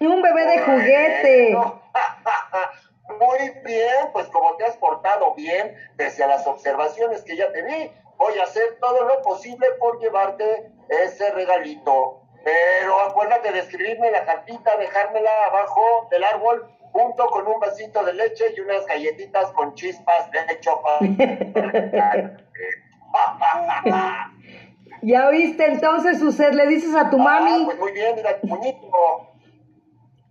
Un 0.00 0.22
bebé 0.22 0.46
de 0.46 0.58
juguete. 0.62 1.58
Muy 3.08 3.50
bien, 3.64 4.10
pues 4.12 4.26
como 4.28 4.56
te 4.56 4.64
has 4.64 4.76
portado 4.76 5.34
bien, 5.34 5.74
pese 5.96 6.24
a 6.24 6.26
las 6.26 6.46
observaciones 6.46 7.22
que 7.22 7.36
ya 7.36 7.52
te 7.52 7.62
vi, 7.62 7.90
voy 8.18 8.38
a 8.38 8.44
hacer 8.44 8.78
todo 8.80 9.04
lo 9.04 9.22
posible 9.22 9.66
por 9.78 10.00
llevarte 10.00 10.70
ese 10.88 11.30
regalito. 11.30 12.22
Pero 12.44 13.00
acuérdate 13.00 13.52
de 13.52 13.60
escribirme 13.60 14.10
la 14.10 14.24
cartita, 14.24 14.76
dejármela 14.76 15.30
abajo 15.50 16.08
del 16.10 16.24
árbol 16.24 16.66
junto 16.92 17.26
con 17.26 17.46
un 17.46 17.60
vasito 17.60 18.04
de 18.04 18.12
leche 18.14 18.44
y 18.56 18.60
unas 18.60 18.86
galletitas 18.86 19.50
con 19.52 19.74
chispas 19.74 20.30
de 20.30 20.60
chocolate. 20.60 22.36
¿Ya 25.02 25.28
oíste 25.28 25.66
entonces, 25.66 26.18
Suset? 26.18 26.54
Le 26.54 26.66
dices 26.66 26.94
a 26.94 27.10
tu 27.10 27.16
Ah, 27.20 27.22
mami. 27.40 27.64
pues 27.64 27.78
muy 27.78 27.92
bien, 27.92 28.14
mira 28.16 28.40
tu 28.40 28.48
puñito. 28.48 28.88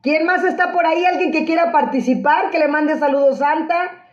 ¿Quién 0.05 0.23
más 0.23 0.43
está 0.43 0.71
por 0.71 0.85
ahí? 0.85 1.03
¿Alguien 1.03 1.31
que 1.31 1.45
quiera 1.45 1.71
participar? 1.71 2.51
Que 2.51 2.59
le 2.59 2.67
mande 2.67 2.99
saludos, 2.99 3.39
Santa. 3.39 4.05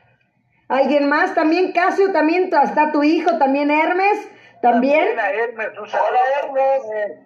¿Alguien 0.66 1.06
más? 1.06 1.34
También 1.34 1.72
Casio, 1.72 2.12
también 2.12 2.48
está 2.50 2.92
tu 2.92 3.02
hijo, 3.02 3.36
también 3.36 3.70
Hermes, 3.70 4.26
también. 4.62 5.20
a 5.20 5.30
Hermes, 5.30 5.68
un 5.78 5.84
Hola. 5.86 6.20
Hermes. 6.42 7.18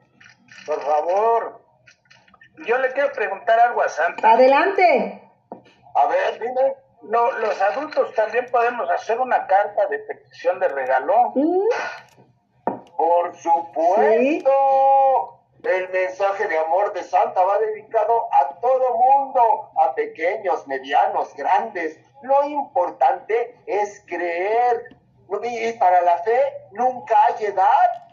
Por 0.67 0.81
favor. 0.83 1.61
Yo 2.67 2.77
le 2.79 2.89
quiero 2.89 3.13
preguntar 3.13 3.61
algo 3.61 3.83
a 3.83 3.89
Santa. 3.89 4.33
Adelante. 4.33 5.23
A 5.95 6.07
ver, 6.09 6.41
dime. 6.41 6.75
No, 7.03 7.31
los 7.39 7.63
adultos 7.63 8.13
también 8.15 8.47
podemos 8.51 8.91
hacer 8.91 9.21
una 9.21 9.47
carta 9.47 9.87
de 9.87 10.01
petición 10.01 10.59
de 10.59 10.67
regalo. 10.67 11.31
Mm, 11.37 11.69
Por 12.97 13.37
supuesto. 13.37 14.51
El 15.67 15.89
mensaje 15.89 16.47
de 16.47 16.59
amor 16.59 16.93
de 16.93 17.03
Santa 17.03 17.43
va 17.43 17.59
dedicado 17.59 18.29
a 18.41 18.61
todo 18.61 18.97
mundo, 18.97 19.73
a 19.83 19.95
pequeños, 19.97 20.65
medianos, 20.69 21.35
grandes. 21.35 21.99
Lo 22.23 22.45
importante 22.45 23.59
es 23.67 24.01
creer. 24.07 24.97
Y 25.29 25.73
para 25.75 26.03
la 26.03 26.19
fe 26.19 26.41
nunca 26.71 27.17
hay 27.27 27.47
edad, 27.47 27.65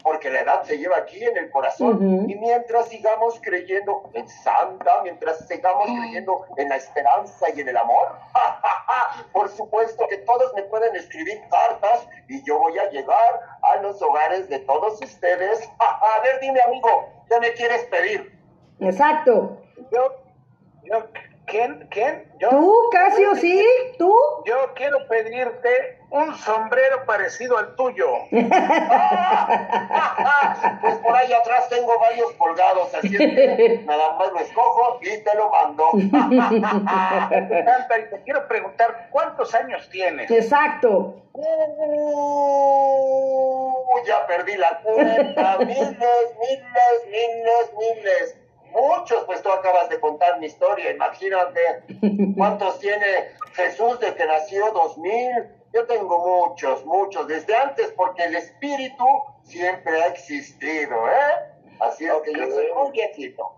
porque 0.02 0.30
la 0.30 0.40
edad 0.40 0.62
se 0.64 0.78
lleva 0.78 0.98
aquí 0.98 1.24
en 1.24 1.36
el 1.36 1.50
corazón. 1.50 2.28
Y 2.28 2.34
mientras 2.34 2.88
sigamos 2.88 3.40
creyendo 3.40 4.10
en 4.14 4.28
Santa, 4.28 5.00
mientras 5.02 5.46
sigamos 5.46 5.86
creyendo 5.86 6.44
en 6.56 6.68
la 6.68 6.76
esperanza 6.76 7.46
y 7.54 7.60
en 7.60 7.68
el 7.68 7.76
amor, 7.76 8.18
por 9.32 9.48
supuesto 9.48 10.06
que 10.08 10.18
todos 10.18 10.52
me 10.54 10.64
pueden 10.64 10.96
escribir 10.96 11.40
cartas 11.48 12.06
y 12.28 12.42
yo 12.42 12.58
voy 12.58 12.78
a 12.78 12.90
llegar 12.90 13.40
a 13.62 13.76
los 13.76 14.02
hogares 14.02 14.48
de 14.48 14.58
todos 14.60 15.00
ustedes. 15.00 15.68
A 15.78 16.22
ver, 16.22 16.40
dime 16.40 16.60
amigo, 16.66 17.08
¿qué 17.28 17.38
me 17.38 17.52
quieres 17.52 17.84
pedir? 17.84 18.34
exacto. 18.80 19.60
Yo, 19.92 20.16
yo 20.82 21.06
¿Quién? 21.46 21.88
¿Quién? 21.90 22.32
¿Yo? 22.38 22.48
Tú, 22.48 22.74
Casio, 22.90 23.34
sí, 23.34 23.62
tú. 23.98 24.14
Yo 24.46 24.72
quiero 24.74 25.06
pedirte 25.08 25.98
un 26.10 26.34
sombrero 26.36 27.04
parecido 27.06 27.58
al 27.58 27.74
tuyo. 27.76 28.06
Pues 30.80 30.94
por 30.96 31.14
ahí 31.16 31.32
atrás 31.32 31.68
tengo 31.68 31.96
varios 31.98 32.32
colgados, 32.32 32.92
así 32.94 33.14
es 33.14 33.18
que 33.18 33.82
nada 33.84 34.12
más 34.12 34.32
lo 34.32 34.38
escojo 34.38 34.98
y 35.00 35.22
te 35.22 35.36
lo 35.36 35.50
mando. 35.50 35.90
Y 35.94 36.10
te 38.10 38.22
quiero 38.24 38.48
preguntar, 38.48 39.08
¿cuántos 39.10 39.54
años 39.54 39.86
tienes? 39.90 40.30
Exacto. 40.30 41.22
Uh, 41.32 41.44
ya 44.06 44.26
perdí 44.26 44.56
la 44.56 44.80
cuenta. 44.82 45.58
Miles, 45.58 45.98
miles, 45.98 46.34
miles, 47.10 47.72
miles. 47.78 48.36
Muchos, 48.74 49.24
pues 49.24 49.40
tú 49.42 49.50
acabas 49.50 49.88
de 49.88 50.00
contar 50.00 50.38
mi 50.40 50.46
historia. 50.46 50.90
Imagínate 50.90 51.60
cuántos 52.36 52.78
tiene 52.80 53.30
Jesús 53.54 54.00
de 54.00 54.14
que 54.14 54.26
nació 54.26 54.70
2000. 54.72 55.48
Yo 55.72 55.86
tengo 55.86 56.46
muchos, 56.46 56.84
muchos, 56.84 57.26
desde 57.26 57.56
antes, 57.56 57.92
porque 57.96 58.24
el 58.24 58.36
espíritu 58.36 59.06
siempre 59.44 60.02
ha 60.02 60.06
existido, 60.08 61.08
¿eh? 61.08 61.54
Así 61.80 62.06
es 62.06 62.12
que 62.24 62.32
yo 62.32 62.46
soy 62.46 62.66
muy 62.72 62.90
viejito. 62.92 63.52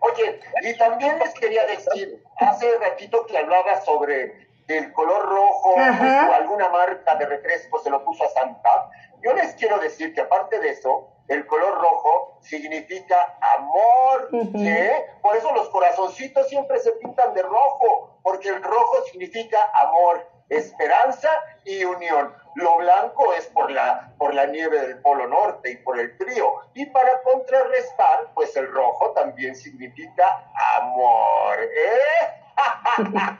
Oye, 0.00 0.40
y 0.62 0.76
también 0.76 1.18
les 1.18 1.34
quería 1.34 1.64
decir, 1.66 2.22
hace 2.36 2.78
ratito 2.78 3.26
que 3.26 3.36
hablaba 3.36 3.80
sobre 3.80 4.48
el 4.68 4.92
color 4.92 5.28
rojo 5.28 5.74
Ajá. 5.78 6.28
o 6.30 6.34
alguna 6.34 6.68
marca 6.68 7.16
de 7.16 7.26
refresco 7.26 7.80
se 7.80 7.90
lo 7.90 8.04
puso 8.04 8.24
a 8.24 8.28
Santa. 8.28 8.90
Yo 9.22 9.32
les 9.32 9.54
quiero 9.54 9.78
decir 9.78 10.14
que 10.14 10.20
aparte 10.20 10.60
de 10.60 10.70
eso, 10.70 11.08
el 11.28 11.46
color 11.46 11.80
rojo 11.80 12.38
significa 12.40 13.38
amor. 13.58 14.28
¿sí? 14.30 14.76
Por 15.20 15.36
eso 15.36 15.52
los 15.52 15.68
corazoncitos 15.68 16.48
siempre 16.48 16.78
se 16.80 16.92
pintan 16.92 17.34
de 17.34 17.42
rojo, 17.42 18.18
porque 18.22 18.48
el 18.48 18.62
rojo 18.62 19.04
significa 19.10 19.58
amor, 19.82 20.26
esperanza 20.48 21.30
y 21.64 21.84
unión. 21.84 22.34
Lo 22.54 22.78
blanco 22.78 23.34
es 23.34 23.46
por 23.48 23.70
la, 23.70 24.14
por 24.18 24.34
la 24.34 24.46
nieve 24.46 24.80
del 24.80 25.00
Polo 25.00 25.28
Norte 25.28 25.70
y 25.70 25.76
por 25.76 26.00
el 26.00 26.10
frío. 26.16 26.54
Y 26.74 26.86
para 26.86 27.22
contrarrestar, 27.22 28.32
pues 28.34 28.56
el 28.56 28.72
rojo 28.72 29.12
también 29.12 29.54
significa 29.54 30.50
amor, 30.78 31.58
¿eh? 31.60 32.48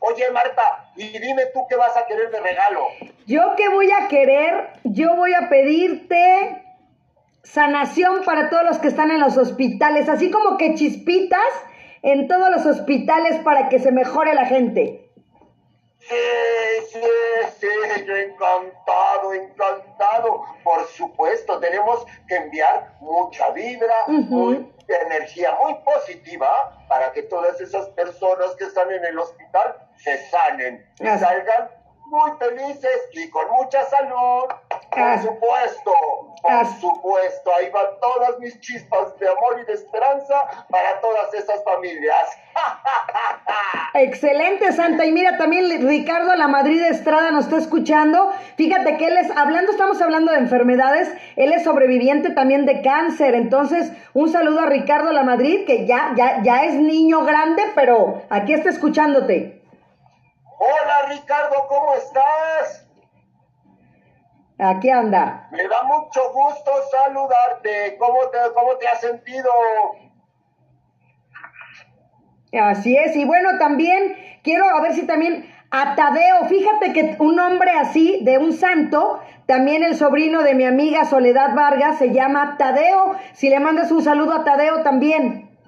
Oye, 0.00 0.30
Marta, 0.30 0.92
y 0.94 1.18
dime 1.18 1.46
tú 1.46 1.66
qué 1.68 1.76
vas 1.76 1.96
a 1.96 2.06
querer 2.06 2.30
de 2.30 2.40
regalo. 2.40 2.86
Yo 3.26 3.54
qué 3.56 3.68
voy 3.68 3.90
a 3.90 4.08
querer, 4.08 4.72
yo 4.84 5.16
voy 5.16 5.34
a 5.34 5.48
pedirte 5.48 6.69
sanación 7.42 8.22
para 8.24 8.50
todos 8.50 8.64
los 8.64 8.78
que 8.78 8.88
están 8.88 9.10
en 9.10 9.20
los 9.20 9.36
hospitales, 9.36 10.08
así 10.08 10.30
como 10.30 10.56
que 10.56 10.74
chispitas 10.74 11.40
en 12.02 12.28
todos 12.28 12.50
los 12.50 12.66
hospitales 12.66 13.38
para 13.44 13.68
que 13.68 13.78
se 13.78 13.92
mejore 13.92 14.34
la 14.34 14.46
gente. 14.46 15.06
Sí, 15.98 16.16
sí, 16.92 17.00
sí, 17.60 17.66
yo 18.06 18.16
encantado, 18.16 19.32
encantado. 19.34 20.42
Por 20.64 20.86
supuesto, 20.88 21.60
tenemos 21.60 22.04
que 22.26 22.36
enviar 22.36 22.94
mucha 23.00 23.50
vibra, 23.50 23.94
muy- 24.08 24.72
energía 25.06 25.56
muy 25.62 25.74
positiva 25.84 26.48
para 26.88 27.12
que 27.12 27.22
todas 27.22 27.60
esas 27.60 27.86
personas 27.90 28.56
que 28.56 28.64
están 28.64 28.90
en 28.90 29.04
el 29.04 29.18
hospital 29.20 29.76
se 29.98 30.16
sanen 30.30 30.84
y 30.98 31.06
Así. 31.06 31.24
salgan 31.24 31.68
muy 32.10 32.30
felices 32.38 33.08
y 33.12 33.30
con 33.30 33.48
mucha 33.52 33.84
salud. 33.84 34.44
Por 34.90 35.00
Así. 35.00 35.28
supuesto, 35.28 35.92
por 36.42 36.50
Así. 36.50 36.80
supuesto, 36.80 37.52
ahí 37.54 37.70
van 37.70 37.86
todas 38.00 38.38
mis 38.40 38.60
chispas 38.60 39.16
de 39.18 39.28
amor 39.28 39.60
y 39.62 39.64
de 39.64 39.74
esperanza 39.74 40.34
para 40.68 41.00
todas 41.00 41.32
esas 41.32 41.62
familias. 41.62 42.28
Excelente, 43.94 44.72
Santa. 44.72 45.06
Y 45.06 45.12
mira, 45.12 45.36
también 45.38 45.86
Ricardo 45.86 46.34
La 46.34 46.48
Madrid 46.48 46.82
Estrada 46.82 47.30
nos 47.30 47.44
está 47.44 47.58
escuchando. 47.58 48.32
Fíjate 48.56 48.96
que 48.96 49.06
él 49.06 49.16
es, 49.16 49.30
hablando, 49.36 49.70
estamos 49.70 50.02
hablando 50.02 50.32
de 50.32 50.38
enfermedades, 50.38 51.12
él 51.36 51.52
es 51.52 51.62
sobreviviente 51.62 52.30
también 52.30 52.66
de 52.66 52.82
cáncer. 52.82 53.34
Entonces, 53.34 53.92
un 54.12 54.30
saludo 54.30 54.60
a 54.60 54.66
Ricardo 54.66 55.12
La 55.12 55.22
Madrid, 55.22 55.64
que 55.66 55.86
ya, 55.86 56.14
ya, 56.16 56.42
ya 56.42 56.64
es 56.64 56.74
niño 56.74 57.24
grande, 57.24 57.62
pero 57.76 58.22
aquí 58.28 58.52
está 58.54 58.70
escuchándote. 58.70 59.59
Hola 60.62 61.06
Ricardo, 61.08 61.56
¿cómo 61.68 61.94
estás? 61.94 62.86
Aquí 64.58 64.90
anda. 64.90 65.48
Me 65.50 65.66
da 65.66 65.82
mucho 65.84 66.30
gusto 66.34 66.70
saludarte. 66.90 67.96
¿Cómo 67.98 68.28
te, 68.28 68.38
cómo 68.52 68.76
te 68.76 68.86
has 68.86 69.00
sentido? 69.00 69.50
Así 72.52 72.94
es, 72.94 73.16
y 73.16 73.24
bueno, 73.24 73.58
también 73.58 74.16
quiero 74.42 74.68
a 74.68 74.82
ver 74.82 74.92
si 74.92 75.06
también 75.06 75.50
a 75.70 75.94
Tadeo, 75.94 76.44
fíjate 76.46 76.92
que 76.92 77.16
un 77.20 77.38
hombre 77.38 77.70
así, 77.70 78.20
de 78.24 78.36
un 78.36 78.52
santo, 78.52 79.20
también 79.46 79.82
el 79.82 79.96
sobrino 79.96 80.42
de 80.42 80.54
mi 80.54 80.66
amiga 80.66 81.06
Soledad 81.06 81.54
Vargas 81.54 81.96
se 81.96 82.12
llama 82.12 82.56
Tadeo, 82.58 83.14
si 83.32 83.48
le 83.48 83.60
mandas 83.60 83.90
un 83.92 84.02
saludo 84.02 84.34
a 84.34 84.44
Tadeo 84.44 84.82
también. 84.82 85.58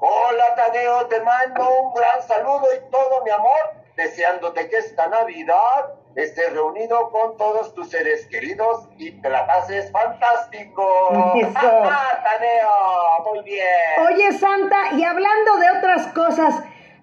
Hola 0.00 0.44
Tadeo, 0.56 1.06
te 1.06 1.20
mando 1.20 1.70
un 1.82 1.94
gran 1.94 2.22
saludo 2.26 2.64
y 2.74 2.90
todo 2.90 3.22
mi 3.22 3.30
amor, 3.30 3.85
deseándote 3.96 4.68
que 4.68 4.76
esta 4.76 5.08
Navidad 5.08 5.94
estés 6.14 6.52
reunido 6.52 7.10
con 7.10 7.36
todos 7.36 7.74
tus 7.74 7.90
seres 7.90 8.26
queridos 8.26 8.88
y 8.98 9.12
te 9.20 9.28
la 9.28 9.46
pases 9.46 9.90
fantástico. 9.90 11.32
Eso. 11.34 11.52
Tadeo, 11.52 13.24
muy 13.24 13.42
bien. 13.42 13.66
Oye 14.06 14.32
Santa, 14.38 14.92
y 14.92 15.02
hablando 15.04 15.56
de 15.56 15.70
otras 15.78 16.06
cosas, 16.08 16.54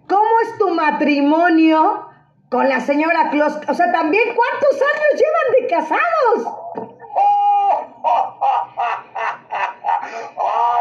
¿cómo 0.08 0.40
es 0.44 0.58
tu 0.58 0.70
matrimonio 0.70 2.10
con 2.50 2.70
la 2.70 2.80
señora 2.80 3.30
Claus? 3.32 3.58
O 3.68 3.74
sea, 3.74 3.92
también, 3.92 4.36
¿cuántos 4.36 4.82
años 4.82 5.22
llevan 5.22 5.52
de 5.60 5.68
casados? 5.68 6.48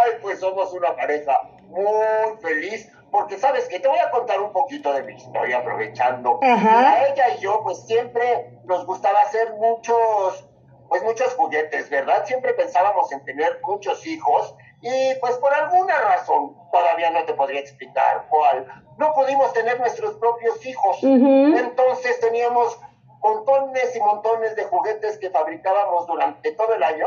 Ay, 0.04 0.12
pues 0.20 0.40
somos 0.40 0.72
una 0.72 0.94
pareja 0.94 1.38
muy 1.68 2.36
feliz, 2.42 2.90
porque 3.12 3.38
sabes 3.38 3.68
que 3.68 3.78
te 3.78 3.86
voy 3.86 3.98
a 3.98 4.10
contar 4.10 4.40
un 4.40 4.52
poquito 4.52 4.90
de 4.94 5.02
mi 5.02 5.12
historia 5.12 5.58
aprovechando. 5.58 6.40
Ajá. 6.42 6.56
Mira, 6.56 7.08
ella 7.08 7.36
y 7.36 7.40
yo, 7.40 7.60
pues 7.62 7.84
siempre 7.86 8.58
nos 8.64 8.86
gustaba 8.86 9.20
hacer 9.20 9.52
muchos, 9.52 10.48
pues 10.88 11.02
muchos 11.02 11.34
juguetes, 11.34 11.90
¿verdad? 11.90 12.24
Siempre 12.24 12.54
pensábamos 12.54 13.12
en 13.12 13.22
tener 13.24 13.60
muchos 13.64 14.06
hijos 14.06 14.56
y 14.80 15.14
pues 15.20 15.34
por 15.36 15.52
alguna 15.52 15.96
razón, 16.00 16.56
todavía 16.72 17.10
no 17.10 17.24
te 17.24 17.34
podría 17.34 17.60
explicar 17.60 18.26
cuál, 18.30 18.66
no 18.96 19.12
pudimos 19.12 19.52
tener 19.52 19.78
nuestros 19.78 20.14
propios 20.14 20.64
hijos. 20.64 20.98
Entonces 21.02 22.18
teníamos 22.18 22.80
montones 23.22 23.94
y 23.94 24.00
montones 24.00 24.56
de 24.56 24.64
juguetes 24.64 25.18
que 25.18 25.30
fabricábamos 25.30 26.06
durante 26.06 26.52
todo 26.52 26.74
el 26.74 26.82
año, 26.82 27.06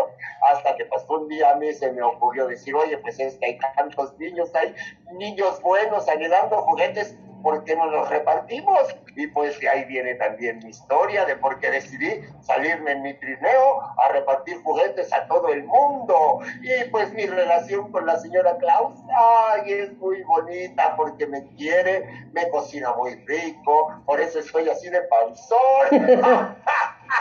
hasta 0.49 0.75
que 0.75 0.85
pues 0.85 1.03
un 1.09 1.27
día 1.27 1.51
a 1.51 1.55
mí 1.55 1.73
se 1.73 1.91
me 1.91 2.01
ocurrió 2.01 2.47
decir, 2.47 2.73
oye, 2.75 2.97
pues 2.99 3.19
es 3.19 3.35
que 3.35 3.45
hay 3.47 3.59
tantos 3.75 4.17
niños, 4.17 4.53
hay 4.55 4.73
niños 5.13 5.61
buenos 5.61 6.07
anhelando 6.07 6.57
juguetes, 6.63 7.17
¿por 7.45 7.63
qué 7.63 7.75
no 7.75 7.85
los 7.85 8.09
repartimos? 8.09 8.79
Y 9.15 9.27
pues 9.27 9.59
de 9.59 9.69
ahí 9.69 9.85
viene 9.85 10.15
también 10.15 10.57
mi 10.63 10.71
historia 10.71 11.25
de 11.25 11.35
por 11.35 11.59
qué 11.59 11.69
decidí 11.69 12.09
salirme 12.41 12.93
en 12.93 13.03
mi 13.03 13.13
trineo 13.13 13.81
a 14.01 14.07
repartir 14.09 14.63
juguetes 14.63 15.13
a 15.13 15.27
todo 15.27 15.49
el 15.49 15.63
mundo. 15.63 16.39
Y 16.63 16.89
pues 16.89 17.13
mi 17.13 17.27
relación 17.27 17.91
con 17.91 18.07
la 18.07 18.17
señora 18.17 18.57
Klaus, 18.57 18.97
ay, 19.15 19.73
es 19.73 19.93
muy 19.99 20.23
bonita 20.23 20.95
porque 20.95 21.27
me 21.27 21.45
quiere, 21.49 22.09
me 22.33 22.49
cocina 22.49 22.93
muy 22.93 23.13
rico, 23.27 23.93
por 24.07 24.19
eso 24.19 24.39
estoy 24.39 24.67
así 24.67 24.89
de 24.89 25.01
panzón. 25.03 26.57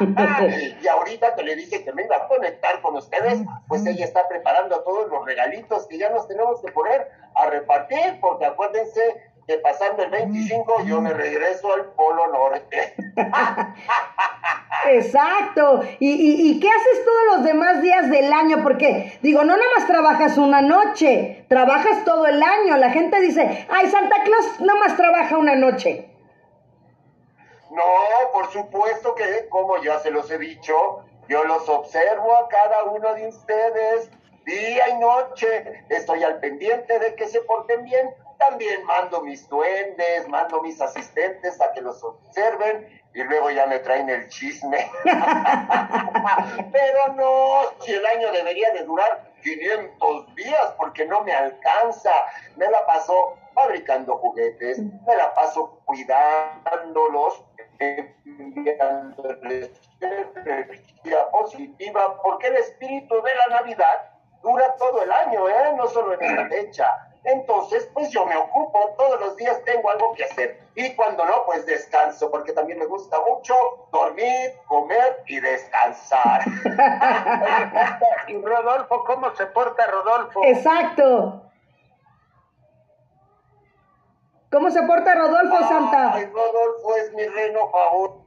y 0.82 0.88
ahorita 0.88 1.34
que 1.34 1.42
le 1.42 1.54
dije 1.56 1.84
que 1.84 1.92
me 1.92 2.04
iba 2.04 2.16
a 2.16 2.28
conectar 2.28 2.80
con 2.80 2.96
ustedes, 2.96 3.40
pues 3.68 3.84
ella 3.84 4.06
está 4.06 4.26
preparando 4.26 4.80
todos 4.84 5.06
los 5.10 5.22
regalitos 5.26 5.86
que 5.86 5.98
ya 5.98 6.08
nos 6.08 6.26
tenemos 6.26 6.62
que 6.62 6.72
poner 6.72 7.10
a 7.34 7.46
repartir, 7.46 8.18
porque 8.22 8.46
acuérdense 8.46 9.33
que 9.46 9.58
pasando 9.58 10.02
el 10.02 10.10
25 10.10 10.84
yo 10.84 11.00
me 11.00 11.12
regreso 11.12 11.72
al 11.72 11.92
Polo 11.92 12.28
Norte. 12.28 12.94
Exacto. 14.86 15.82
¿Y, 15.98 16.10
y, 16.10 16.50
y 16.50 16.60
qué 16.60 16.68
haces 16.68 17.04
todos 17.04 17.36
los 17.36 17.44
demás 17.44 17.82
días 17.82 18.10
del 18.10 18.32
año? 18.32 18.62
Porque, 18.62 19.18
digo, 19.22 19.44
no 19.44 19.56
nada 19.56 19.68
más 19.76 19.86
trabajas 19.86 20.38
una 20.38 20.60
noche, 20.60 21.44
trabajas 21.48 22.04
todo 22.04 22.26
el 22.26 22.42
año. 22.42 22.76
La 22.76 22.90
gente 22.90 23.20
dice, 23.20 23.66
ay, 23.70 23.88
Santa 23.88 24.22
Claus 24.24 24.60
nada 24.60 24.78
más 24.78 24.96
trabaja 24.96 25.36
una 25.36 25.54
noche. 25.54 26.10
No, 27.70 27.82
por 28.32 28.50
supuesto 28.52 29.14
que, 29.14 29.48
como 29.48 29.82
ya 29.82 29.98
se 29.98 30.10
los 30.10 30.30
he 30.30 30.38
dicho, 30.38 31.04
yo 31.28 31.44
los 31.44 31.68
observo 31.68 32.36
a 32.36 32.48
cada 32.48 32.84
uno 32.84 33.14
de 33.14 33.28
ustedes 33.28 34.10
día 34.44 34.88
y 34.90 34.98
noche. 34.98 35.84
Estoy 35.88 36.22
al 36.22 36.38
pendiente 36.38 36.98
de 36.98 37.14
que 37.14 37.26
se 37.26 37.40
porten 37.42 37.84
bien. 37.84 38.14
También 38.48 38.84
mando 38.84 39.22
mis 39.22 39.48
duendes, 39.48 40.28
mando 40.28 40.62
mis 40.62 40.80
asistentes 40.80 41.60
a 41.60 41.72
que 41.72 41.80
los 41.80 42.02
observen 42.02 43.02
y 43.14 43.22
luego 43.22 43.50
ya 43.50 43.66
me 43.66 43.78
traen 43.78 44.10
el 44.10 44.28
chisme. 44.28 44.90
Pero 46.72 47.14
no, 47.14 47.60
si 47.80 47.92
el 47.94 48.04
año 48.04 48.32
debería 48.32 48.72
de 48.72 48.84
durar 48.84 49.32
500 49.42 50.34
días 50.34 50.74
porque 50.76 51.06
no 51.06 51.22
me 51.22 51.32
alcanza. 51.32 52.10
Me 52.56 52.68
la 52.68 52.84
paso 52.86 53.36
fabricando 53.54 54.16
juguetes, 54.18 54.78
me 54.80 55.16
la 55.16 55.32
paso 55.34 55.80
cuidándolos, 55.84 57.44
enviándoles 57.78 59.70
energía 60.00 61.30
positiva, 61.30 62.20
porque 62.22 62.48
el 62.48 62.56
espíritu 62.56 63.14
de 63.22 63.30
la 63.34 63.58
Navidad 63.58 64.10
dura 64.42 64.74
todo 64.76 65.02
el 65.02 65.12
año, 65.12 65.48
¿eh? 65.48 65.72
no 65.76 65.86
solo 65.86 66.14
en 66.14 66.22
esta 66.22 66.48
fecha. 66.48 67.13
Entonces, 67.24 67.88
pues 67.94 68.10
yo 68.10 68.26
me 68.26 68.36
ocupo, 68.36 68.94
todos 68.98 69.18
los 69.18 69.36
días 69.36 69.58
tengo 69.64 69.90
algo 69.90 70.12
que 70.14 70.24
hacer. 70.24 70.60
Y 70.74 70.94
cuando 70.94 71.24
no, 71.24 71.44
pues 71.46 71.64
descanso, 71.64 72.30
porque 72.30 72.52
también 72.52 72.78
me 72.78 72.84
gusta 72.84 73.18
mucho 73.26 73.54
dormir, 73.90 74.52
comer 74.66 75.22
y 75.26 75.40
descansar. 75.40 76.42
y 78.28 78.36
Rodolfo, 78.42 79.04
¿cómo 79.04 79.34
se 79.36 79.46
porta 79.46 79.86
Rodolfo? 79.86 80.44
Exacto. 80.44 81.50
¿Cómo 84.52 84.70
se 84.70 84.82
porta 84.82 85.14
Rodolfo 85.14 85.58
Santa? 85.66 86.12
Ay, 86.12 86.26
Rodolfo 86.26 86.94
es 86.96 87.12
mi 87.14 87.26
reno 87.26 87.70
favorito. 87.70 88.24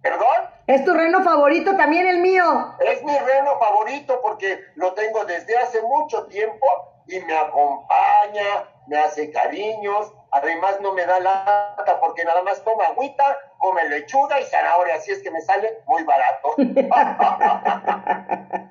¿Perdón? 0.00 0.50
Es 0.66 0.84
tu 0.84 0.94
reno 0.94 1.22
favorito, 1.22 1.76
también 1.76 2.06
el 2.06 2.18
mío. 2.18 2.74
Es 2.80 3.02
mi 3.04 3.16
reno 3.16 3.58
favorito 3.58 4.20
porque 4.22 4.60
lo 4.76 4.94
tengo 4.94 5.24
desde 5.24 5.56
hace 5.58 5.82
mucho 5.82 6.26
tiempo 6.26 6.66
y 7.06 7.20
me 7.20 7.34
acompaña, 7.34 8.64
me 8.86 8.98
hace 8.98 9.30
cariños, 9.30 10.12
además 10.30 10.78
no 10.80 10.92
me 10.92 11.06
da 11.06 11.20
lata 11.20 12.00
porque 12.00 12.24
nada 12.24 12.42
más 12.42 12.62
toma 12.64 12.86
agüita, 12.86 13.38
come 13.58 13.88
lechuga 13.88 14.40
y 14.40 14.44
zanahoria, 14.44 14.96
así 14.96 15.12
es 15.12 15.22
que 15.22 15.30
me 15.30 15.40
sale 15.40 15.82
muy 15.86 16.02
barato. 16.04 16.54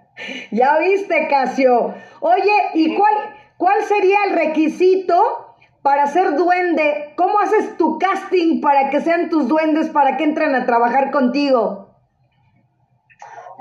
ya 0.51 0.77
viste, 0.77 1.27
Casio. 1.29 1.93
Oye, 2.19 2.69
¿y 2.73 2.95
cuál, 2.95 3.13
cuál 3.57 3.83
sería 3.83 4.17
el 4.27 4.35
requisito 4.35 5.55
para 5.81 6.07
ser 6.07 6.35
duende? 6.35 7.13
¿Cómo 7.15 7.39
haces 7.39 7.77
tu 7.77 7.97
casting 7.99 8.61
para 8.61 8.89
que 8.89 9.01
sean 9.01 9.29
tus 9.29 9.47
duendes, 9.47 9.89
para 9.89 10.17
que 10.17 10.23
entren 10.23 10.55
a 10.55 10.65
trabajar 10.65 11.11
contigo? 11.11 11.80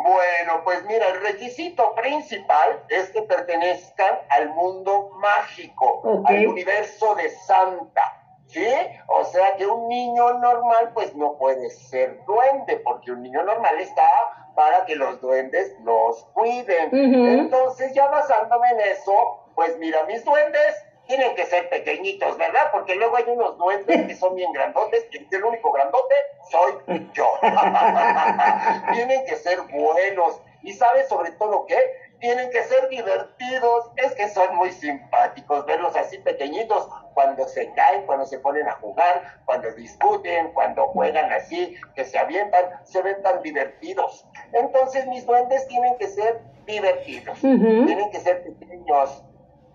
Bueno, 0.03 0.63
pues 0.65 0.83
mira, 0.85 1.09
el 1.09 1.21
requisito 1.21 1.95
principal 1.95 2.85
es 2.89 3.11
que 3.11 3.23
pertenezcan 3.23 4.19
al 4.31 4.51
mundo 4.51 5.11
mágico, 5.19 6.23
al 6.25 6.47
universo 6.47 7.15
de 7.17 7.29
Santa, 7.31 8.03
¿sí? 8.47 8.67
O 9.09 9.25
sea 9.25 9.57
que 9.57 9.67
un 9.67 9.89
niño 9.89 10.35
normal 10.39 10.93
pues 10.95 11.15
no 11.15 11.37
puede 11.37 11.71
ser 11.71 12.25
duende, 12.25 12.79
porque 12.79 13.13
un 13.13 13.23
niño 13.23 13.43
normal 13.43 13.79
está 13.79 14.09
para 14.55 14.85
que 14.87 14.97
los 14.97 15.21
duendes 15.21 15.75
los 15.85 16.25
cuiden. 16.33 16.91
Entonces 16.93 17.93
ya 17.95 18.07
basándome 18.09 18.69
en 18.69 18.81
eso, 18.81 19.45
pues 19.55 19.77
mira, 19.79 20.05
mis 20.05 20.25
duendes 20.25 20.75
tienen 21.11 21.35
que 21.35 21.45
ser 21.45 21.69
pequeñitos, 21.69 22.39
¿verdad? 22.39 22.71
Porque 22.71 22.95
luego 22.95 23.17
hay 23.17 23.25
unos 23.27 23.59
duendes 23.59 24.07
que 24.07 24.15
son 24.15 24.37
bien 24.37 24.53
grandotes, 24.53 25.09
y 25.11 25.35
el 25.35 25.45
único 25.45 25.73
grandote 25.73 26.15
soy 26.49 27.11
yo. 27.13 27.27
tienen 28.93 29.27
que 29.27 29.35
ser 29.35 29.61
buenos. 29.73 30.41
Y 30.63 30.73
sabes 30.73 31.09
sobre 31.09 31.33
todo 31.33 31.67
qué? 31.67 31.79
Tienen 32.21 32.49
que 32.51 32.63
ser 32.63 32.89
divertidos. 32.89 33.91
Es 33.97 34.15
que 34.15 34.29
son 34.29 34.55
muy 34.55 34.71
simpáticos 34.71 35.67
verlos 35.67 35.97
así 35.97 36.19
pequeñitos 36.19 36.89
cuando 37.15 37.49
se 37.49 37.73
caen, 37.73 38.07
cuando 38.07 38.25
se 38.25 38.39
ponen 38.39 38.69
a 38.69 38.73
jugar, 38.75 39.41
cuando 39.47 39.73
discuten, 39.73 40.53
cuando 40.53 40.87
juegan 40.89 41.33
así, 41.33 41.75
que 41.97 42.05
se 42.05 42.19
avientan, 42.19 42.67
se 42.85 43.03
ven 43.03 43.21
tan 43.23 43.43
divertidos. 43.43 44.25
Entonces 44.53 45.09
mis 45.09 45.27
duendes 45.27 45.67
tienen 45.67 45.99
que 45.99 46.07
ser 46.07 46.41
divertidos. 46.67 47.41
Tienen 47.41 48.11
que 48.13 48.21
ser 48.21 48.45
pequeños, 48.45 49.25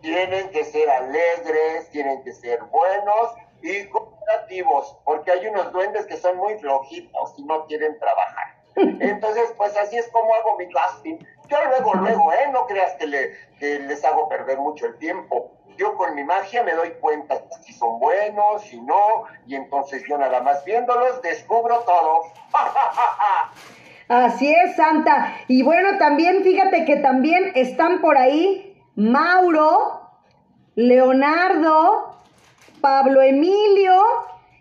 tienen 0.05 0.49
que 0.51 0.63
ser 0.63 0.87
alegres, 0.87 1.89
tienen 1.89 2.23
que 2.23 2.31
ser 2.31 2.59
buenos 2.65 3.31
y 3.63 3.87
cooperativos, 3.87 4.95
porque 5.03 5.31
hay 5.31 5.47
unos 5.47 5.71
duendes 5.71 6.05
que 6.05 6.15
son 6.15 6.37
muy 6.37 6.59
flojitos 6.59 7.33
y 7.37 7.43
no 7.43 7.65
quieren 7.65 7.97
trabajar. 7.97 8.55
Entonces, 8.75 9.51
pues 9.57 9.75
así 9.75 9.97
es 9.97 10.07
como 10.09 10.35
hago 10.35 10.57
mi 10.59 10.71
casting. 10.71 11.17
Yo 11.47 11.57
luego, 11.69 11.95
luego, 11.95 12.33
¿eh? 12.33 12.47
No 12.51 12.67
creas 12.67 12.93
que, 12.99 13.07
le, 13.07 13.31
que 13.57 13.79
les 13.79 14.05
hago 14.05 14.29
perder 14.29 14.59
mucho 14.59 14.85
el 14.85 14.95
tiempo. 14.99 15.51
Yo 15.75 15.95
con 15.95 16.13
mi 16.13 16.23
magia 16.23 16.61
me 16.61 16.73
doy 16.73 16.91
cuenta 17.01 17.41
si 17.61 17.73
son 17.73 17.99
buenos, 17.99 18.61
si 18.61 18.79
no, 18.79 19.23
y 19.47 19.55
entonces 19.55 20.03
yo 20.07 20.19
nada 20.19 20.39
más 20.41 20.63
viéndolos 20.65 21.19
descubro 21.23 21.79
todo. 21.79 22.21
Así 24.07 24.53
es, 24.53 24.75
Santa. 24.75 25.35
Y 25.47 25.63
bueno, 25.63 25.97
también 25.97 26.43
fíjate 26.43 26.85
que 26.85 26.97
también 26.97 27.53
están 27.55 28.01
por 28.01 28.19
ahí 28.19 28.74
Mauro, 28.95 30.09
Leonardo, 30.75 32.15
Pablo 32.81 33.21
Emilio 33.21 34.01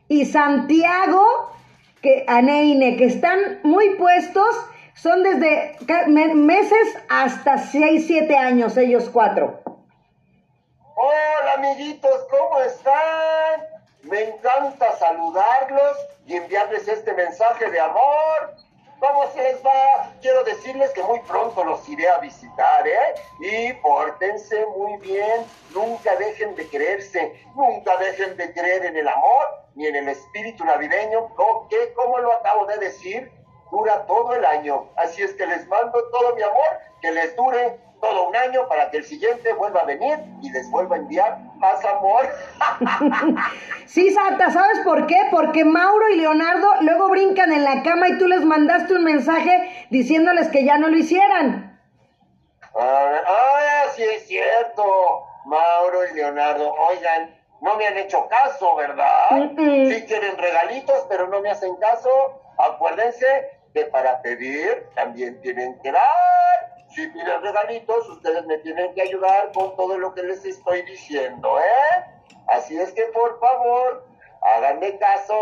y 0.08 0.26
Santiago, 0.26 1.52
que 2.02 2.24
Aneine, 2.26 2.96
que 2.96 3.04
están 3.04 3.60
muy 3.62 3.94
puestos, 3.96 4.56
son 4.94 5.22
desde 5.22 5.76
meses 6.34 6.98
hasta 7.08 7.58
6, 7.58 8.04
7 8.06 8.36
años, 8.36 8.76
ellos 8.76 9.08
cuatro. 9.12 9.60
Hola 10.96 11.54
amiguitos, 11.56 12.26
¿cómo 12.30 12.60
están? 12.60 12.94
Me 14.02 14.22
encanta 14.22 14.96
saludarlos 14.96 15.96
y 16.26 16.36
enviarles 16.36 16.88
este 16.88 17.12
mensaje 17.14 17.70
de 17.70 17.80
amor. 17.80 18.54
¿Cómo 19.06 19.30
se 19.32 19.42
les 19.42 19.62
va? 19.64 20.12
Quiero 20.22 20.42
decirles 20.44 20.90
que 20.92 21.02
muy 21.02 21.20
pronto 21.20 21.62
los 21.62 21.86
iré 21.90 22.08
a 22.08 22.18
visitar, 22.20 22.88
¿eh? 22.88 23.14
Y 23.38 23.72
pórtense 23.74 24.64
muy 24.66 24.96
bien. 24.98 25.44
Nunca 25.74 26.16
dejen 26.16 26.54
de 26.54 26.66
creerse. 26.68 27.34
Nunca 27.54 27.98
dejen 27.98 28.34
de 28.38 28.50
creer 28.54 28.86
en 28.86 28.96
el 28.96 29.06
amor 29.06 29.64
ni 29.74 29.88
en 29.88 29.96
el 29.96 30.08
espíritu 30.08 30.64
navideño, 30.64 31.34
que, 31.68 31.92
como 31.92 32.18
lo 32.18 32.32
acabo 32.32 32.64
de 32.66 32.78
decir, 32.78 33.30
dura 33.74 34.06
todo 34.06 34.34
el 34.34 34.44
año. 34.44 34.88
Así 34.96 35.22
es 35.22 35.34
que 35.34 35.46
les 35.46 35.66
mando 35.66 35.98
todo 36.10 36.34
mi 36.36 36.42
amor, 36.42 36.70
que 37.02 37.10
les 37.10 37.34
dure 37.34 37.76
todo 38.00 38.28
un 38.28 38.36
año 38.36 38.68
para 38.68 38.90
que 38.90 38.98
el 38.98 39.04
siguiente 39.04 39.52
vuelva 39.54 39.80
a 39.80 39.84
venir 39.84 40.16
y 40.42 40.50
les 40.52 40.70
vuelva 40.70 40.94
a 40.96 40.98
enviar 41.00 41.38
más 41.56 41.84
amor. 41.84 42.28
Sí, 43.86 44.10
Santa, 44.12 44.50
¿sabes 44.50 44.80
por 44.82 45.06
qué? 45.06 45.16
Porque 45.30 45.64
Mauro 45.64 46.08
y 46.08 46.16
Leonardo 46.16 46.66
luego 46.80 47.08
brincan 47.10 47.52
en 47.52 47.62
la 47.62 47.82
cama 47.82 48.08
y 48.08 48.18
tú 48.18 48.26
les 48.26 48.40
mandaste 48.40 48.94
un 48.94 49.04
mensaje 49.04 49.86
diciéndoles 49.90 50.48
que 50.48 50.64
ya 50.64 50.78
no 50.78 50.88
lo 50.88 50.96
hicieran. 50.96 51.78
Ah, 52.74 53.20
ah, 53.24 53.84
sí 53.94 54.02
es 54.02 54.26
cierto. 54.26 54.82
Mauro 55.44 56.08
y 56.10 56.14
Leonardo, 56.14 56.72
oigan, 56.72 57.38
no 57.60 57.76
me 57.76 57.86
han 57.86 57.98
hecho 57.98 58.26
caso, 58.26 58.74
¿verdad? 58.74 59.30
Mm-mm. 59.30 59.88
Sí 59.90 60.06
quieren 60.06 60.36
regalitos, 60.38 61.06
pero 61.08 61.28
no 61.28 61.40
me 61.40 61.50
hacen 61.50 61.76
caso. 61.76 62.10
Acuérdense 62.58 63.26
que 63.74 63.84
para 63.86 64.22
pedir 64.22 64.86
también 64.94 65.40
tienen 65.42 65.76
que 65.82 65.90
dar. 65.90 66.00
Si 66.94 67.06
piden 67.08 67.42
regalitos, 67.42 68.08
ustedes 68.08 68.46
me 68.46 68.58
tienen 68.58 68.94
que 68.94 69.02
ayudar 69.02 69.50
con 69.52 69.74
todo 69.76 69.98
lo 69.98 70.14
que 70.14 70.22
les 70.22 70.44
estoy 70.44 70.82
diciendo, 70.82 71.58
¿eh? 71.58 72.04
Así 72.46 72.78
es 72.78 72.92
que 72.92 73.02
por 73.06 73.40
favor, 73.40 74.06
háganme 74.40 74.96
caso. 74.98 75.34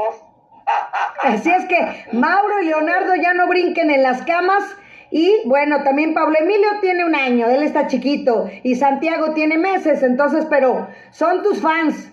Así 1.22 1.50
es 1.50 1.66
que 1.66 2.06
Mauro 2.12 2.60
y 2.60 2.66
Leonardo 2.66 3.14
ya 3.16 3.34
no 3.34 3.48
brinquen 3.48 3.90
en 3.90 4.02
las 4.02 4.22
camas. 4.22 4.64
Y 5.10 5.46
bueno, 5.46 5.84
también 5.84 6.14
Pablo 6.14 6.38
Emilio 6.40 6.80
tiene 6.80 7.04
un 7.04 7.14
año, 7.14 7.50
él 7.50 7.62
está 7.62 7.86
chiquito. 7.86 8.48
Y 8.62 8.76
Santiago 8.76 9.34
tiene 9.34 9.58
meses, 9.58 10.02
entonces, 10.02 10.46
pero 10.48 10.88
son 11.10 11.42
tus 11.42 11.60
fans. 11.60 12.10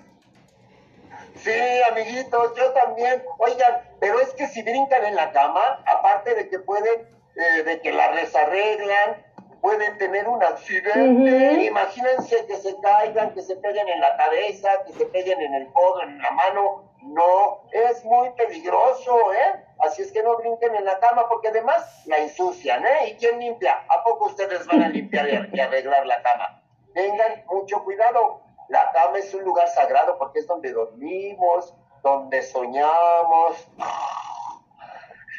Sí, 1.36 1.51
amiguitos, 1.89 2.53
yo 2.58 2.71
también. 2.73 3.23
Oigan, 3.38 3.88
pero 4.00 4.20
es 4.20 4.34
que 4.34 4.48
si 4.48 4.62
brincan 4.62 5.06
en 5.06 5.16
la 5.16 5.32
cama, 5.32 5.84
aparte 5.86 6.36
de 6.36 6.50
que 6.50 6.60
pueden, 6.60 7.08
eh, 7.36 7.64
de 7.64 7.82
que 7.82 7.92
la 7.92 8.12
desarreglan, 8.14 9.24
pueden 9.62 9.98
tener 9.98 10.28
un 10.28 10.42
accidente. 10.42 11.64
Imagínense 11.64 12.46
que 12.46 12.56
se 12.56 12.80
caigan, 12.82 13.34
que 13.34 13.42
se 13.42 13.56
peguen 13.58 13.88
en 13.90 14.00
la 14.00 14.16
cabeza, 14.18 14.70
que 14.86 14.94
se 14.94 15.06
peguen 15.06 15.42
en 15.42 15.54
el 15.54 15.68
codo, 15.72 16.02
en 16.02 16.18
la 16.18 16.32
mano. 16.32 16.94
No, 17.02 17.64
es 17.72 18.04
muy 18.04 18.30
peligroso, 18.32 19.34
¿eh? 19.34 19.66
Así 19.80 20.02
es 20.02 20.12
que 20.12 20.22
no 20.22 20.38
brinquen 20.38 20.76
en 20.76 20.86
la 20.86 21.00
cama 21.00 21.28
porque 21.30 21.48
además 21.48 22.04
la 22.06 22.18
ensucian, 22.18 22.86
¿eh? 22.86 23.10
¿Y 23.10 23.16
quién 23.16 23.40
limpia? 23.40 23.86
¿A 23.88 24.04
poco 24.04 24.26
ustedes 24.26 24.66
van 24.68 24.84
a 24.84 24.90
limpiar 24.90 25.28
y 25.28 25.56
y 25.56 25.60
arreglar 25.60 26.06
la 26.06 26.22
cama? 26.22 26.62
Tengan 26.94 27.46
mucho 27.48 27.84
cuidado. 27.84 28.42
La 28.68 28.92
cama 28.92 29.18
es 29.18 29.34
un 29.34 29.43
lugar 29.43 29.68
sagrado 29.70 30.18
porque 30.18 30.39
es 30.39 30.47
donde 30.47 30.72
dormimos, 30.72 31.74
donde 32.04 32.41
soñamos 32.41 33.68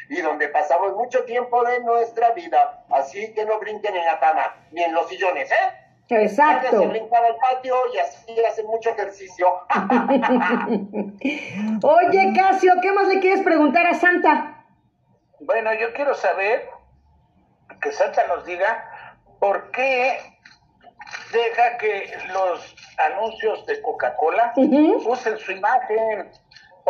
y 0.09 0.21
donde 0.21 0.47
pasamos 0.49 0.93
mucho 0.93 1.23
tiempo 1.25 1.63
de 1.63 1.79
nuestra 1.81 2.31
vida. 2.31 2.83
Así 2.89 3.33
que 3.33 3.45
no 3.45 3.59
brinquen 3.59 3.95
en 3.95 4.05
la 4.05 4.19
cama 4.19 4.55
ni 4.71 4.83
en 4.83 4.93
los 4.93 5.07
sillones, 5.07 5.51
¿eh? 5.51 5.55
Exacto. 6.09 6.87
brincar 6.87 7.23
al 7.23 7.37
patio 7.37 7.75
y 7.93 7.99
así 7.99 8.35
hacen 8.45 8.67
mucho 8.67 8.89
ejercicio. 8.89 9.47
Oye, 11.83 12.33
Casio, 12.35 12.73
¿qué 12.81 12.91
más 12.91 13.07
le 13.07 13.21
quieres 13.21 13.41
preguntar 13.43 13.87
a 13.87 13.93
Santa? 13.93 14.65
Bueno, 15.39 15.73
yo 15.73 15.93
quiero 15.93 16.13
saber, 16.13 16.69
que 17.81 17.93
Santa 17.93 18.27
nos 18.27 18.45
diga, 18.45 19.15
por 19.39 19.71
qué 19.71 20.19
deja 21.31 21.77
que 21.77 22.11
los 22.33 22.75
anuncios 23.11 23.65
de 23.65 23.81
Coca-Cola, 23.81 24.53
usen 24.55 25.37
su 25.37 25.53
imagen. 25.53 26.29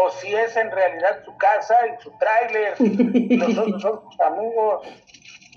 O 0.04 0.10
si 0.10 0.36
es 0.36 0.56
en 0.58 0.72
realidad 0.72 1.24
su 1.26 1.36
casa 1.38 1.76
y 1.88 2.02
su 2.02 2.12
tráiler, 2.18 2.76
y 2.80 3.38
los 3.38 3.58
otros 3.58 3.82
son 3.82 4.02
sus 4.04 4.22
amigos. 4.22 4.88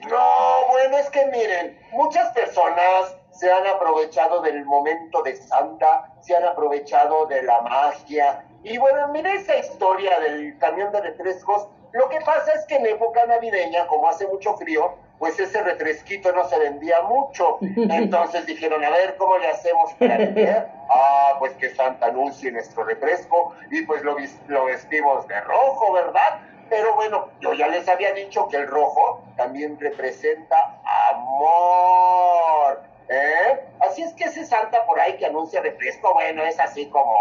No, 0.09 0.68
bueno, 0.70 0.99
es 0.99 1.09
que 1.11 1.24
miren, 1.26 1.78
muchas 1.92 2.30
personas 2.32 3.16
se 3.30 3.51
han 3.51 3.66
aprovechado 3.66 4.40
del 4.42 4.64
momento 4.64 5.22
de 5.22 5.36
Santa, 5.36 6.12
se 6.20 6.36
han 6.36 6.45
aprovechado 6.45 7.26
de 7.26 7.42
la 7.42 7.61
magia. 7.62 8.45
Y 8.62 8.78
bueno, 8.78 9.09
mire 9.09 9.32
esa 9.34 9.57
historia 9.57 10.18
del 10.20 10.59
camión 10.59 10.92
de 10.92 11.01
refrescos. 11.01 11.68
Lo 11.92 12.09
que 12.09 12.20
pasa 12.20 12.53
es 12.53 12.64
que 12.66 12.76
en 12.76 12.86
época 12.86 13.24
navideña, 13.26 13.86
como 13.86 14.09
hace 14.09 14.26
mucho 14.26 14.57
frío, 14.57 14.95
pues 15.18 15.38
ese 15.38 15.62
refresquito 15.62 16.32
no 16.32 16.47
se 16.49 16.59
vendía 16.59 17.01
mucho. 17.03 17.59
Entonces 17.61 18.47
dijeron, 18.47 18.84
a 18.84 18.90
ver, 18.90 19.16
¿cómo 19.16 19.38
le 19.38 19.49
hacemos 19.49 19.92
para 19.95 20.18
vender? 20.18 20.68
Ah, 20.95 21.36
pues 21.40 21.53
que 21.55 21.74
Santa 21.74 22.07
anuncie 22.07 22.53
nuestro 22.53 22.84
refresco 22.84 23.53
y 23.70 23.82
pues 23.82 24.03
lo, 24.03 24.16
lo 24.47 24.64
vestimos 24.66 25.26
de 25.26 25.40
rojo, 25.40 25.92
¿verdad? 25.92 26.40
Pero 26.70 26.95
bueno, 26.95 27.28
yo 27.40 27.53
ya 27.53 27.68
les 27.68 27.88
había 27.88 28.12
dicho 28.12 28.49
que 28.49 28.57
el 28.59 28.68
rojo 28.68 29.22
también 29.36 29.78
representa 29.78 30.78
amor. 31.11 32.93
¿Eh? 33.09 33.61
Así 33.81 34.03
es 34.03 34.13
que 34.15 34.25
ese 34.25 34.45
Santa 34.45 34.85
por 34.87 34.99
ahí 35.01 35.17
que 35.17 35.27
anuncia 35.27 35.61
refresco, 35.61 36.13
bueno, 36.15 36.43
es 36.43 36.59
así 36.59 36.89
como, 36.89 37.17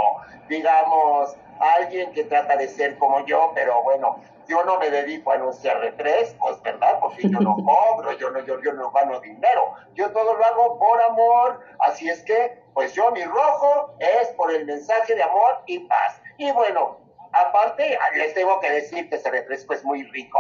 digamos, 0.47 1.35
alguien 1.59 2.11
que 2.13 2.23
trata 2.25 2.55
de 2.55 2.67
ser 2.67 2.97
como 2.97 3.25
yo, 3.25 3.51
pero 3.53 3.81
bueno, 3.83 4.19
yo 4.47 4.63
no 4.65 4.77
me 4.77 4.89
dedico 4.89 5.31
a 5.31 5.35
anunciar 5.35 5.79
refrescos, 5.79 6.61
¿verdad? 6.61 6.99
Porque 6.99 7.29
yo 7.29 7.39
no 7.39 7.55
cobro, 7.65 8.11
yo 8.13 8.29
no, 8.31 8.39
yo, 8.41 8.61
yo 8.61 8.73
no 8.73 8.91
gano 8.91 9.19
dinero, 9.19 9.75
yo 9.93 10.11
todo 10.11 10.33
lo 10.33 10.45
hago 10.45 10.79
por 10.79 11.01
amor, 11.03 11.61
así 11.79 12.09
es 12.09 12.23
que, 12.23 12.61
pues 12.73 12.93
yo 12.93 13.11
mi 13.11 13.23
rojo 13.23 13.93
es 13.99 14.29
por 14.29 14.53
el 14.53 14.65
mensaje 14.65 15.15
de 15.15 15.23
amor 15.23 15.61
y 15.65 15.79
paz. 15.79 16.21
Y 16.37 16.51
bueno, 16.51 16.97
aparte 17.31 17.97
les 18.15 18.33
tengo 18.33 18.59
que 18.59 18.69
decir 18.69 19.09
que 19.09 19.15
ese 19.15 19.29
refresco 19.29 19.73
es 19.73 19.83
muy 19.83 20.03
rico. 20.03 20.39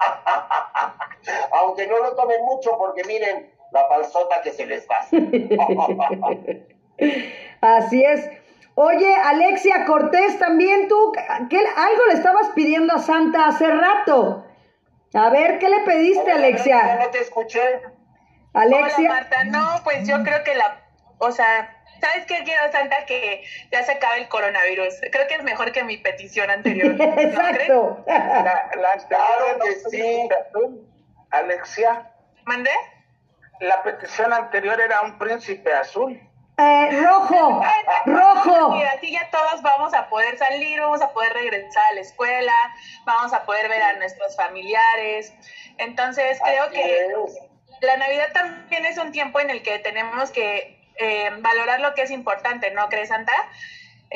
Aunque 1.52 1.86
no 1.86 1.98
lo 1.98 2.14
tomen 2.16 2.42
mucho 2.44 2.76
porque 2.76 3.04
miren 3.04 3.53
la 3.74 3.88
panzota 3.88 4.40
que 4.42 4.52
se 4.52 4.64
les 4.66 4.86
va. 4.88 4.98
Así 7.60 8.02
es. 8.04 8.30
Oye, 8.76 9.14
Alexia 9.24 9.84
Cortés, 9.84 10.38
también 10.38 10.88
tú, 10.88 11.12
¿qué, 11.50 11.58
algo 11.58 12.06
le 12.08 12.14
estabas 12.14 12.50
pidiendo 12.54 12.94
a 12.94 12.98
Santa 12.98 13.46
hace 13.46 13.70
rato. 13.70 14.46
A 15.12 15.30
ver, 15.30 15.58
¿qué 15.58 15.68
le 15.68 15.80
pediste, 15.80 16.26
Ya 16.26 16.34
Alexia? 16.34 16.96
no 16.96 17.10
te 17.10 17.20
escuché. 17.20 17.82
Hola 18.52 18.78
Alexia. 18.78 19.08
Marta, 19.08 19.44
no, 19.44 19.80
pues 19.84 20.08
yo 20.08 20.22
creo 20.24 20.42
que 20.44 20.54
la, 20.54 20.80
o 21.18 21.30
sea, 21.30 21.76
¿sabes 22.00 22.26
qué 22.26 22.42
quiero 22.44 22.70
Santa? 22.72 23.04
Que 23.06 23.44
ya 23.70 23.84
se 23.84 23.92
acabe 23.92 24.18
el 24.22 24.28
coronavirus. 24.28 24.94
Creo 25.12 25.26
que 25.28 25.34
es 25.34 25.42
mejor 25.44 25.70
que 25.72 25.84
mi 25.84 25.98
petición 25.98 26.50
anterior. 26.50 26.94
¿no? 26.94 27.04
Exacto. 27.20 28.04
La, 28.06 28.70
la 28.76 28.92
anterior 28.92 29.08
Claro 29.08 29.58
que 29.62 29.90
sí. 29.90 30.28
Alexia, 31.30 32.10
¿Mandé? 32.44 32.70
La 33.60 33.82
petición 33.82 34.32
anterior 34.32 34.80
era 34.80 35.00
un 35.02 35.18
príncipe 35.18 35.72
azul. 35.72 36.20
Eh, 36.56 37.02
rojo, 37.02 37.62
rojo. 38.06 38.76
Y 38.76 38.82
así 38.84 39.10
ya 39.10 39.28
todos 39.30 39.60
vamos 39.62 39.92
a 39.92 40.08
poder 40.08 40.38
salir, 40.38 40.80
vamos 40.80 41.02
a 41.02 41.12
poder 41.12 41.32
regresar 41.32 41.82
a 41.90 41.94
la 41.94 42.00
escuela, 42.00 42.52
vamos 43.04 43.32
a 43.32 43.44
poder 43.44 43.68
ver 43.68 43.82
a 43.82 43.94
nuestros 43.94 44.36
familiares. 44.36 45.32
Entonces 45.78 46.38
creo 46.44 46.64
Así 46.64 46.74
que 46.74 47.06
es. 47.06 47.38
la 47.80 47.96
Navidad 47.96 48.28
también 48.32 48.86
es 48.86 48.98
un 48.98 49.10
tiempo 49.10 49.40
en 49.40 49.50
el 49.50 49.62
que 49.64 49.80
tenemos 49.80 50.30
que 50.30 50.78
eh, 50.96 51.30
valorar 51.38 51.80
lo 51.80 51.92
que 51.94 52.02
es 52.02 52.12
importante, 52.12 52.70
¿no 52.70 52.88
crees, 52.88 53.08
Santa? 53.08 53.32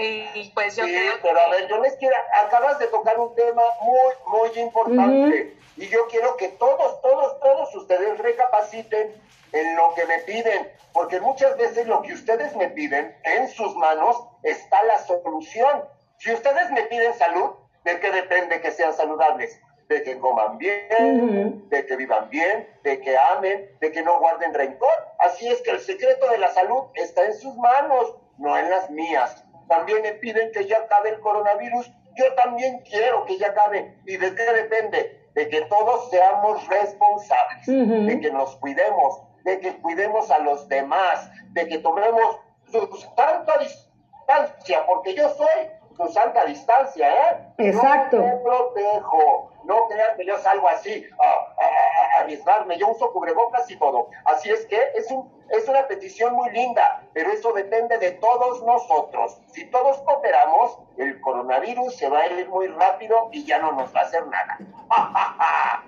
Y 0.01 0.53
pues 0.55 0.77
yo 0.77 0.85
Sí, 0.85 0.93
creo 0.93 1.15
pero 1.21 1.41
a 1.41 1.49
ver, 1.51 1.67
yo 1.67 1.81
les 1.83 1.97
quiero, 1.97 2.15
acabas 2.45 2.79
de 2.79 2.87
tocar 2.87 3.19
un 3.19 3.35
tema 3.35 3.63
muy, 3.83 4.13
muy 4.27 4.59
importante. 4.61 5.57
Y 5.77 5.89
yo 5.89 6.07
quiero 6.07 6.37
que 6.37 6.49
todos, 6.51 7.03
todos, 7.03 7.41
todos 7.41 7.75
ustedes 7.75 8.17
recapaciten 8.19 9.21
en 9.53 9.77
lo 9.77 9.95
que 9.95 10.05
me 10.07 10.19
piden, 10.21 10.71
porque 10.93 11.21
muchas 11.21 11.57
veces 11.57 11.87
lo 11.87 12.03
que 12.03 12.13
ustedes 12.13 12.55
me 12.57 12.69
piden, 12.69 13.17
en 13.25 13.49
sus 13.49 13.75
manos 13.77 14.17
está 14.43 14.83
la 14.85 14.99
solución. 15.01 15.85
Si 16.19 16.33
ustedes 16.33 16.71
me 16.71 16.83
piden 16.83 17.15
salud, 17.15 17.51
¿de 17.85 17.99
qué 18.01 18.11
depende 18.11 18.61
que 18.61 18.71
sean 18.73 18.93
saludables? 18.93 19.61
De 19.89 20.03
que 20.03 20.19
coman 20.19 20.59
bien, 20.59 21.23
Ujú. 21.23 21.69
de 21.69 21.87
que 21.87 21.97
vivan 21.97 22.29
bien, 22.29 22.69
de 22.83 23.01
que 23.01 23.17
amen, 23.17 23.71
de 23.81 23.93
que 23.93 24.03
no 24.03 24.19
guarden 24.19 24.53
rencor. 24.53 24.91
Así 25.19 25.49
es 25.49 25.63
que 25.63 25.71
el 25.71 25.81
secreto 25.81 26.29
de 26.31 26.39
la 26.39 26.49
salud 26.51 26.85
está 26.95 27.25
en 27.25 27.35
sus 27.35 27.57
manos, 27.57 28.15
no 28.37 28.57
en 28.59 28.69
las 28.69 28.91
mías. 28.91 29.45
También 29.69 30.03
me 30.03 30.13
piden 30.13 30.53
que 30.53 30.67
ya 30.67 30.79
acabe 30.79 31.11
el 31.11 31.21
coronavirus. 31.21 31.91
Yo 32.17 32.35
también 32.35 32.81
quiero 32.81 33.25
que 33.25 33.39
ya 33.39 33.49
acabe. 33.49 33.95
¿Y 34.07 34.17
de 34.17 34.35
qué 34.35 34.43
depende? 34.53 35.31
De 35.35 35.49
que 35.49 35.63
todos 35.63 36.11
seamos 36.11 36.67
responsables, 36.69 37.69
Ujú. 37.69 38.07
de 38.07 38.21
que 38.21 38.31
nos 38.31 38.57
cuidemos, 38.57 39.23
de 39.49 39.61
que 39.61 39.79
cuidemos 39.81 40.31
a 40.31 40.39
los 40.41 40.69
demás, 40.69 41.31
de 41.53 41.67
que 41.69 41.79
tomemos 41.79 42.41
su 42.71 42.87
santa 43.17 43.57
distancia, 43.59 44.85
porque 44.87 45.15
yo 45.15 45.29
soy 45.31 45.49
su 45.97 46.07
santa 46.13 46.45
distancia, 46.45 47.09
¿eh? 47.11 47.39
Exacto. 47.59 48.19
No 48.19 48.25
me 48.27 48.37
protejo. 48.37 49.51
No 49.65 49.87
crean 49.89 50.17
que 50.17 50.25
yo 50.27 50.39
salgo 50.39 50.69
así 50.69 51.05
a, 51.19 51.27
a- 51.29 52.19
a 52.19 52.21
arriesgarme. 52.21 52.79
Yo 52.79 52.89
uso 52.89 53.11
cubrebocas 53.13 53.69
y 53.71 53.77
todo. 53.79 54.09
Así 54.27 54.51
es 54.51 54.65
que 54.67 54.79
es, 54.95 55.11
un, 55.11 55.31
es 55.51 55.67
una 55.69 55.87
petición 55.89 56.35
muy 56.35 56.51
linda, 56.51 57.03
pero 57.15 57.31
eso 57.33 57.53
depende 57.53 57.99
de 57.99 58.13
todos 58.13 58.63
nosotros. 58.65 59.41
Si 59.49 59.65
todos 59.71 59.99
cooperamos, 60.03 60.79
el 60.99 61.21
coronavirus 61.21 61.97
se 61.97 62.09
va 62.09 62.21
a 62.21 62.27
ir 62.27 62.49
muy 62.49 62.69
rápido 62.69 63.29
y 63.33 63.45
ya 63.45 63.59
no 63.59 63.73
nos 63.73 63.95
va 63.95 64.01
a 64.01 64.05
hacer 64.05 64.27
nada. 64.27 64.59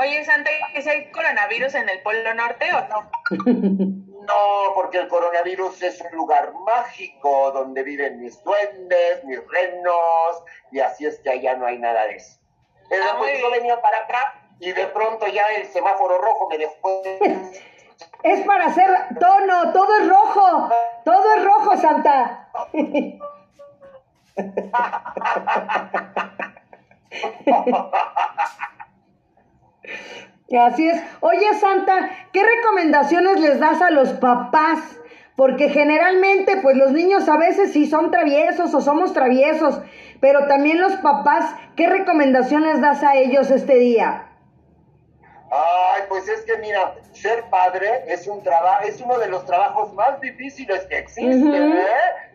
Oye, 0.00 0.24
Santa, 0.24 0.48
¿y 0.76 0.82
si 0.82 0.88
hay 0.88 1.10
coronavirus 1.10 1.74
en 1.74 1.88
el 1.88 2.00
Polo 2.02 2.32
Norte 2.34 2.66
o 2.72 2.80
no? 2.88 3.10
No, 4.28 4.74
porque 4.74 4.98
el 4.98 5.08
coronavirus 5.08 5.82
es 5.82 6.02
un 6.02 6.14
lugar 6.14 6.52
mágico 6.52 7.50
donde 7.50 7.82
viven 7.82 8.20
mis 8.20 8.44
duendes, 8.44 9.24
mis 9.24 9.38
renos, 9.48 10.44
y 10.70 10.80
así 10.80 11.06
es 11.06 11.18
que 11.20 11.30
allá 11.30 11.56
no 11.56 11.64
hay 11.64 11.78
nada 11.78 12.04
de 12.04 12.16
eso. 12.16 12.38
Ah, 12.92 13.14
muy 13.16 13.28
pues 13.28 13.40
yo 13.40 13.50
venía 13.50 13.80
para 13.80 14.00
acá 14.00 14.34
y 14.60 14.72
de 14.72 14.86
pronto 14.88 15.26
ya 15.28 15.44
el 15.56 15.66
semáforo 15.68 16.18
rojo 16.18 16.46
me 16.50 16.58
dejó. 16.58 17.02
Es 18.22 18.46
para 18.46 18.66
hacer 18.66 18.88
tono, 19.18 19.72
todo 19.72 19.98
es 19.98 20.08
rojo, 20.08 20.68
todo 21.04 21.34
es 21.34 21.44
rojo, 21.44 21.76
Santa. 21.78 22.48
Así 30.56 30.88
es. 30.88 31.00
Oye, 31.20 31.54
Santa, 31.60 32.10
¿qué 32.32 32.42
recomendaciones 32.42 33.40
les 33.40 33.60
das 33.60 33.82
a 33.82 33.90
los 33.90 34.14
papás? 34.14 34.78
Porque 35.36 35.68
generalmente, 35.68 36.56
pues 36.62 36.76
los 36.76 36.92
niños 36.92 37.28
a 37.28 37.36
veces 37.36 37.72
sí 37.72 37.86
son 37.86 38.10
traviesos 38.10 38.74
o 38.74 38.80
somos 38.80 39.12
traviesos, 39.12 39.80
pero 40.20 40.46
también 40.46 40.80
los 40.80 40.94
papás, 40.96 41.54
¿qué 41.76 41.86
recomendaciones 41.86 42.80
das 42.80 43.02
a 43.02 43.14
ellos 43.14 43.50
este 43.50 43.76
día? 43.76 44.27
Ay, 45.50 46.02
pues 46.08 46.28
es 46.28 46.42
que 46.42 46.58
mira, 46.58 46.94
ser 47.12 47.44
padre 47.48 48.04
es 48.06 48.26
un 48.26 48.42
trabajo, 48.42 48.84
es 48.84 49.00
uno 49.00 49.18
de 49.18 49.28
los 49.28 49.46
trabajos 49.46 49.92
más 49.94 50.20
difíciles 50.20 50.84
que 50.86 50.98
existen. 50.98 51.72
¿eh? 51.72 51.86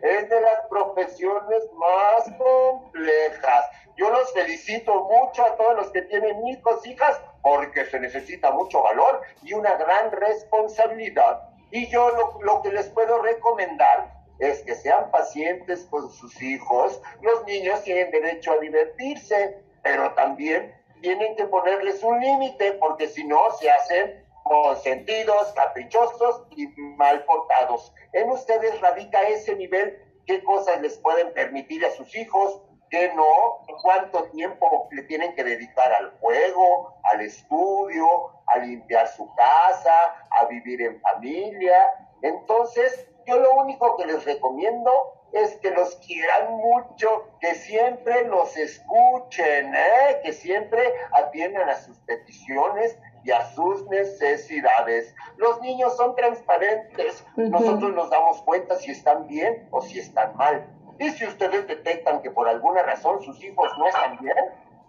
Es 0.02 0.30
de 0.30 0.42
las 0.42 0.68
profesiones 0.70 1.64
más 1.76 2.38
complejas. 2.38 3.66
Yo 3.96 4.10
los 4.10 4.34
felicito 4.34 5.04
mucho 5.04 5.46
a 5.46 5.56
todos 5.56 5.76
los 5.76 5.92
que 5.92 6.02
tienen 6.04 6.48
hijos, 6.48 6.86
hijas, 6.88 7.22
porque 7.44 7.86
se 7.86 8.00
necesita 8.00 8.52
mucho 8.52 8.82
valor 8.82 9.22
y 9.44 9.54
una 9.54 9.76
gran 9.76 10.12
responsabilidad. 10.12 11.50
Y 11.70 11.88
yo 11.88 12.10
lo, 12.10 12.42
lo 12.42 12.62
que 12.64 12.72
les 12.72 12.90
puedo 12.90 13.22
recomendar 13.22 14.12
es 14.40 14.64
que 14.64 14.74
sean 14.74 15.12
pacientes 15.12 15.86
con 15.90 16.12
sus 16.12 16.42
hijos. 16.42 17.00
Los 17.22 17.46
niños 17.46 17.84
tienen 17.84 18.10
derecho 18.10 18.54
a 18.54 18.58
divertirse, 18.58 19.62
pero 19.84 20.14
también 20.14 20.74
tienen 21.04 21.36
que 21.36 21.46
ponerles 21.46 22.02
un 22.02 22.20
límite 22.20 22.74
porque 22.80 23.08
si 23.10 23.26
no 23.26 23.52
se 23.60 23.70
hacen 23.70 24.26
consentidos, 24.44 25.52
caprichosos 25.54 26.48
y 26.56 26.68
mal 26.98 27.24
portados. 27.26 27.94
En 28.14 28.30
ustedes 28.30 28.80
radica 28.80 29.22
ese 29.24 29.56
nivel, 29.56 30.02
qué 30.26 30.42
cosas 30.44 30.82
les 30.82 30.98
pueden 31.00 31.34
permitir 31.34 31.86
a 31.86 31.92
sus 31.92 32.16
hijos, 32.16 32.62
qué 32.90 33.12
no, 33.16 33.66
cuánto 33.82 34.30
tiempo 34.30 34.88
le 34.92 35.04
tienen 35.04 35.36
que 35.36 35.44
dedicar 35.44 35.92
al 35.94 36.12
juego, 36.20 36.96
al 37.12 37.22
estudio, 37.22 38.08
a 38.48 38.60
limpiar 38.60 39.08
su 39.10 39.30
casa, 39.36 39.94
a 40.40 40.46
vivir 40.46 40.82
en 40.82 41.02
familia. 41.02 41.76
Entonces, 42.22 43.10
yo 43.26 43.40
lo 43.40 43.54
único 43.56 43.98
que 43.98 44.06
les 44.06 44.24
recomiendo 44.26 44.92
es 45.34 45.58
que 45.58 45.72
los 45.72 45.96
quieran 45.96 46.54
mucho, 46.54 47.28
que 47.40 47.56
siempre 47.56 48.26
los 48.26 48.56
escuchen, 48.56 49.74
¿eh? 49.74 50.20
que 50.24 50.32
siempre 50.32 50.94
atiendan 51.12 51.70
a 51.70 51.76
sus 51.76 51.98
peticiones 52.00 52.98
y 53.24 53.32
a 53.32 53.50
sus 53.54 53.88
necesidades. 53.90 55.16
Los 55.38 55.60
niños 55.62 55.98
son 55.98 56.16
transparentes. 56.16 57.26
Nosotros 57.36 57.94
nos 57.94 58.10
damos 58.12 58.42
cuenta 58.44 58.76
si 58.76 58.92
están 58.92 59.28
bien 59.28 59.68
o 59.72 59.82
si 59.82 60.00
están 60.00 60.36
mal. 60.36 60.68
Y 61.00 61.10
si 61.10 61.26
ustedes 61.26 61.68
detectan 61.68 62.22
que 62.22 62.30
por 62.30 62.48
alguna 62.48 62.84
razón 62.84 63.22
sus 63.24 63.44
hijos 63.44 63.72
no 63.80 63.88
están 63.88 64.20
bien, 64.20 64.36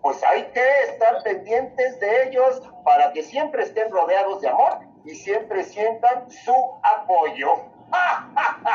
pues 0.02 0.22
hay 0.22 0.42
que 0.52 0.64
estar 0.90 1.22
pendientes 1.22 1.98
de 1.98 2.28
ellos 2.28 2.60
para 2.84 3.12
que 3.14 3.22
siempre 3.22 3.62
estén 3.62 3.90
rodeados 3.90 4.42
de 4.42 4.48
amor 4.48 4.80
y 5.06 5.14
siempre 5.14 5.64
sientan 5.64 6.30
su 6.30 6.54
apoyo. 6.82 7.73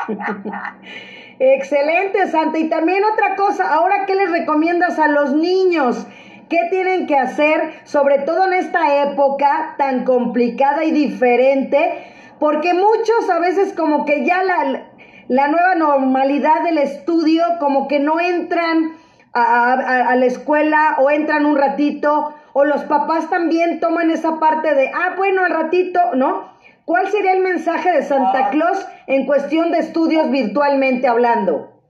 Excelente, 1.39 2.27
Santa. 2.27 2.57
Y 2.57 2.69
también 2.69 3.03
otra 3.13 3.35
cosa, 3.35 3.73
ahora, 3.73 4.05
¿qué 4.05 4.15
les 4.15 4.29
recomiendas 4.31 4.99
a 4.99 5.07
los 5.07 5.33
niños? 5.33 6.05
¿Qué 6.49 6.67
tienen 6.69 7.05
que 7.07 7.15
hacer, 7.15 7.73
sobre 7.83 8.19
todo 8.19 8.45
en 8.47 8.53
esta 8.53 9.03
época 9.03 9.75
tan 9.77 10.03
complicada 10.03 10.83
y 10.83 10.91
diferente? 10.91 12.03
Porque 12.39 12.73
muchos 12.73 13.29
a 13.29 13.39
veces 13.39 13.73
como 13.73 14.05
que 14.05 14.25
ya 14.25 14.41
la, 14.43 15.47
nueva 15.47 15.75
normalidad 15.75 16.63
del 16.63 16.79
estudio, 16.79 17.43
como 17.59 17.87
que 17.87 17.99
no 17.99 18.19
entran 18.19 18.93
a- 19.33 19.73
a 20.09 20.15
la 20.15 20.25
escuela 20.25 20.95
o 20.99 21.11
entran 21.11 21.45
un 21.45 21.55
ratito, 21.55 22.33
o 22.53 22.65
los 22.65 22.83
papás 22.85 23.29
también 23.29 23.79
toman 23.79 24.09
esa 24.09 24.39
parte 24.39 24.73
de, 24.73 24.89
ah, 24.89 25.13
bueno, 25.15 25.45
al 25.45 25.51
ratito, 25.51 25.99
¿no? 26.15 26.49
¿Cuál 26.89 27.11
sería 27.11 27.33
el 27.33 27.41
mensaje 27.41 27.91
de 27.91 28.01
Santa 28.01 28.47
Ah. 28.47 28.49
Claus 28.49 28.83
en 29.05 29.27
cuestión 29.27 29.71
de 29.71 29.77
estudios 29.77 30.31
virtualmente 30.31 31.07
hablando? 31.07 31.83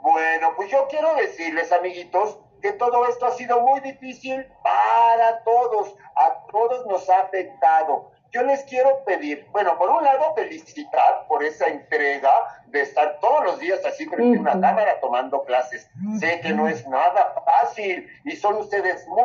Bueno, 0.00 0.54
pues 0.56 0.72
yo 0.72 0.88
quiero 0.90 1.14
decirles, 1.14 1.70
amiguitos, 1.70 2.36
que 2.60 2.72
todo 2.72 3.06
esto 3.06 3.26
ha 3.26 3.30
sido 3.30 3.60
muy 3.60 3.78
difícil 3.78 4.44
para 4.64 5.44
todos. 5.44 5.94
A 6.16 6.46
todos 6.50 6.84
nos 6.88 7.08
ha 7.08 7.20
afectado. 7.20 8.10
Yo 8.32 8.42
les 8.42 8.64
quiero 8.64 9.04
pedir, 9.04 9.46
bueno, 9.52 9.78
por 9.78 9.88
un 9.90 10.02
lado, 10.02 10.34
felicitar 10.34 11.28
por 11.28 11.44
esa 11.44 11.66
entrega 11.66 12.32
de 12.66 12.80
estar 12.82 13.20
todos 13.20 13.44
los 13.44 13.60
días 13.60 13.84
así 13.86 14.06
frente 14.06 14.36
a 14.36 14.40
una 14.40 14.60
cámara 14.60 14.98
tomando 15.00 15.44
clases. 15.44 15.88
Sé 16.18 16.40
que 16.40 16.52
no 16.52 16.66
es 16.66 16.84
nada 16.88 17.36
fácil 17.44 18.08
y 18.24 18.32
son 18.34 18.56
ustedes 18.56 19.06
muy, 19.06 19.22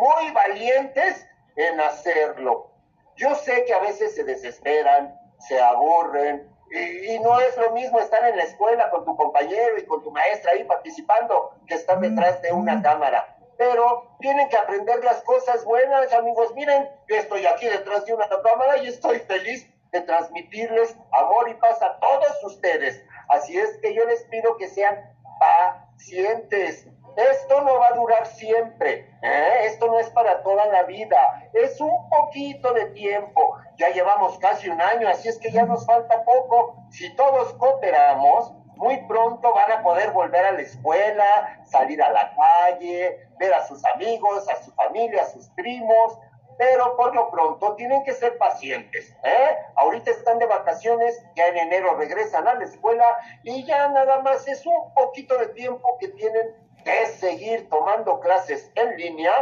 muy 0.00 0.32
valientes 0.32 1.28
en 1.56 1.78
hacerlo. 1.78 2.70
Yo 3.16 3.34
sé 3.34 3.64
que 3.64 3.72
a 3.72 3.80
veces 3.80 4.14
se 4.14 4.24
desesperan, 4.24 5.18
se 5.38 5.60
aburren, 5.60 6.50
y, 6.70 7.14
y 7.14 7.18
no 7.20 7.38
es 7.40 7.56
lo 7.56 7.70
mismo 7.72 8.00
estar 8.00 8.26
en 8.28 8.36
la 8.36 8.42
escuela 8.42 8.90
con 8.90 9.04
tu 9.04 9.16
compañero 9.16 9.78
y 9.78 9.86
con 9.86 10.02
tu 10.02 10.10
maestra 10.10 10.52
ahí 10.52 10.64
participando 10.64 11.54
que 11.66 11.74
estar 11.74 12.00
detrás 12.00 12.42
de 12.42 12.52
una 12.52 12.82
cámara. 12.82 13.36
Pero 13.56 14.16
tienen 14.20 14.48
que 14.48 14.56
aprender 14.56 15.04
las 15.04 15.22
cosas 15.22 15.64
buenas, 15.64 16.12
amigos. 16.12 16.52
Miren, 16.54 16.88
yo 17.08 17.16
estoy 17.16 17.46
aquí 17.46 17.66
detrás 17.66 18.04
de 18.06 18.14
una 18.14 18.28
cámara 18.28 18.78
y 18.78 18.88
estoy 18.88 19.20
feliz 19.20 19.68
de 19.92 20.00
transmitirles 20.00 20.96
amor 21.12 21.48
y 21.48 21.54
paz 21.54 21.80
a 21.80 21.98
todos 22.00 22.42
ustedes. 22.42 23.00
Así 23.28 23.56
es 23.56 23.78
que 23.78 23.94
yo 23.94 24.04
les 24.06 24.24
pido 24.24 24.56
que 24.56 24.68
sean 24.68 25.16
pacientes. 25.38 26.88
Esto 27.16 27.60
no 27.60 27.78
va 27.78 27.88
a 27.92 27.94
durar 27.94 28.26
siempre, 28.26 29.08
¿eh? 29.22 29.58
esto 29.64 29.86
no 29.86 29.98
es 30.00 30.10
para 30.10 30.42
toda 30.42 30.66
la 30.66 30.82
vida, 30.82 31.48
es 31.52 31.80
un 31.80 32.08
poquito 32.08 32.72
de 32.72 32.86
tiempo. 32.86 33.56
Ya 33.76 33.90
llevamos 33.90 34.38
casi 34.38 34.68
un 34.68 34.80
año, 34.80 35.08
así 35.08 35.28
es 35.28 35.38
que 35.38 35.52
ya 35.52 35.64
nos 35.64 35.86
falta 35.86 36.24
poco. 36.24 36.76
Si 36.90 37.14
todos 37.14 37.52
cooperamos, 37.54 38.52
muy 38.76 38.96
pronto 39.06 39.54
van 39.54 39.72
a 39.72 39.82
poder 39.82 40.10
volver 40.10 40.44
a 40.44 40.52
la 40.52 40.62
escuela, 40.62 41.60
salir 41.64 42.02
a 42.02 42.10
la 42.10 42.34
calle, 42.34 43.28
ver 43.38 43.54
a 43.54 43.64
sus 43.66 43.84
amigos, 43.84 44.48
a 44.48 44.62
su 44.62 44.72
familia, 44.72 45.22
a 45.22 45.26
sus 45.26 45.48
primos, 45.50 46.18
pero 46.58 46.96
por 46.96 47.14
lo 47.14 47.30
pronto 47.30 47.74
tienen 47.74 48.04
que 48.04 48.12
ser 48.12 48.38
pacientes. 48.38 49.14
¿eh? 49.22 49.56
Ahorita 49.76 50.10
están 50.10 50.38
de 50.38 50.46
vacaciones, 50.46 51.24
ya 51.36 51.46
en 51.46 51.58
enero 51.58 51.94
regresan 51.96 52.46
a 52.46 52.54
la 52.54 52.64
escuela 52.64 53.04
y 53.42 53.64
ya 53.64 53.88
nada 53.88 54.20
más 54.22 54.46
es 54.48 54.64
un 54.66 54.92
poquito 54.94 55.36
de 55.38 55.48
tiempo 55.48 55.96
que 55.98 56.08
tienen 56.08 56.63
que 56.84 57.06
seguir 57.06 57.68
tomando 57.68 58.20
clases 58.20 58.70
en 58.74 58.96
línea 58.96 59.32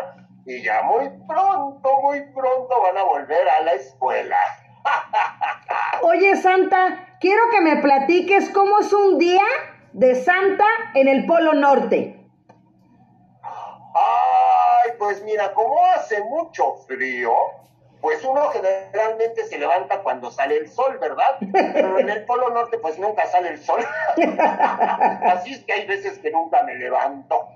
y 0.47 0.63
ya 0.63 0.83
muy 0.83 1.09
pronto, 1.27 2.01
muy 2.03 2.21
pronto 2.33 2.81
van 2.83 2.99
a 2.99 3.05
volver 3.05 3.49
a 3.49 3.63
la 3.63 3.73
escuela. 3.73 4.39
Oye, 6.03 6.37
Santa, 6.37 7.17
quiero 7.21 7.43
que 7.51 7.61
me 7.61 7.77
platiques 7.77 8.51
cómo 8.51 8.81
es 8.81 8.93
un 8.93 9.19
día 9.19 9.45
de 9.93 10.15
Santa 10.15 10.67
en 10.95 11.09
el 11.09 11.27
Polo 11.27 11.55
Norte. 11.55 12.19
Ay, 13.95 14.93
pues 14.99 15.23
mira, 15.23 15.53
como 15.53 15.85
hace 15.95 16.23
mucho 16.25 16.75
frío, 16.87 17.33
pues 18.03 18.25
uno 18.25 18.49
generalmente 18.51 19.47
se 19.47 19.59
levanta 19.59 20.03
cuando 20.03 20.31
sale 20.33 20.57
el 20.57 20.69
sol, 20.69 20.99
¿verdad? 21.01 21.39
Pero 21.53 22.01
en 22.01 22.11
el 22.11 22.25
Polo 22.25 22.51
Norte 22.51 22.77
pues 22.79 22.99
nunca 22.99 23.25
sale 23.27 23.51
el 23.51 23.65
sol. 23.65 23.81
Así 25.25 25.55
es 25.55 25.65
que 25.65 25.73
hay 25.73 25.87
veces 25.87 26.19
que 26.19 26.33
nunca 26.33 26.65
me 26.65 26.75
levanto. 26.75 27.49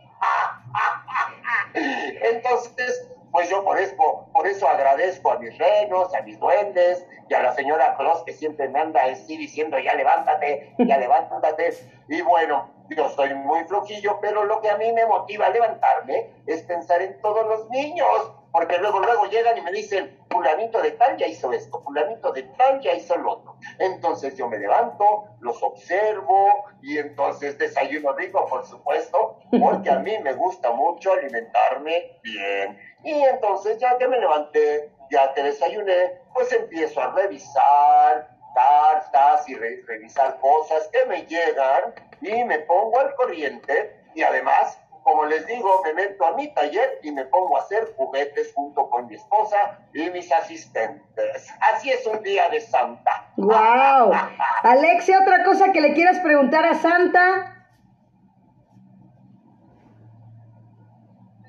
Entonces, 1.74 3.10
pues 3.32 3.50
yo 3.50 3.64
por 3.64 3.78
eso, 3.78 4.28
por 4.32 4.46
eso 4.46 4.68
agradezco 4.68 5.32
a 5.32 5.38
mis 5.40 5.58
renos, 5.58 6.14
a 6.14 6.22
mis 6.22 6.38
duendes 6.38 7.04
y 7.28 7.34
a 7.34 7.42
la 7.42 7.52
señora 7.52 7.96
Claus 7.96 8.22
que 8.24 8.32
siempre 8.32 8.68
me 8.68 8.78
anda 8.78 9.02
así 9.02 9.36
diciendo 9.36 9.76
ya 9.80 9.94
levántate, 9.94 10.74
ya 10.78 10.96
levántate. 10.96 11.76
Y 12.08 12.22
bueno, 12.22 12.70
yo 12.90 13.08
soy 13.10 13.34
muy 13.34 13.64
flojillo, 13.64 14.20
pero 14.20 14.44
lo 14.44 14.60
que 14.60 14.70
a 14.70 14.76
mí 14.76 14.92
me 14.92 15.06
motiva 15.06 15.46
a 15.46 15.50
levantarme 15.50 16.30
es 16.46 16.62
pensar 16.62 17.02
en 17.02 17.20
todos 17.20 17.46
los 17.46 17.68
niños, 17.68 18.32
porque 18.56 18.78
luego, 18.78 19.00
luego 19.00 19.26
llegan 19.26 19.58
y 19.58 19.60
me 19.60 19.70
dicen, 19.70 20.18
fulanito 20.30 20.80
de 20.80 20.92
tal 20.92 21.14
ya 21.18 21.26
hizo 21.26 21.52
esto, 21.52 21.78
fulanito 21.82 22.32
de 22.32 22.42
tal 22.56 22.80
ya 22.80 22.94
hizo 22.94 23.14
lo 23.18 23.32
otro. 23.32 23.56
Entonces 23.78 24.34
yo 24.34 24.48
me 24.48 24.56
levanto, 24.56 25.24
los 25.40 25.62
observo 25.62 26.64
y 26.80 26.96
entonces 26.96 27.58
desayuno 27.58 28.14
rico, 28.14 28.46
por 28.46 28.64
supuesto, 28.64 29.36
porque 29.60 29.90
a 29.90 29.98
mí 29.98 30.16
me 30.20 30.32
gusta 30.32 30.70
mucho 30.72 31.12
alimentarme 31.12 32.18
bien. 32.22 32.78
Y 33.04 33.12
entonces 33.24 33.76
ya 33.76 33.98
que 33.98 34.08
me 34.08 34.18
levanté, 34.18 34.90
ya 35.10 35.34
que 35.34 35.42
desayuné, 35.42 36.18
pues 36.32 36.50
empiezo 36.50 37.02
a 37.02 37.12
revisar 37.12 38.30
cartas 38.54 39.46
y 39.50 39.54
re- 39.54 39.82
revisar 39.86 40.38
cosas 40.40 40.88
que 40.88 41.04
me 41.04 41.26
llegan 41.26 41.94
y 42.22 42.42
me 42.44 42.60
pongo 42.60 43.00
al 43.00 43.14
corriente 43.16 44.00
y 44.14 44.22
además, 44.22 44.80
como 45.06 45.24
les 45.26 45.46
digo, 45.46 45.82
me 45.84 45.94
meto 45.94 46.26
a 46.26 46.32
mi 46.32 46.52
taller 46.52 46.98
y 47.00 47.12
me 47.12 47.24
pongo 47.26 47.56
a 47.56 47.60
hacer 47.60 47.94
juguetes 47.96 48.52
junto 48.52 48.90
con 48.90 49.06
mi 49.06 49.14
esposa 49.14 49.78
y 49.94 50.10
mis 50.10 50.32
asistentes. 50.32 51.48
Así 51.60 51.92
es 51.92 52.04
un 52.08 52.20
día 52.24 52.48
de 52.48 52.60
Santa. 52.60 53.30
¡Wow! 53.36 54.10
Alexia, 54.64 55.20
otra 55.20 55.44
cosa 55.44 55.70
que 55.70 55.80
le 55.80 55.94
quieras 55.94 56.18
preguntar 56.18 56.66
a 56.66 56.74
Santa. 56.74 57.68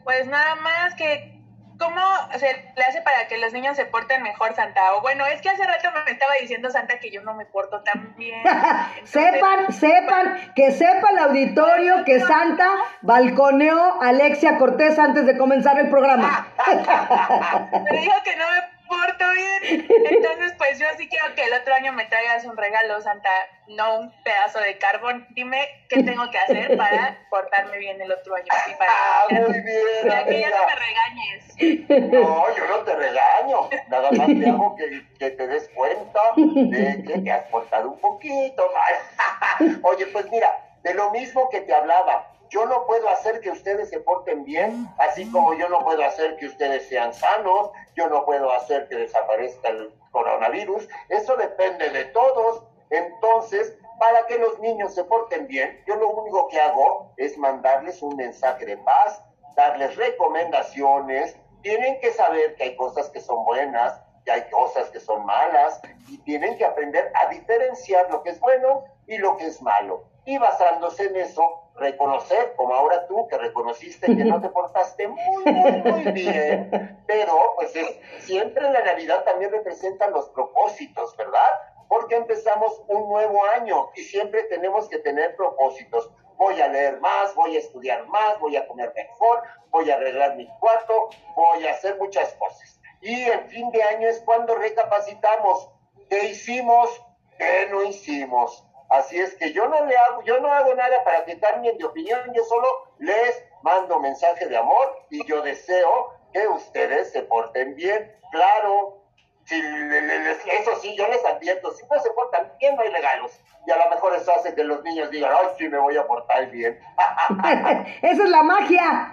Pues 0.03 0.27
nada 0.27 0.53
más 0.57 0.93
que, 0.93 1.36
¿cómo 1.79 2.01
se 2.37 2.71
le 2.75 2.83
hace 2.83 3.01
para 3.01 3.27
que 3.27 3.37
los 3.37 3.53
niños 3.53 3.75
se 3.75 3.85
porten 3.85 4.23
mejor, 4.23 4.53
Santa? 4.55 4.93
O 4.95 5.01
bueno, 5.01 5.25
es 5.25 5.41
que 5.41 5.49
hace 5.49 5.63
rato 5.63 5.89
me 6.05 6.11
estaba 6.11 6.33
diciendo 6.39 6.69
Santa 6.69 6.99
que 6.99 7.09
yo 7.11 7.21
no 7.21 7.33
me 7.33 7.45
porto 7.45 7.81
tan 7.81 8.15
bien. 8.17 8.39
Entonces, 8.45 9.01
sepan, 9.05 9.73
sepan, 9.73 10.53
que 10.55 10.71
sepa 10.71 11.09
el 11.11 11.19
auditorio 11.19 12.03
que 12.05 12.19
Santa 12.19 12.69
balconeó 13.01 14.01
a 14.01 14.09
Alexia 14.09 14.57
Cortés 14.57 14.97
antes 14.99 15.25
de 15.25 15.37
comenzar 15.37 15.79
el 15.79 15.89
programa. 15.89 16.47
Me 17.91 17.99
dijo 17.99 18.13
que 18.23 18.35
no 18.35 18.45
me 18.49 18.76
porto 18.87 19.25
bien. 19.33 19.87
Entonces, 19.89 20.53
pues 20.57 20.79
yo 20.79 20.85
sí 20.97 21.07
quiero 21.07 21.33
que 21.35 21.43
el 21.43 21.53
otro 21.53 21.73
año 21.73 21.93
me 21.93 22.05
traigas 22.05 22.45
un 22.45 22.57
regalo, 22.57 22.99
Santa, 23.01 23.29
no 23.67 23.99
un 23.99 24.23
pedazo 24.23 24.59
de 24.59 24.77
carbón. 24.77 25.25
Dime 25.31 25.67
qué 25.89 26.03
tengo 26.03 26.29
que 26.31 26.37
hacer 26.39 26.77
para 26.77 27.17
portarme 27.29 27.77
bien 27.77 28.01
el 28.01 28.11
otro 28.11 28.35
año. 28.35 28.45
Y 28.69 28.73
para, 28.75 28.91
Ah, 28.91 29.23
muy 29.29 29.59
bien, 29.61 30.07
para 30.07 30.25
que 30.25 30.39
ya 30.41 30.49
no 30.49 30.55
me 30.65 30.75
regañes. 30.75 32.11
No, 32.11 32.55
yo 32.55 32.67
no 32.67 32.77
te 32.79 32.95
regaño. 32.95 33.69
Nada 33.89 34.11
más 34.11 34.27
te 34.27 34.49
hago 34.49 34.75
que, 34.75 35.03
que 35.19 35.29
te 35.31 35.47
des 35.47 35.69
cuenta 35.69 36.19
de 36.35 37.03
que 37.03 37.19
te 37.19 37.31
has 37.31 37.43
portado 37.45 37.89
un 37.91 37.99
poquito 37.99 38.71
mal. 38.73 39.79
Oye, 39.83 40.07
pues 40.07 40.29
mira, 40.31 40.49
de 40.83 40.93
lo 40.93 41.11
mismo 41.11 41.49
que 41.49 41.61
te 41.61 41.73
hablaba, 41.73 42.31
yo 42.49 42.65
no 42.65 42.85
puedo 42.85 43.07
hacer 43.09 43.39
que 43.41 43.51
ustedes 43.51 43.89
se 43.89 43.99
porten 43.99 44.43
bien, 44.43 44.87
así 44.97 45.29
como 45.31 45.53
yo 45.53 45.67
no 45.69 45.83
puedo 45.83 46.03
hacer 46.03 46.37
que 46.37 46.47
ustedes 46.47 46.87
sean 46.87 47.13
sanos, 47.13 47.71
yo 47.95 48.09
no 48.09 48.25
puedo 48.25 48.51
hacer 48.51 48.87
que 48.87 48.95
desaparezca 48.95 49.69
el 49.69 49.93
coronavirus. 50.11 50.87
Eso 51.09 51.35
depende 51.35 51.89
de 51.89 52.05
todos. 52.05 52.63
Entonces, 52.89 53.77
para 53.99 54.25
que 54.27 54.37
los 54.37 54.59
niños 54.59 54.93
se 54.93 55.03
porten 55.03 55.47
bien, 55.47 55.83
yo 55.85 55.95
lo 55.95 56.09
único 56.09 56.47
que 56.47 56.59
hago 56.59 57.13
es 57.17 57.37
mandarles 57.37 58.01
un 58.01 58.15
mensaje 58.15 58.65
de 58.65 58.77
paz, 58.77 59.21
darles 59.55 59.95
recomendaciones. 59.95 61.35
Tienen 61.61 61.99
que 61.99 62.11
saber 62.13 62.55
que 62.55 62.63
hay 62.63 62.75
cosas 62.75 63.09
que 63.09 63.19
son 63.19 63.43
buenas, 63.43 63.99
que 64.23 64.31
hay 64.31 64.49
cosas 64.49 64.89
que 64.89 64.99
son 64.99 65.25
malas, 65.25 65.81
y 66.07 66.17
tienen 66.19 66.57
que 66.57 66.65
aprender 66.65 67.11
a 67.21 67.29
diferenciar 67.29 68.09
lo 68.09 68.23
que 68.23 68.31
es 68.31 68.39
bueno 68.39 68.83
y 69.07 69.17
lo 69.17 69.35
que 69.37 69.47
es 69.47 69.61
malo. 69.61 70.05
Y 70.25 70.37
basándose 70.37 71.05
en 71.05 71.15
eso, 71.15 71.66
reconocer, 71.77 72.53
como 72.55 72.73
ahora 72.73 73.07
tú 73.07 73.27
que 73.27 73.37
reconociste 73.37 74.07
que 74.07 74.25
no 74.25 74.41
te 74.41 74.49
portaste 74.49 75.07
muy, 75.07 75.45
muy, 75.45 75.91
muy 75.91 76.11
bien, 76.11 77.03
pero 77.05 77.53
pues 77.55 77.75
es, 77.75 77.99
siempre 78.19 78.69
la 78.71 78.83
Navidad 78.83 79.23
también 79.23 79.51
representa 79.51 80.07
los 80.07 80.29
propósitos, 80.29 81.15
¿verdad? 81.15 81.39
Porque 81.87 82.15
empezamos 82.15 82.81
un 82.87 83.07
nuevo 83.07 83.43
año 83.45 83.89
y 83.95 84.01
siempre 84.01 84.43
tenemos 84.43 84.89
que 84.89 84.99
tener 84.99 85.35
propósitos. 85.35 86.11
Voy 86.35 86.59
a 86.61 86.67
leer 86.67 86.99
más, 86.99 87.33
voy 87.35 87.55
a 87.55 87.59
estudiar 87.59 88.05
más, 88.07 88.39
voy 88.39 88.55
a 88.57 88.67
comer 88.67 88.91
mejor, 88.95 89.41
voy 89.69 89.89
a 89.89 89.95
arreglar 89.95 90.35
mi 90.35 90.47
cuarto, 90.59 91.09
voy 91.35 91.65
a 91.65 91.71
hacer 91.71 91.97
muchas 91.97 92.33
cosas. 92.33 92.79
Y 93.01 93.23
el 93.23 93.41
fin 93.45 93.69
de 93.71 93.83
año 93.83 94.07
es 94.07 94.21
cuando 94.21 94.55
recapacitamos 94.55 95.69
qué 96.09 96.25
hicimos, 96.25 96.89
qué 97.37 97.67
no 97.69 97.83
hicimos. 97.83 98.66
Así 98.89 99.17
es 99.19 99.35
que 99.35 99.51
yo 99.53 99.67
no 99.67 99.85
le 99.85 99.97
hago, 99.97 100.21
yo 100.23 100.39
no 100.39 100.51
hago 100.51 100.73
nada 100.75 101.03
para 101.03 101.25
que 101.25 101.37
cambien 101.39 101.77
de 101.77 101.85
opinión, 101.85 102.19
yo 102.33 102.43
solo 102.45 102.67
les 102.99 103.43
mando 103.61 103.99
mensaje 103.99 104.47
de 104.47 104.55
amor 104.57 104.97
y 105.09 105.25
yo 105.25 105.41
deseo 105.41 106.13
que 106.31 106.47
ustedes 106.47 107.11
se 107.11 107.23
porten 107.23 107.75
bien. 107.75 108.11
Claro, 108.31 109.01
si 109.45 109.61
le- 109.61 110.01
le- 110.01 110.19
les- 110.19 110.45
eso 110.47 110.71
sí, 110.81 110.95
yo 110.97 111.07
les 111.09 111.23
advierto, 111.25 111.71
si 111.71 111.85
no 111.91 111.99
se 111.99 112.09
portan 112.11 112.51
bien 112.59 112.75
no 112.75 112.81
hay 112.81 112.89
regalos. 112.89 113.31
Y 113.65 113.71
a 113.71 113.77
lo 113.77 113.89
mejor 113.89 114.15
eso 114.15 114.31
hace 114.31 114.55
que 114.55 114.63
los 114.63 114.81
niños 114.83 115.09
digan, 115.11 115.31
ay, 115.33 115.47
sí, 115.57 115.67
me 115.67 115.77
voy 115.79 115.97
a 115.97 116.07
portar 116.07 116.49
bien. 116.49 116.79
Esa 118.01 118.23
es 118.23 118.29
la 118.29 118.43
magia. 118.43 119.09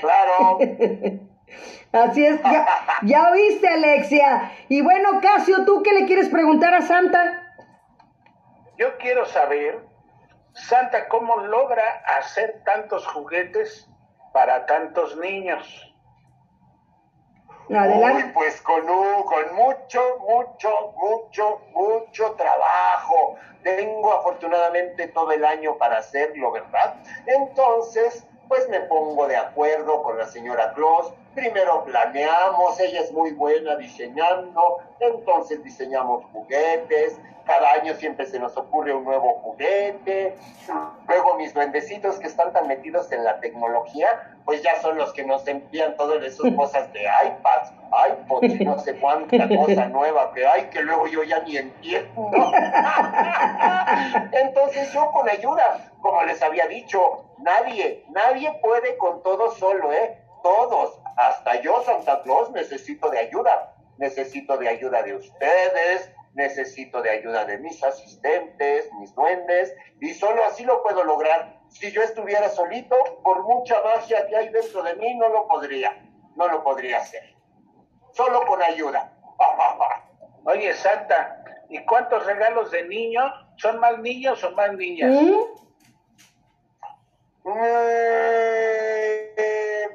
claro. 0.00 0.58
Así 1.92 2.26
es, 2.26 2.42
ya, 2.42 2.66
ya 3.02 3.30
oíste, 3.30 3.68
Alexia. 3.68 4.52
Y 4.68 4.82
bueno, 4.82 5.20
Casio, 5.22 5.64
¿tú 5.64 5.82
qué 5.82 5.92
le 5.92 6.06
quieres 6.06 6.28
preguntar 6.28 6.74
a 6.74 6.82
Santa? 6.82 7.43
Yo 8.76 8.96
quiero 8.98 9.24
saber, 9.26 9.80
Santa, 10.52 11.08
¿cómo 11.08 11.36
logra 11.36 12.02
hacer 12.18 12.62
tantos 12.64 13.06
juguetes 13.06 13.88
para 14.32 14.66
tantos 14.66 15.16
niños? 15.16 15.90
Uy, 17.68 17.76
Adelante. 17.76 18.30
pues 18.34 18.60
con, 18.60 18.88
un- 18.88 19.22
con 19.22 19.54
mucho, 19.54 20.00
mucho, 20.28 20.92
mucho, 20.96 21.60
mucho 21.72 22.32
trabajo. 22.32 23.36
Tengo 23.62 24.12
afortunadamente 24.12 25.08
todo 25.08 25.32
el 25.32 25.44
año 25.44 25.78
para 25.78 25.98
hacerlo, 25.98 26.52
¿verdad? 26.52 26.96
Entonces, 27.26 28.26
pues 28.48 28.68
me 28.68 28.80
pongo 28.80 29.26
de 29.26 29.36
acuerdo 29.36 30.02
con 30.02 30.18
la 30.18 30.26
señora 30.26 30.74
Claus. 30.74 31.14
Primero 31.34 31.84
planeamos, 31.84 32.78
ella 32.78 33.00
es 33.00 33.12
muy 33.12 33.32
buena 33.32 33.76
diseñando, 33.76 34.78
entonces 35.00 35.62
diseñamos 35.64 36.24
juguetes. 36.32 37.18
Cada 37.44 37.72
año 37.72 37.94
siempre 37.94 38.24
se 38.24 38.38
nos 38.38 38.56
ocurre 38.56 38.94
un 38.94 39.04
nuevo 39.04 39.40
juguete. 39.40 40.34
Luego 41.06 41.36
mis 41.36 41.52
duendecitos 41.52 42.18
que 42.18 42.26
están 42.26 42.52
tan 42.54 42.68
metidos 42.68 43.12
en 43.12 43.22
la 43.22 43.38
tecnología, 43.40 44.08
pues 44.46 44.62
ya 44.62 44.80
son 44.80 44.96
los 44.96 45.12
que 45.12 45.24
nos 45.24 45.46
envían 45.46 45.96
todas 45.96 46.22
esas 46.22 46.52
cosas 46.56 46.90
de 46.92 47.02
iPads, 47.02 47.72
iPods 48.10 48.60
y 48.60 48.64
no 48.64 48.78
sé 48.78 48.98
cuánta 48.98 49.48
cosa 49.56 49.88
nueva 49.88 50.32
que 50.32 50.46
hay 50.46 50.70
que 50.70 50.82
luego 50.82 51.06
yo 51.06 51.22
ya 51.22 51.40
ni 51.40 51.58
entiendo. 51.58 52.30
Entonces 54.32 54.92
yo 54.92 55.10
con 55.10 55.28
ayuda, 55.28 55.92
como 56.00 56.22
les 56.22 56.40
había 56.42 56.66
dicho, 56.66 57.24
nadie, 57.38 58.04
nadie 58.08 58.52
puede 58.62 58.96
con 58.96 59.22
todo 59.22 59.50
solo, 59.50 59.92
¿eh? 59.92 60.18
Todos, 60.42 60.98
hasta 61.16 61.60
yo, 61.60 61.82
Santa 61.84 62.22
Claus, 62.22 62.50
necesito 62.50 63.10
de 63.10 63.18
ayuda. 63.18 63.74
Necesito 63.98 64.56
de 64.56 64.68
ayuda 64.68 65.02
de 65.02 65.14
ustedes, 65.14 66.10
necesito 66.34 67.00
de 67.00 67.10
ayuda 67.10 67.44
de 67.44 67.58
mis 67.58 67.82
asistentes, 67.82 68.92
mis 68.94 69.14
duendes, 69.14 69.74
y 70.00 70.12
solo 70.14 70.44
así 70.44 70.64
lo 70.64 70.82
puedo 70.82 71.04
lograr. 71.04 71.60
Si 71.68 71.92
yo 71.92 72.02
estuviera 72.02 72.48
solito, 72.48 72.96
por 73.22 73.44
mucha 73.44 73.80
magia 73.82 74.26
que 74.26 74.36
hay 74.36 74.48
dentro 74.48 74.82
de 74.82 74.96
mí, 74.96 75.14
no 75.14 75.28
lo 75.28 75.46
podría, 75.46 75.92
no 76.36 76.48
lo 76.48 76.62
podría 76.64 76.98
hacer. 76.98 77.34
Solo 78.12 78.44
con 78.46 78.62
ayuda. 78.62 79.12
Oye, 80.44 80.74
Santa, 80.74 81.44
¿y 81.68 81.84
cuántos 81.84 82.26
regalos 82.26 82.70
de 82.70 82.86
niño? 82.88 83.22
¿Son 83.56 83.78
más 83.78 83.98
niños 84.00 84.42
o 84.42 84.50
más 84.52 84.72
niñas? 84.72 85.12
¿Mm? 85.12 85.38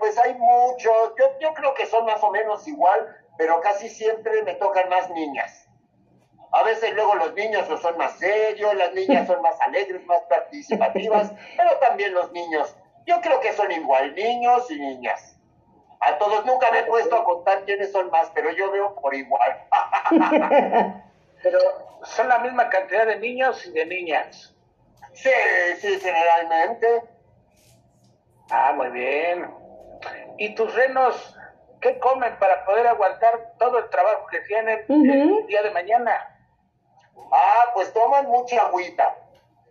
Pues 0.09 0.25
hay 0.25 0.33
muchos, 0.33 1.13
yo, 1.19 1.39
yo 1.39 1.53
creo 1.53 1.75
que 1.75 1.85
son 1.85 2.03
más 2.03 2.23
o 2.23 2.31
menos 2.31 2.67
igual, 2.67 3.15
pero 3.37 3.61
casi 3.61 3.87
siempre 3.89 4.41
me 4.41 4.55
tocan 4.55 4.89
más 4.89 5.07
niñas. 5.11 5.69
A 6.51 6.63
veces 6.63 6.95
luego 6.95 7.13
los 7.13 7.35
niños 7.35 7.69
o 7.69 7.77
son 7.77 7.95
más 7.95 8.17
serios, 8.17 8.73
las 8.73 8.91
niñas 8.95 9.27
son 9.27 9.39
más 9.43 9.61
alegres, 9.61 10.03
más 10.07 10.21
participativas, 10.23 11.31
pero 11.57 11.77
también 11.77 12.15
los 12.15 12.31
niños. 12.31 12.75
Yo 13.05 13.21
creo 13.21 13.39
que 13.39 13.53
son 13.53 13.71
igual, 13.71 14.15
niños 14.15 14.71
y 14.71 14.79
niñas. 14.79 15.39
A 15.99 16.17
todos 16.17 16.43
nunca 16.43 16.71
me 16.71 16.79
he 16.79 16.83
puesto 16.85 17.15
a 17.15 17.23
contar 17.23 17.63
quiénes 17.65 17.91
son 17.91 18.09
más, 18.09 18.31
pero 18.33 18.49
yo 18.49 18.71
veo 18.71 18.95
por 18.95 19.13
igual. 19.13 19.63
Pero 21.43 21.59
son 22.03 22.27
la 22.27 22.39
misma 22.39 22.67
cantidad 22.67 23.05
de 23.05 23.19
niños 23.19 23.63
y 23.67 23.71
de 23.71 23.85
niñas. 23.85 24.55
sí, 25.13 25.29
sí, 25.79 25.99
generalmente. 25.99 27.03
Ah, 28.49 28.73
muy 28.75 28.89
bien. 28.89 29.58
¿Y 30.37 30.55
tus 30.55 30.73
renos 30.73 31.35
qué 31.81 31.99
comen 31.99 32.37
para 32.39 32.65
poder 32.65 32.87
aguantar 32.87 33.53
todo 33.57 33.79
el 33.79 33.89
trabajo 33.89 34.25
que 34.27 34.39
tienen 34.41 34.85
el 34.87 35.47
día 35.47 35.61
de 35.61 35.71
mañana? 35.71 36.37
Ah, 37.31 37.71
pues 37.73 37.91
toman 37.93 38.27
mucha 38.27 38.61
agüita. 38.61 39.15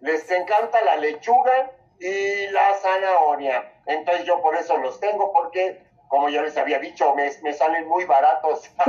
Les 0.01 0.31
encanta 0.31 0.83
la 0.83 0.97
lechuga 0.97 1.70
y 1.99 2.47
la 2.49 2.74
zanahoria. 2.74 3.72
Entonces 3.87 4.24
yo 4.24 4.41
por 4.41 4.55
eso 4.57 4.76
los 4.76 5.01
tengo, 5.01 5.33
porque, 5.33 5.83
como 6.09 6.29
ya 6.29 6.43
les 6.43 6.57
había 6.57 6.79
dicho, 6.79 7.14
me, 7.14 7.31
me 7.43 7.53
salen 7.53 7.89
muy 7.89 8.05
baratos. 8.05 8.70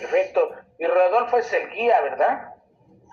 Perfecto. 0.00 0.50
Y 0.78 0.86
Rodolfo 0.86 1.38
es 1.38 1.52
el 1.52 1.70
guía, 1.70 2.00
¿verdad? 2.00 2.51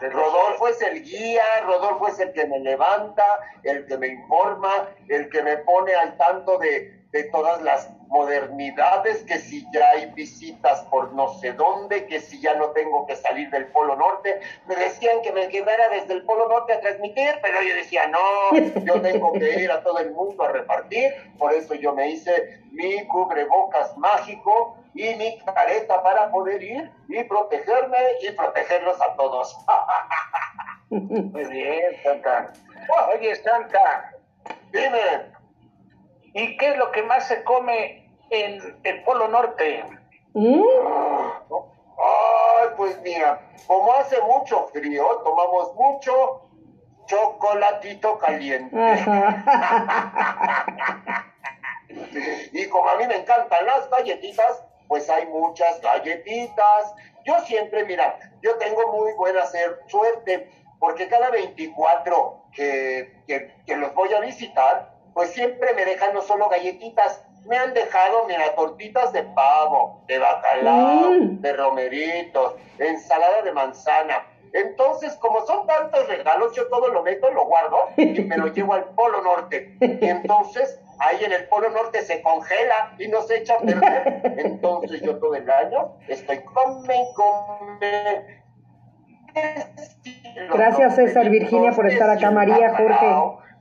Rodolfo 0.01 0.67
es 0.67 0.81
el 0.81 1.03
guía, 1.03 1.43
Rodolfo 1.65 2.07
es 2.07 2.19
el 2.19 2.31
que 2.31 2.45
me 2.45 2.59
levanta, 2.59 3.23
el 3.63 3.85
que 3.85 3.97
me 3.97 4.07
informa, 4.07 4.89
el 5.07 5.29
que 5.29 5.43
me 5.43 5.57
pone 5.57 5.93
al 5.93 6.15
tanto 6.17 6.57
de, 6.57 6.99
de 7.11 7.23
todas 7.25 7.61
las 7.61 7.89
modernidades, 8.07 9.23
que 9.23 9.37
si 9.37 9.65
ya 9.71 9.89
hay 9.91 10.07
visitas 10.11 10.81
por 10.85 11.13
no 11.13 11.33
sé 11.35 11.53
dónde, 11.53 12.07
que 12.07 12.19
si 12.19 12.41
ya 12.41 12.55
no 12.55 12.69
tengo 12.69 13.05
que 13.05 13.15
salir 13.15 13.49
del 13.51 13.67
Polo 13.67 13.95
Norte. 13.95 14.39
Me 14.67 14.75
decían 14.75 15.21
que 15.21 15.31
me 15.31 15.47
quedara 15.49 15.89
desde 15.89 16.13
el 16.13 16.23
Polo 16.23 16.47
Norte 16.47 16.73
a 16.73 16.81
transmitir, 16.81 17.35
pero 17.41 17.61
yo 17.61 17.75
decía, 17.75 18.07
no, 18.07 18.83
yo 18.83 19.01
tengo 19.01 19.33
que 19.33 19.63
ir 19.63 19.71
a 19.71 19.83
todo 19.83 19.99
el 19.99 20.11
mundo 20.11 20.43
a 20.43 20.51
repartir, 20.51 21.13
por 21.37 21.53
eso 21.53 21.75
yo 21.75 21.93
me 21.93 22.09
hice 22.09 22.61
mi 22.71 23.05
cubrebocas 23.07 23.95
mágico 23.97 24.78
y 24.93 25.15
mi 25.15 25.39
careta 25.39 26.01
para 26.03 26.31
poder 26.31 26.61
ir 26.61 26.91
y 27.07 27.23
protegerme 27.23 27.97
y 28.21 28.31
protegerlos 28.31 28.99
a 29.01 29.15
todos. 29.15 29.55
Muy 30.89 31.45
bien, 31.45 31.95
Santa. 32.03 32.51
Oye, 33.13 33.35
Santa, 33.35 34.13
Dime, 34.71 35.31
¿y 36.33 36.57
qué 36.57 36.69
es 36.69 36.77
lo 36.77 36.91
que 36.91 37.03
más 37.03 37.27
se 37.27 37.43
come 37.43 38.07
en 38.29 38.79
el 38.83 39.03
Polo 39.03 39.27
Norte? 39.27 39.83
¿Mm? 40.33 40.63
ay, 42.01 42.67
pues 42.77 43.01
mira, 43.01 43.41
como 43.67 43.93
hace 43.93 44.21
mucho 44.21 44.67
frío, 44.67 45.05
tomamos 45.23 45.75
mucho 45.75 46.49
chocolatito 47.05 48.17
caliente. 48.19 48.75
Y 52.51 52.67
como 52.67 52.87
a 52.89 52.97
mí 52.97 53.07
me 53.07 53.17
encantan 53.17 53.65
las 53.65 53.89
galletitas, 53.89 54.63
pues 54.89 55.09
hay 55.09 55.25
muchas 55.27 55.79
galletitas. 55.79 56.93
Yo 57.25 57.39
siempre, 57.45 57.85
mira, 57.85 58.19
yo 58.41 58.57
tengo 58.57 58.91
muy 58.91 59.13
buena 59.13 59.45
ser- 59.45 59.79
suerte, 59.87 60.49
porque 60.79 61.07
cada 61.07 61.29
24 61.29 62.43
que, 62.53 63.21
que, 63.27 63.53
que 63.65 63.75
los 63.77 63.93
voy 63.93 64.13
a 64.13 64.19
visitar, 64.19 64.91
pues 65.13 65.29
siempre 65.31 65.73
me 65.73 65.85
dejan 65.85 66.13
no 66.13 66.21
solo 66.21 66.49
galletitas, 66.49 67.23
me 67.45 67.57
han 67.57 67.73
dejado, 67.73 68.25
mira, 68.25 68.53
tortitas 68.55 69.13
de 69.13 69.23
pavo, 69.23 70.03
de 70.07 70.17
bacalao, 70.19 71.11
Mm. 71.11 71.41
de 71.41 71.53
romeritos, 71.53 72.55
ensalada 72.77 73.41
de 73.43 73.51
manzana. 73.53 74.25
Entonces, 74.53 75.13
como 75.17 75.45
son 75.45 75.67
tantos 75.67 76.07
regalos, 76.07 76.53
yo 76.55 76.67
todo 76.69 76.87
lo 76.89 77.03
meto, 77.03 77.29
lo 77.31 77.45
guardo 77.45 77.77
y 77.97 78.21
me 78.21 78.37
lo 78.37 78.47
llevo 78.53 78.73
al 78.73 78.85
Polo 78.95 79.21
Norte. 79.21 79.77
Y 79.79 80.05
entonces, 80.09 80.79
ahí 80.99 81.23
en 81.23 81.31
el 81.31 81.47
Polo 81.47 81.69
Norte 81.69 82.01
se 82.01 82.21
congela 82.21 82.95
y 82.97 83.07
no 83.07 83.21
se 83.21 83.37
echa 83.37 83.55
a 83.55 83.59
perder. 83.59 84.21
Entonces, 84.37 85.01
yo 85.01 85.17
todo 85.17 85.35
el 85.35 85.49
año 85.49 85.95
estoy 86.07 86.39
come 86.43 87.07
come. 87.15 88.43
Gracias, 90.53 90.95
César, 90.95 91.29
Virginia, 91.29 91.71
por 91.71 91.87
estar 91.87 92.09
acá, 92.09 92.31
María, 92.31 92.75
Jorge. 92.75 93.05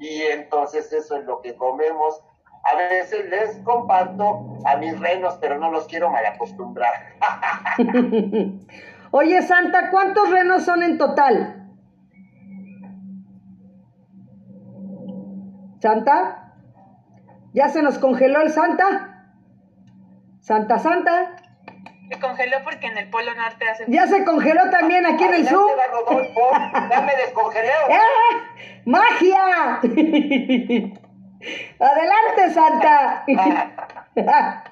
Y 0.00 0.22
entonces 0.22 0.92
eso 0.92 1.16
es 1.16 1.24
lo 1.24 1.40
que 1.40 1.56
comemos. 1.56 2.22
A 2.72 2.76
veces 2.76 3.28
les 3.28 3.58
comparto 3.58 4.58
a 4.64 4.76
mis 4.76 4.98
renos, 4.98 5.36
pero 5.40 5.58
no 5.58 5.70
los 5.70 5.86
quiero 5.86 6.10
mal 6.10 6.24
acostumbrar. 6.24 6.92
Oye, 9.10 9.42
Santa, 9.42 9.90
¿cuántos 9.90 10.30
renos 10.30 10.64
son 10.64 10.82
en 10.82 10.98
total? 10.98 11.68
¿Santa? 15.80 16.47
¿Ya 17.52 17.68
se 17.68 17.82
nos 17.82 17.98
congeló 17.98 18.40
el 18.42 18.50
Santa? 18.50 19.24
Santa, 20.40 20.78
Santa. 20.78 21.36
Se 22.10 22.18
congeló 22.20 22.56
porque 22.64 22.86
en 22.86 22.96
el 22.98 23.10
Polo 23.10 23.34
Norte 23.34 23.68
hace 23.68 23.84
Ya 23.88 24.06
se 24.06 24.24
congeló 24.24 24.70
también 24.70 25.04
aquí 25.04 25.24
en 25.24 25.34
el 25.34 25.48
Rodolfo, 25.48 26.50
ya 26.90 27.00
me 27.02 27.16
descongelé. 27.16 27.68
¡Eh! 27.68 28.82
¡Magia! 28.86 29.80
Adelante, 31.80 32.50
Santa. 32.54 33.24
Mira, 33.26 34.64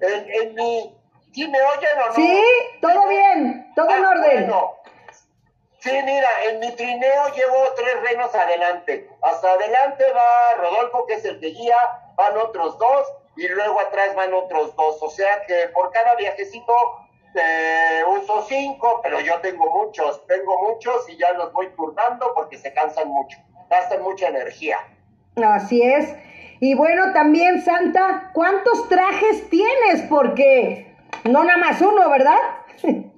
en, 0.00 0.48
en 0.48 0.54
mi... 0.54 0.96
¿Sí 1.32 1.48
me 1.48 1.58
oyen 1.62 1.90
o 2.02 2.08
no? 2.08 2.14
Sí, 2.14 2.42
todo 2.80 3.08
bien, 3.08 3.72
todo 3.74 3.90
en 3.90 4.04
Ah, 4.04 4.08
orden. 4.10 4.46
bueno. 4.48 4.70
Sí, 5.82 5.90
mira, 6.04 6.28
en 6.48 6.60
mi 6.60 6.70
trineo 6.76 7.34
llevo 7.34 7.56
tres 7.74 8.00
renos 8.02 8.32
adelante. 8.32 9.08
Hasta 9.20 9.50
adelante 9.50 10.04
va 10.14 10.62
Rodolfo, 10.62 11.06
que 11.06 11.14
es 11.14 11.24
el 11.24 11.40
que 11.40 11.48
guía, 11.48 11.76
van 12.14 12.36
otros 12.36 12.78
dos, 12.78 13.04
y 13.36 13.48
luego 13.48 13.80
atrás 13.80 14.14
van 14.14 14.32
otros 14.32 14.76
dos. 14.76 15.02
O 15.02 15.10
sea 15.10 15.42
que 15.44 15.70
por 15.74 15.90
cada 15.90 16.14
viajecito 16.14 16.72
eh, 17.34 18.02
uso 18.06 18.46
cinco, 18.48 19.00
pero 19.02 19.18
yo 19.18 19.40
tengo 19.40 19.68
muchos, 19.70 20.24
tengo 20.28 20.56
muchos 20.68 21.08
y 21.08 21.16
ya 21.16 21.32
los 21.32 21.52
voy 21.52 21.68
turnando 21.70 22.32
porque 22.32 22.58
se 22.58 22.72
cansan 22.72 23.08
mucho, 23.08 23.38
gastan 23.68 24.02
mucha 24.02 24.28
energía. 24.28 24.78
Así 25.34 25.82
es. 25.82 26.14
Y 26.60 26.74
bueno, 26.74 27.12
también, 27.12 27.60
Santa, 27.60 28.30
¿cuántos 28.34 28.88
trajes 28.88 29.50
tienes? 29.50 30.02
Porque 30.08 30.94
no 31.24 31.42
nada 31.42 31.58
más 31.58 31.80
uno, 31.80 32.08
¿verdad? 32.08 32.38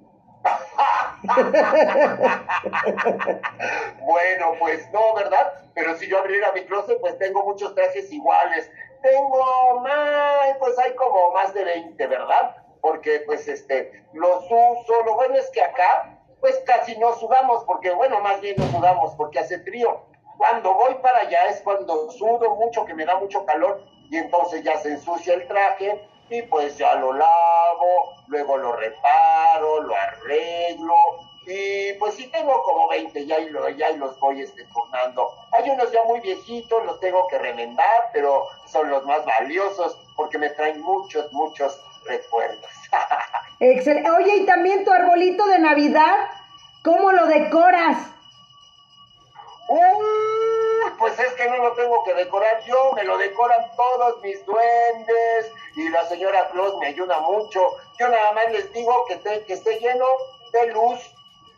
Bueno, 4.01 4.53
pues 4.59 4.91
no, 4.93 5.15
¿verdad? 5.15 5.53
Pero 5.75 5.97
si 5.97 6.09
yo 6.09 6.19
abriera 6.19 6.53
mi 6.53 6.65
closet, 6.65 7.01
pues 7.01 7.19
tengo 7.19 7.43
muchos 7.45 7.75
trajes 7.75 8.13
iguales. 8.13 8.71
Tengo 9.03 9.81
más, 9.81 10.57
pues 10.59 10.79
hay 10.79 10.95
como 10.95 11.33
más 11.33 11.53
de 11.55 11.65
20, 11.65 12.07
¿verdad? 12.07 12.57
Porque 12.81 13.23
pues 13.27 13.49
este, 13.49 14.05
los 14.13 14.45
uso. 14.45 15.03
Lo 15.05 15.15
bueno 15.15 15.37
es 15.37 15.51
que 15.51 15.63
acá, 15.63 16.19
pues 16.41 16.57
casi 16.67 16.97
no 16.99 17.15
sudamos, 17.15 17.65
porque 17.65 17.91
bueno, 17.91 18.21
más 18.21 18.41
bien 18.41 18.57
no 18.59 18.67
sudamos 18.67 19.15
porque 19.17 19.39
hace 19.41 19.59
frío. 19.61 20.07
Cuando 20.37 20.75
voy 20.75 20.95
para 20.97 21.21
allá 21.21 21.47
es 21.47 21.61
cuando 21.63 22.11
sudo 22.11 22.57
mucho, 22.57 22.85
que 22.85 22.95
me 22.95 23.07
da 23.07 23.17
mucho 23.17 23.47
calor, 23.47 23.83
y 24.11 24.17
entonces 24.17 24.63
ya 24.63 24.77
se 24.79 24.91
ensucia 24.91 25.35
el 25.35 25.47
traje, 25.49 26.09
y 26.31 26.43
pues 26.43 26.77
ya 26.79 26.95
lo 26.97 27.13
lavo, 27.13 28.17
luego 28.29 28.57
lo 28.57 28.73
reparo, 28.73 29.83
lo 29.83 29.95
arreglo, 29.95 30.95
y 31.47 31.93
pues 31.95 32.15
sí 32.15 32.27
tengo 32.29 32.63
como 32.63 32.89
20 32.89 33.27
ya 33.27 33.39
y, 33.39 33.51
lo, 33.51 33.69
ya 33.69 33.91
y 33.91 33.99
los 33.99 34.19
voy 34.19 34.41
este, 34.41 34.65
turnando. 34.65 35.31
Hay 35.53 35.69
unos 35.69 35.93
ya 35.93 36.03
muy 36.05 36.21
viejitos, 36.21 36.85
los 36.87 36.99
tengo 37.01 37.27
que 37.29 37.39
remendar, 37.39 38.11
pero 38.13 38.47
son 38.67 38.89
los 38.89 39.05
más 39.05 39.25
valiosos 39.25 39.99
porque 40.17 40.39
me 40.39 40.51
traen 40.51 40.81
muchos, 40.81 41.31
muchos 41.33 41.79
recuerdos. 42.07 42.71
Excelente. 43.61 44.11
Oye, 44.11 44.37
y 44.37 44.47
también 44.47 44.85
tu 44.85 44.93
arbolito 44.93 45.47
de 45.47 45.59
Navidad, 45.59 46.31
¿cómo 46.83 47.13
lo 47.13 47.27
decoras? 47.27 47.99
Uy, 49.69 50.34
pues 50.99 51.19
es 51.19 51.33
que 51.35 51.49
no 51.49 51.59
lo 51.59 51.73
tengo 51.75 52.05
que 52.05 52.15
decorar 52.15 52.63
yo, 52.65 52.93
me 52.93 53.05
lo 53.05 53.19
decoran 53.19 53.71
todos 53.77 54.21
mis 54.23 54.45
duendes 54.45 55.53
y 55.77 55.89
la 55.89 56.07
señora 56.09 56.49
Claus 56.51 56.77
me 56.79 56.89
ayuda 56.89 57.21
mucho. 57.21 57.61
Yo 57.99 58.09
nada 58.09 58.33
más 58.33 58.51
les 58.53 58.73
digo 58.73 59.05
que, 59.07 59.19
que 59.45 59.53
esté 59.53 59.79
lleno 59.81 60.07
de 60.53 60.73
luz, 60.73 61.01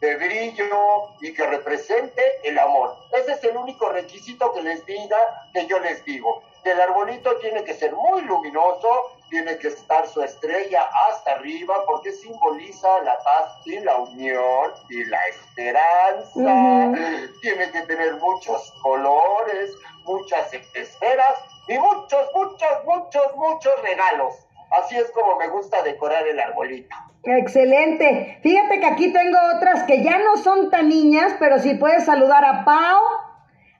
de 0.00 0.16
brillo 0.16 1.10
y 1.20 1.32
que 1.32 1.46
represente 1.46 2.22
el 2.44 2.58
amor. 2.58 2.96
Ese 3.12 3.32
es 3.32 3.44
el 3.44 3.56
único 3.56 3.88
requisito 3.88 4.52
que 4.52 4.62
les 4.62 4.84
diga, 4.84 5.18
que 5.52 5.66
yo 5.66 5.78
les 5.78 6.04
digo. 6.04 6.42
El 6.66 6.80
arbolito 6.80 7.36
tiene 7.36 7.62
que 7.62 7.74
ser 7.74 7.94
muy 7.94 8.22
luminoso, 8.22 8.88
tiene 9.30 9.56
que 9.58 9.68
estar 9.68 10.04
su 10.08 10.20
estrella 10.20 10.82
hasta 11.08 11.34
arriba 11.34 11.74
porque 11.86 12.10
simboliza 12.10 12.88
la 13.02 13.16
paz 13.18 13.60
y 13.66 13.78
la 13.78 13.96
unión 13.98 14.72
y 14.90 15.04
la 15.04 15.18
esperanza. 15.28 16.92
Tiene 17.40 17.70
que 17.70 17.82
tener 17.82 18.14
muchos 18.16 18.72
colores, 18.82 19.70
muchas 20.04 20.52
esferas 20.52 21.38
y 21.68 21.78
muchos, 21.78 22.30
muchos, 22.34 22.84
muchos, 22.84 23.36
muchos 23.36 23.72
regalos. 23.82 24.34
Así 24.72 24.96
es 24.96 25.08
como 25.12 25.36
me 25.36 25.46
gusta 25.46 25.82
decorar 25.82 26.26
el 26.26 26.40
arbolito. 26.40 26.96
Excelente. 27.22 28.40
Fíjate 28.42 28.80
que 28.80 28.86
aquí 28.86 29.12
tengo 29.12 29.38
otras 29.56 29.84
que 29.84 30.02
ya 30.02 30.18
no 30.18 30.36
son 30.38 30.70
tan 30.70 30.88
niñas, 30.88 31.32
pero 31.38 31.60
si 31.60 31.74
puedes 31.74 32.04
saludar 32.04 32.44
a 32.44 32.64
Pau, 32.64 33.00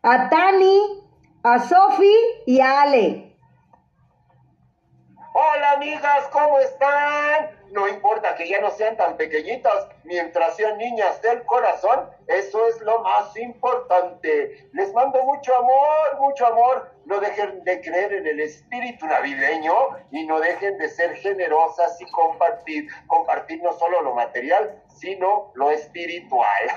a 0.03 0.29
Tani, 0.29 1.06
a 1.49 1.61
Sofi 1.61 2.13
y 2.45 2.61
a 2.61 2.83
Ale. 2.83 3.33
Hola 5.33 5.73
amigas, 5.73 6.27
¿cómo 6.33 6.59
están? 6.59 7.51
No 7.71 7.87
importa 7.87 8.35
que 8.35 8.49
ya 8.49 8.61
no 8.61 8.73
sean 8.73 8.97
tan 8.97 9.17
pequeñitas, 9.17 9.87
mientras 10.03 10.57
sean 10.57 10.77
niñas 10.77 11.23
del 11.23 11.45
corazón, 11.45 12.11
eso 12.27 12.67
es 12.67 12.81
lo 12.81 13.01
más 13.03 13.37
importante. 13.37 14.69
Les 14.73 14.93
mando 14.93 15.23
mucho 15.23 15.55
amor, 15.55 16.19
mucho 16.19 16.47
amor. 16.47 16.91
No 17.05 17.21
dejen 17.21 17.63
de 17.63 17.81
creer 17.81 18.15
en 18.15 18.27
el 18.27 18.41
espíritu 18.41 19.07
navideño 19.07 19.75
y 20.11 20.27
no 20.27 20.41
dejen 20.41 20.79
de 20.79 20.89
ser 20.89 21.15
generosas 21.15 22.01
y 22.01 22.11
compartir, 22.11 22.89
compartir 23.07 23.63
no 23.63 23.73
solo 23.75 24.03
lo 24.03 24.15
material, 24.15 24.83
sino 24.89 25.53
lo 25.55 25.71
espiritual. 25.71 26.71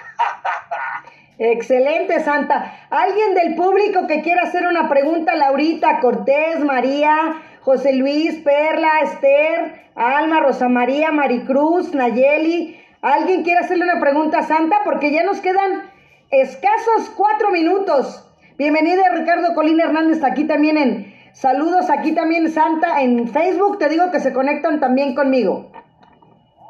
Excelente, 1.41 2.19
Santa. 2.19 2.85
¿Alguien 2.89 3.33
del 3.33 3.55
público 3.55 4.07
que 4.07 4.21
quiera 4.21 4.43
hacer 4.43 4.67
una 4.67 4.89
pregunta? 4.89 5.37
Laurita, 5.37 6.01
Cortés, 6.01 6.59
María, 6.59 7.41
José 7.61 7.93
Luis, 7.93 8.35
Perla, 8.43 8.89
Esther, 9.03 9.87
Alma, 9.95 10.41
Rosa 10.41 10.67
María, 10.67 11.13
Maricruz, 11.13 11.93
Nayeli. 11.93 12.77
¿Alguien 13.01 13.43
quiere 13.43 13.61
hacerle 13.61 13.85
una 13.85 14.01
pregunta 14.01 14.43
Santa? 14.43 14.79
Porque 14.83 15.13
ya 15.13 15.23
nos 15.23 15.39
quedan 15.39 15.89
escasos 16.29 17.09
cuatro 17.15 17.51
minutos. 17.51 18.29
Bienvenida 18.57 19.03
Ricardo 19.15 19.55
Colín 19.55 19.79
Hernández 19.79 20.21
aquí 20.25 20.43
también 20.43 20.77
en 20.77 21.15
saludos, 21.31 21.89
aquí 21.89 22.11
también 22.11 22.51
Santa 22.51 23.01
en 23.01 23.29
Facebook. 23.29 23.79
Te 23.79 23.87
digo 23.87 24.11
que 24.11 24.19
se 24.19 24.33
conectan 24.33 24.81
también 24.81 25.15
conmigo. 25.15 25.71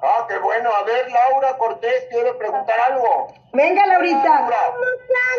Ah, 0.03 0.25
qué 0.27 0.37
bueno. 0.39 0.69
A 0.73 0.83
ver, 0.83 1.11
Laura 1.11 1.57
Cortés 1.57 2.05
quiere 2.09 2.33
preguntar 2.35 2.79
algo. 2.89 3.33
Venga, 3.53 3.85
Laurita. 3.87 4.23
Laura. 4.23 4.73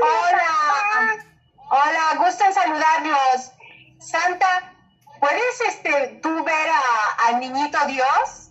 Hola. 0.02 1.24
Hola, 1.70 2.24
gusto 2.24 2.44
en 2.44 2.52
saludarlos. 2.54 3.52
Santa, 4.00 4.72
¿puedes 5.20 5.60
este, 5.68 6.18
tú 6.22 6.42
ver 6.44 6.68
a- 6.70 7.28
al 7.28 7.40
niñito 7.40 7.78
Dios? 7.86 8.50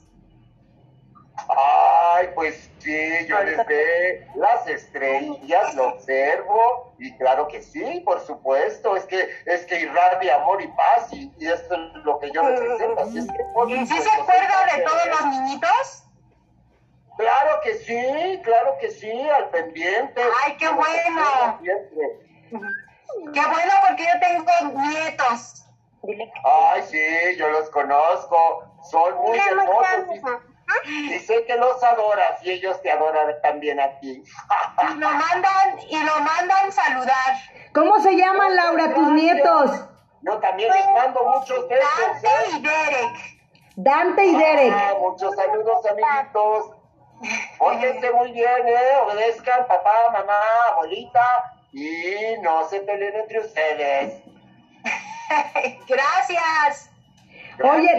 Ay, 2.16 2.30
pues 2.36 2.69
sí, 2.80 3.28
yo 3.28 3.44
les 3.44 3.66
ve 3.66 4.28
las 4.36 4.68
estrellas, 4.68 5.76
lo 5.76 5.90
observo 5.90 6.94
y 6.98 7.16
claro 7.18 7.48
que 7.48 7.62
sí, 7.62 8.02
por 8.06 8.20
supuesto, 8.26 8.96
es 8.96 9.06
que 9.06 9.30
es 9.46 9.66
que 9.66 9.82
irradia 9.82 10.36
amor 10.42 10.62
y 10.62 10.68
paz 10.68 11.12
y, 11.12 11.32
y 11.38 11.48
esto 11.48 11.76
es 11.76 12.04
lo 12.04 12.20
que 12.20 12.32
yo 12.32 12.42
represento. 12.42 13.02
Así 13.02 13.20
es 13.20 13.28
que, 13.28 13.44
por 13.54 13.70
¿Y 13.70 13.86
sí 13.86 13.98
se 13.98 14.10
acuerda 14.10 14.76
de 14.76 14.84
todos 14.84 15.06
los 15.08 15.26
niñitos? 15.28 16.04
Claro 17.18 17.60
que 17.64 17.74
sí, 17.76 18.42
claro 18.44 18.78
que 18.80 18.92
sí, 18.92 19.30
al 19.30 19.50
pendiente. 19.50 20.22
Ay, 20.46 20.56
qué 20.58 20.70
bueno. 20.70 21.60
Qué 23.34 23.42
bueno 23.42 23.74
porque 23.88 24.04
yo 24.04 24.20
tengo 24.20 24.80
nietos. 24.80 25.66
Ay, 26.46 26.82
sí, 26.84 27.38
yo 27.38 27.50
los 27.50 27.70
conozco, 27.72 28.64
son 28.90 29.16
muy 29.18 29.38
hermosos 29.38 30.40
y, 30.86 31.20
sé 31.20 31.46
que 31.46 31.56
los 31.56 31.84
adoras 31.84 32.44
y 32.44 32.52
ellos 32.52 32.82
te 32.82 32.92
adoran 32.92 33.34
también 33.42 33.80
a 33.80 34.00
ti. 34.00 34.24
Y 34.84 34.94
lo 34.96 35.10
mandan, 35.10 35.80
y 35.88 36.04
lo 36.04 36.20
mandan 36.20 36.72
saludar. 36.72 37.38
¿Cómo 37.74 38.00
se 38.00 38.16
llaman, 38.16 38.56
Laura, 38.56 38.94
tus 38.94 39.12
nietos? 39.12 39.72
Yo 40.22 40.38
también 40.40 40.72
les 40.72 40.86
mando 40.94 41.24
muchos 41.24 41.68
besos. 41.68 41.90
Dante 41.98 42.28
¿eh? 42.28 42.50
y 42.52 42.62
Derek. 42.62 43.40
Dante 43.76 44.26
y 44.26 44.36
Derek. 44.36 44.74
Ah, 44.76 44.94
muchos 45.00 45.36
saludos, 45.36 45.86
amiguitos. 45.86 46.72
Pórtense 47.58 48.12
muy 48.12 48.32
bien, 48.32 48.68
¿eh? 48.68 48.98
Obedezcan 49.04 49.68
papá, 49.68 49.94
mamá, 50.12 50.40
abuelita 50.74 51.26
y 51.72 52.38
no 52.42 52.68
se 52.68 52.80
peleen 52.82 53.16
entre 53.16 53.40
ustedes. 53.40 54.24
Gracias. 55.88 56.89
Oye, 57.64 57.90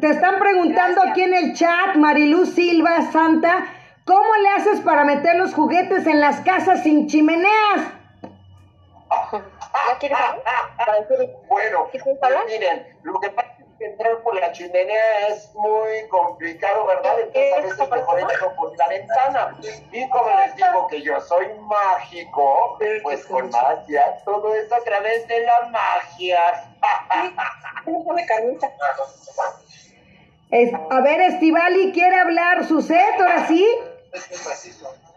te, 0.00 0.08
están 0.08 0.38
preguntando 0.38 1.02
Gracias. 1.02 1.10
aquí 1.12 1.22
en 1.22 1.34
el 1.34 1.54
chat, 1.54 1.96
Mariluz 1.96 2.54
Silva 2.54 3.02
Santa, 3.12 3.66
¿cómo 4.04 4.36
le 4.36 4.48
haces 4.50 4.80
para 4.80 5.04
meter 5.04 5.36
los 5.36 5.52
juguetes 5.52 6.06
en 6.06 6.20
las 6.20 6.40
casas 6.40 6.82
sin 6.82 7.06
chimeneas? 7.06 7.92
Bueno, 11.48 11.88
¿Quieres 11.90 12.18
pues 12.20 12.32
miren, 12.48 12.98
lo 13.02 13.20
que 13.20 13.30
pasa 13.30 13.55
entrar 13.78 14.18
por 14.22 14.34
la 14.34 14.52
chimenea 14.52 15.28
es 15.28 15.52
muy 15.54 16.08
complicado, 16.08 16.86
¿verdad? 16.86 17.20
Entonces 17.20 17.52
a 17.52 17.60
veces 17.60 17.90
mejor 17.90 18.20
entro 18.20 18.54
por 18.56 18.76
la 18.76 18.88
ventana. 18.88 19.56
Y 19.92 20.08
como 20.08 20.28
les 20.38 20.56
digo 20.56 20.86
que 20.88 21.02
yo 21.02 21.20
soy 21.20 21.46
mágico, 21.60 22.78
pues 23.02 23.26
con 23.26 23.50
magia, 23.50 24.18
todo 24.24 24.54
es 24.54 24.72
a 24.72 24.80
través 24.80 25.28
de 25.28 25.40
la 25.40 25.68
magia. 25.70 26.40
Es- 30.50 30.72
a 30.90 31.00
ver, 31.00 31.20
Estivali, 31.20 31.92
¿quiere 31.92 32.16
hablar 32.20 32.64
su 32.64 32.80
set 32.80 33.20
ahora 33.20 33.46
sí? 33.46 33.66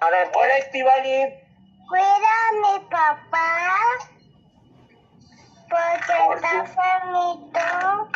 A 0.02 0.10
ver, 0.10 0.30
hola 0.34 0.58
Estivali. 0.58 1.34
Cuida 1.88 2.06
a 2.06 2.52
mi 2.54 2.80
papá 2.90 3.78
porque 5.70 6.36
está 6.36 6.52
enfermito. 6.60 8.10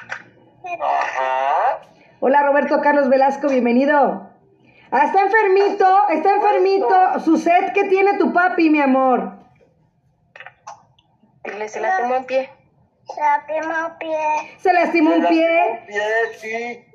Ajá. 0.66 1.82
Hola, 2.20 2.44
Roberto 2.44 2.80
Carlos 2.82 3.10
Velasco, 3.10 3.50
bienvenido. 3.50 4.30
Ah, 4.92 5.06
está 5.06 5.22
enfermito, 5.22 5.86
está 6.10 6.36
enfermito. 6.36 7.20
Su 7.20 7.38
set, 7.38 7.74
¿qué 7.74 7.86
tiene 7.86 8.18
tu 8.18 8.32
papi, 8.32 8.70
mi 8.70 8.80
amor? 8.80 9.34
Le 11.44 11.68
se 11.68 11.82
lastimó 11.82 12.18
un 12.18 12.26
pie. 12.26 12.50
La 13.18 13.44
prima 13.46 13.98
pie. 14.00 14.18
Se 14.60 14.72
lastimó 14.72 15.16
un 15.16 15.22
Se 15.24 15.28
pie. 15.28 15.48
lastimó 15.48 15.80
un 15.80 15.86
pie, 15.88 16.04
sí. 16.38 16.86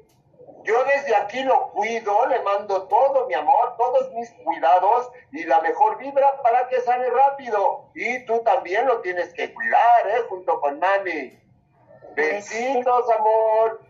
Yo 0.65 0.75
desde 0.85 1.15
aquí 1.17 1.43
lo 1.45 1.71
cuido, 1.71 2.27
le 2.29 2.41
mando 2.43 2.89
todo 2.89 3.27
mi 3.27 3.35
amor, 3.35 3.77
todos 3.77 4.13
mis 4.15 4.31
cuidados 4.45 5.11
y 5.33 5.45
la 5.45 5.61
mejor 5.61 5.99
vibra 5.99 6.41
para 6.43 6.69
que 6.69 6.81
sane 6.81 7.09
rápido. 7.11 7.91
Y 7.95 8.25
tú 8.25 8.41
también 8.45 8.87
lo 8.87 9.01
tienes 9.01 9.33
que 9.35 9.53
cuidar, 9.53 10.09
¿eh? 10.09 10.21
Junto 10.29 10.59
con 10.61 10.79
mami. 10.79 11.39
Besitos, 12.19 13.05
amor. 13.17 13.81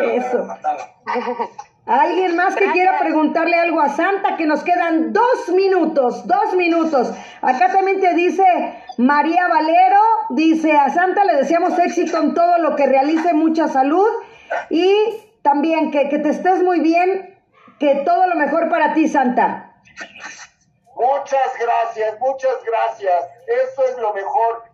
Eso. 0.00 0.46
¿Alguien 1.86 2.36
más 2.36 2.54
que 2.54 2.70
quiera 2.70 2.98
preguntarle 3.00 3.56
algo 3.56 3.80
a 3.80 3.88
Santa? 3.88 4.36
Que 4.36 4.46
nos 4.46 4.62
quedan 4.62 5.12
dos 5.12 5.48
minutos, 5.48 6.24
dos 6.26 6.54
minutos. 6.54 7.12
Acá 7.42 7.72
también 7.72 8.00
te 8.00 8.14
dice 8.14 8.44
María 8.98 9.48
Valero, 9.48 10.00
dice 10.30 10.76
a 10.76 10.90
Santa 10.90 11.24
le 11.24 11.36
deseamos 11.36 11.76
éxito 11.78 12.18
en 12.18 12.34
todo 12.34 12.58
lo 12.58 12.76
que 12.76 12.86
realice, 12.86 13.32
mucha 13.32 13.68
salud 13.68 14.08
y 14.70 14.94
también 15.42 15.90
que, 15.90 16.08
que 16.08 16.18
te 16.18 16.28
estés 16.28 16.62
muy 16.62 16.80
bien, 16.80 17.36
que 17.80 17.96
todo 18.04 18.26
lo 18.28 18.36
mejor 18.36 18.68
para 18.68 18.92
ti, 18.92 19.08
Santa. 19.08 19.72
Muchas 20.94 21.58
gracias, 21.58 22.20
muchas 22.20 22.62
gracias. 22.64 23.24
Eso 23.46 23.84
es 23.86 23.98
lo 23.98 24.12
mejor. 24.12 24.64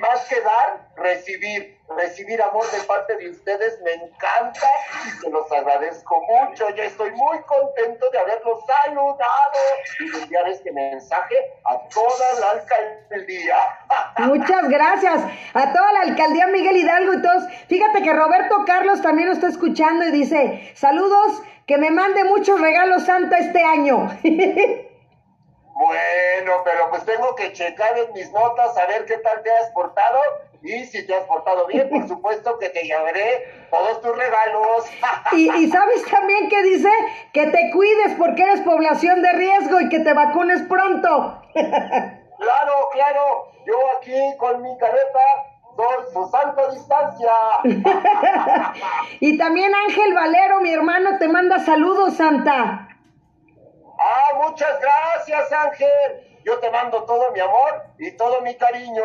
Más 0.00 0.24
que 0.28 0.40
dar, 0.40 0.88
recibir. 0.96 1.78
Recibir 1.88 2.40
amor 2.40 2.64
de 2.70 2.80
parte 2.84 3.14
de 3.16 3.28
ustedes 3.30 3.78
me 3.82 3.92
encanta 3.92 4.66
y 5.06 5.10
se 5.20 5.30
los 5.30 5.50
agradezco 5.52 6.18
mucho. 6.22 6.70
Yo 6.70 6.82
estoy 6.82 7.10
muy 7.10 7.38
contento 7.42 8.08
de 8.10 8.18
haberlos 8.18 8.60
saludado 8.84 9.58
y 10.00 10.10
de 10.10 10.22
enviar 10.22 10.48
este 10.48 10.72
mensaje 10.72 11.36
a 11.64 11.78
toda 11.88 12.40
la 12.40 12.50
alcaldía. 12.52 13.56
Muchas 14.18 14.68
gracias 14.68 15.24
a 15.52 15.72
toda 15.72 15.92
la 15.92 16.00
alcaldía 16.00 16.46
Miguel 16.46 16.78
Hidalgo 16.78 17.14
y 17.14 17.22
todos. 17.22 17.44
Fíjate 17.68 18.02
que 18.02 18.12
Roberto 18.14 18.64
Carlos 18.66 19.02
también 19.02 19.28
nos 19.28 19.36
está 19.36 19.48
escuchando 19.48 20.06
y 20.06 20.10
dice, 20.10 20.72
saludos, 20.74 21.42
que 21.66 21.76
me 21.76 21.90
mande 21.90 22.24
muchos 22.24 22.60
regalos 22.60 23.04
Santa 23.04 23.38
este 23.38 23.62
año. 23.62 24.08
Bueno, 25.84 26.62
pero 26.64 26.88
pues 26.88 27.04
tengo 27.04 27.34
que 27.34 27.52
checar 27.52 27.98
en 27.98 28.12
mis 28.14 28.30
notas 28.32 28.76
a 28.78 28.86
ver 28.86 29.04
qué 29.04 29.18
tal 29.18 29.42
te 29.42 29.50
has 29.50 29.70
portado. 29.72 30.18
Y 30.62 30.84
si 30.86 31.06
te 31.06 31.14
has 31.14 31.24
portado 31.24 31.66
bien, 31.66 31.90
por 31.90 32.08
supuesto 32.08 32.58
que 32.58 32.70
te 32.70 32.84
llevaré 32.84 33.66
todos 33.70 34.00
tus 34.00 34.16
regalos. 34.16 34.86
y, 35.32 35.50
y 35.54 35.70
sabes 35.70 36.04
también 36.10 36.48
que 36.48 36.62
dice 36.62 36.88
que 37.32 37.48
te 37.48 37.70
cuides 37.72 38.14
porque 38.18 38.42
eres 38.42 38.60
población 38.62 39.20
de 39.22 39.32
riesgo 39.32 39.80
y 39.80 39.88
que 39.90 40.00
te 40.00 40.12
vacunes 40.12 40.62
pronto. 40.62 41.42
Claro, 42.36 42.88
claro. 42.92 43.46
Yo 43.64 43.74
aquí 43.96 44.36
con 44.38 44.60
mi 44.60 44.76
careta 44.76 45.20
su 46.12 46.28
santa 46.28 46.70
distancia. 46.72 47.32
y 49.20 49.38
también 49.38 49.72
Ángel 49.74 50.14
Valero, 50.14 50.60
mi 50.60 50.72
hermano, 50.72 51.18
te 51.18 51.28
manda 51.28 51.58
saludos, 51.60 52.14
Santa. 52.16 52.88
Ah, 53.98 54.38
muchas 54.48 54.80
gracias, 54.80 55.52
Ángel. 55.52 56.40
Yo 56.44 56.58
te 56.58 56.70
mando 56.70 57.04
todo 57.04 57.32
mi 57.32 57.40
amor 57.40 57.84
y 57.98 58.12
todo 58.12 58.40
mi 58.42 58.54
cariño. 58.56 59.02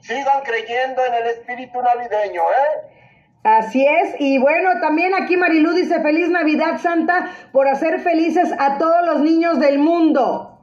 Sigan 0.00 0.42
creyendo 0.42 1.04
en 1.04 1.14
el 1.14 1.26
espíritu 1.28 1.80
navideño, 1.80 2.42
¿eh? 2.42 2.92
Así 3.44 3.84
es, 3.84 4.14
y 4.20 4.38
bueno, 4.38 4.80
también 4.80 5.14
aquí 5.14 5.36
Marilú 5.36 5.72
dice 5.72 6.00
feliz 6.00 6.28
Navidad 6.28 6.78
Santa 6.78 7.28
por 7.52 7.66
hacer 7.66 7.98
felices 7.98 8.54
a 8.56 8.78
todos 8.78 9.04
los 9.04 9.20
niños 9.20 9.58
del 9.58 9.80
mundo. 9.80 10.60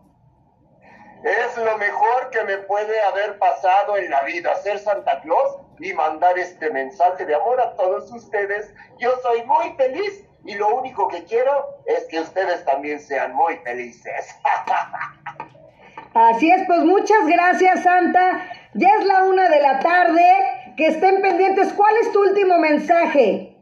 Es 1.24 1.58
lo 1.58 1.78
mejor 1.78 2.30
que 2.32 2.42
me 2.46 2.60
puede 2.60 3.02
haber 3.04 3.38
pasado 3.38 3.98
en 3.98 4.10
la 4.10 4.22
vida, 4.22 4.56
ser 4.56 4.80
Santa 4.80 5.20
Claus 5.20 5.58
y 5.82 5.92
mandar 5.94 6.40
este 6.40 6.72
mensaje 6.72 7.26
de 7.26 7.36
amor 7.36 7.60
a 7.60 7.76
todos 7.76 8.10
ustedes. 8.14 8.74
Yo 8.98 9.12
soy 9.24 9.44
muy 9.44 9.76
feliz 9.76 10.29
y 10.46 10.56
lo 10.56 10.76
único 10.76 11.08
que 11.08 11.24
quiero 11.26 11.82
es 11.86 12.06
que 12.06 12.20
ustedes 12.22 12.66
también 12.66 13.00
sean 13.00 13.36
muy 13.36 13.58
felices. 13.58 14.36
Así 16.14 16.52
es, 16.52 16.66
pues 16.66 16.80
muchas 16.80 17.28
gracias 17.28 17.84
Santa. 17.84 18.50
Ya 18.74 18.90
es 19.00 19.06
la 19.06 19.24
una 19.24 19.50
de 19.50 19.62
la 19.62 19.80
tarde, 19.80 20.24
que 20.78 20.88
estén 20.88 21.22
pendientes. 21.22 21.74
¿Cuál 21.74 21.96
es 21.98 22.12
tu 22.12 22.22
último 22.22 22.58
mensaje? 22.58 23.56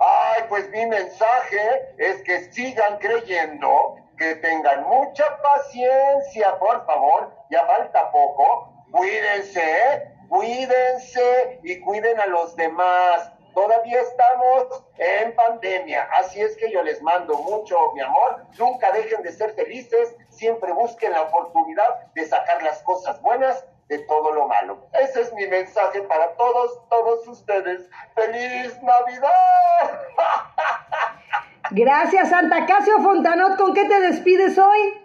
Ay, 0.00 0.42
pues 0.48 0.68
mi 0.70 0.86
mensaje 0.86 1.94
es 1.98 2.22
que 2.22 2.52
sigan 2.52 2.98
creyendo, 2.98 3.96
que 4.16 4.36
tengan 4.36 4.84
mucha 4.84 5.24
paciencia, 5.42 6.58
por 6.58 6.84
favor, 6.86 7.34
ya 7.50 7.64
falta 7.66 8.10
poco. 8.10 8.72
Cuídense, 8.90 10.14
cuídense 10.28 11.60
y 11.62 11.80
cuiden 11.80 12.18
a 12.18 12.26
los 12.26 12.56
demás. 12.56 13.32
Todavía 13.60 14.00
estamos 14.00 14.84
en 14.96 15.34
pandemia, 15.34 16.08
así 16.16 16.40
es 16.40 16.56
que 16.56 16.72
yo 16.72 16.82
les 16.82 17.02
mando 17.02 17.36
mucho 17.36 17.92
mi 17.92 18.00
amor. 18.00 18.46
Nunca 18.58 18.90
dejen 18.92 19.22
de 19.22 19.30
ser 19.32 19.52
felices, 19.52 20.16
siempre 20.30 20.72
busquen 20.72 21.12
la 21.12 21.20
oportunidad 21.24 22.10
de 22.14 22.24
sacar 22.24 22.62
las 22.62 22.82
cosas 22.84 23.20
buenas 23.20 23.62
de 23.88 23.98
todo 23.98 24.32
lo 24.32 24.48
malo. 24.48 24.78
Ese 24.98 25.20
es 25.20 25.32
mi 25.34 25.46
mensaje 25.46 26.00
para 26.00 26.34
todos, 26.36 26.88
todos 26.88 27.28
ustedes. 27.28 27.86
¡Feliz 28.14 28.82
Navidad! 28.82 30.00
Gracias 31.72 32.30
Santa 32.30 32.64
Casio 32.64 32.98
Fontanot, 33.00 33.58
¿con 33.58 33.74
qué 33.74 33.84
te 33.84 34.00
despides 34.00 34.56
hoy? 34.56 35.02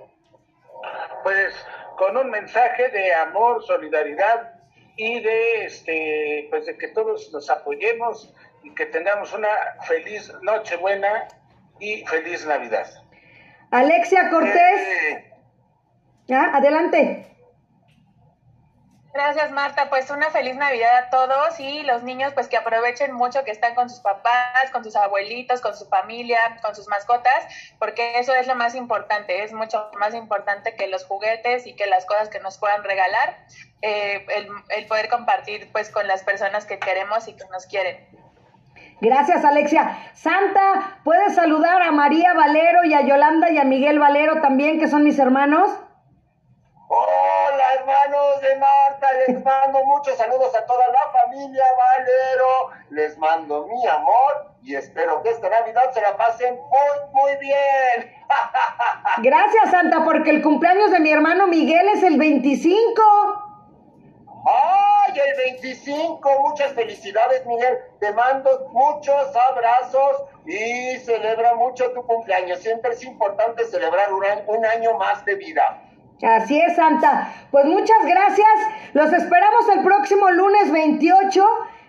Pues 1.23 1.53
con 1.97 2.15
un 2.15 2.29
mensaje 2.29 2.87
de 2.87 3.13
amor, 3.15 3.65
solidaridad 3.65 4.55
y 4.97 5.19
de 5.19 5.65
este 5.65 6.47
pues 6.49 6.65
de 6.65 6.77
que 6.77 6.87
todos 6.89 7.31
nos 7.33 7.49
apoyemos 7.49 8.33
y 8.66 8.74
que 8.74 8.88
tengamos 8.88 9.32
una 9.34 9.47
feliz 9.88 10.34
Nochebuena 10.41 11.28
y 11.80 12.05
feliz 12.05 12.45
Navidad. 12.45 12.88
Alexia 13.72 14.30
Cortés. 14.30 14.82
Eh, 14.82 15.32
Ah, 16.30 16.53
adelante. 16.55 17.32
Gracias 19.13 19.51
Marta, 19.51 19.89
pues 19.89 20.09
una 20.09 20.30
feliz 20.32 20.57
Navidad 20.57 20.97
a 20.97 21.09
todos 21.09 21.57
y 21.59 21.84
los 21.84 22.03
niños 22.03 22.34
pues 22.34 22.49
que 22.49 22.57
aprovechen 22.57 23.13
mucho 23.13 23.45
que 23.45 23.51
están 23.51 23.74
con 23.74 23.89
sus 23.89 24.01
papás, 24.01 24.72
con 24.74 24.84
sus 24.84 24.95
abuelitos, 24.97 25.61
con 25.61 25.74
su 25.74 25.88
familia, 25.88 26.38
con 26.61 26.76
sus 26.76 26.89
mascotas, 26.89 27.45
porque 27.80 28.20
eso 28.20 28.34
es 28.34 28.45
lo 28.47 28.55
más 28.55 28.76
importante, 28.76 29.43
es 29.43 29.53
mucho 29.53 29.89
más 29.99 30.13
importante 30.16 30.76
que 30.76 30.88
los 30.88 31.05
juguetes 31.05 31.66
y 31.66 31.76
que 31.78 31.86
las 31.86 32.05
cosas 32.05 32.28
que 32.28 32.41
nos 32.41 32.57
puedan 32.57 32.84
regalar, 32.84 33.45
eh, 33.82 34.26
el, 34.36 34.49
el 34.70 34.88
poder 34.88 35.07
compartir 35.07 35.72
pues 35.72 35.91
con 35.91 36.07
las 36.07 36.24
personas 36.24 36.66
que 36.66 36.80
queremos 36.80 37.30
y 37.30 37.38
que 37.38 37.45
nos 37.51 37.68
quieren. 37.68 38.24
Gracias, 39.01 39.43
Alexia. 39.43 39.97
Santa, 40.13 40.99
¿puedes 41.03 41.35
saludar 41.35 41.81
a 41.81 41.91
María 41.91 42.33
Valero 42.33 42.83
y 42.85 42.93
a 42.93 43.01
Yolanda 43.01 43.51
y 43.51 43.57
a 43.57 43.63
Miguel 43.63 43.99
Valero 43.99 44.41
también, 44.41 44.79
que 44.79 44.87
son 44.87 45.03
mis 45.03 45.19
hermanos? 45.19 45.69
Hola 46.87 47.63
hermanos 47.79 48.41
de 48.41 48.55
Marta, 48.57 49.07
les 49.27 49.43
mando 49.43 49.83
muchos 49.85 50.15
saludos 50.17 50.55
a 50.55 50.65
toda 50.65 50.83
la 50.87 51.19
familia 51.19 51.63
Valero, 51.77 52.69
les 52.91 53.17
mando 53.17 53.65
mi 53.67 53.87
amor 53.87 54.51
y 54.61 54.75
espero 54.75 55.21
que 55.23 55.29
esta 55.29 55.49
Navidad 55.49 55.91
se 55.91 56.01
la 56.01 56.15
pasen 56.15 56.55
muy, 56.55 57.21
muy 57.21 57.35
bien. 57.37 58.13
Gracias, 59.17 59.71
Santa, 59.71 60.03
porque 60.05 60.29
el 60.29 60.43
cumpleaños 60.43 60.91
de 60.91 60.99
mi 60.99 61.11
hermano 61.11 61.47
Miguel 61.47 61.89
es 61.89 62.03
el 62.03 62.17
25. 62.17 63.44
¡Ay, 64.45 65.19
el 65.19 65.37
25! 65.37 66.41
Muchas 66.41 66.73
felicidades, 66.73 67.45
Miguel. 67.45 67.77
Te 67.99 68.11
mando 68.13 68.69
muchos 68.71 69.33
abrazos 69.49 70.23
y 70.45 70.97
celebra 70.99 71.55
mucho 71.55 71.91
tu 71.91 72.05
cumpleaños. 72.05 72.59
Siempre 72.59 72.91
es 72.91 73.03
importante 73.03 73.65
celebrar 73.65 74.09
un 74.13 74.65
año, 74.65 74.97
más 74.97 75.25
de 75.25 75.35
vida. 75.35 75.81
Así 76.21 76.59
es, 76.59 76.75
Santa. 76.75 77.33
Pues 77.51 77.65
muchas 77.65 78.05
gracias. 78.05 78.47
Los 78.93 79.11
esperamos 79.11 79.67
el 79.69 79.83
próximo 79.83 80.29
lunes 80.29 80.71
28 80.71 81.45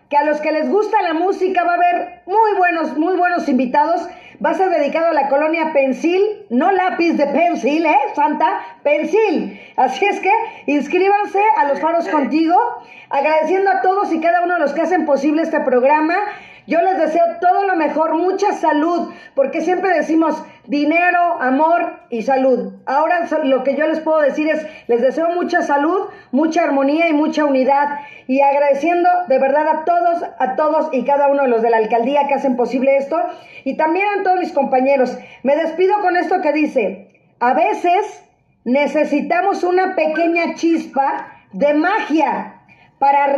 que 0.09 0.17
a 0.17 0.25
los 0.25 0.41
que 0.41 0.53
les 0.53 0.69
gusta 0.69 1.03
la 1.03 1.15
música 1.15 1.65
va 1.65 1.73
a 1.73 1.77
haber 1.77 2.23
muy 2.27 2.57
buenos, 2.59 2.97
muy 2.97 3.17
buenos 3.17 3.49
invitados. 3.49 4.09
Va 4.45 4.51
a 4.51 4.55
ser 4.55 4.69
dedicado 4.69 5.07
a 5.07 5.15
la 5.15 5.29
colonia 5.29 5.73
Pensil, 5.73 6.47
no 6.51 6.71
lápiz 6.71 7.15
de 7.15 7.27
Pensil, 7.27 7.87
¿eh, 7.87 7.97
Santa? 8.15 8.61
Pensil. 8.83 9.59
Así 9.77 10.05
es 10.05 10.21
que 10.21 10.31
inscríbanse 10.67 11.41
a 11.57 11.69
los 11.69 11.81
faros 11.81 12.07
contigo, 12.09 12.55
agradeciendo 13.09 13.71
a 13.71 13.81
todos 13.81 14.13
y 14.13 14.21
cada 14.21 14.43
uno 14.43 14.55
de 14.55 14.61
los 14.61 14.75
que 14.75 14.83
hacen 14.83 15.07
posible 15.07 15.43
este 15.43 15.61
programa. 15.61 16.17
Yo 16.67 16.81
les 16.83 16.99
deseo 16.99 17.25
todo 17.41 17.65
lo 17.65 17.77
mejor, 17.77 18.15
mucha 18.15 18.53
salud, 18.53 19.13
porque 19.35 19.63
siempre 19.63 19.91
decimos 19.91 20.43
dinero, 20.67 21.41
amor 21.41 22.01
y 22.11 22.23
salud. 22.23 22.75
Ahora 22.87 23.27
lo 23.45 23.65
que 23.65 23.77
yo 23.77 23.87
les 23.87 24.01
puedo 24.01 24.21
decir 24.21 24.49
es, 24.49 24.67
les 24.87 25.01
deseo 25.01 25.31
mucha 25.31 25.63
salud, 25.63 26.09
mucha 26.33 26.65
armonía 26.65 27.09
y 27.09 27.13
mucha 27.13 27.45
unidad. 27.45 28.01
Y 28.27 28.41
agradeciendo 28.41 29.09
de 29.29 29.39
verdad 29.39 29.69
a 29.69 29.85
todos, 29.85 30.25
a 30.39 30.57
todos 30.57 30.89
y 30.93 31.05
cada 31.05 31.29
uno 31.29 31.43
de 31.43 31.49
los 31.49 31.63
de 31.63 31.71
la 31.71 31.79
alcaldía 31.79 32.27
que 32.29 32.35
hacen 32.35 32.57
posible 32.57 32.97
esto. 32.97 33.19
Y 33.65 33.77
también 33.77 34.07
a 34.19 34.23
todos 34.23 34.41
mis 34.41 34.53
compañeros. 34.53 35.17
Me 35.43 35.57
despido 35.57 36.01
con 36.01 36.17
esto 36.17 36.41
que 36.41 36.53
dice, 36.53 37.09
a 37.41 37.55
veces 37.55 38.25
necesitamos 38.65 39.63
una 39.63 39.95
pequeña 39.95 40.55
chispa 40.55 41.29
de 41.53 41.75
magia 41.75 42.55
para 42.99 43.29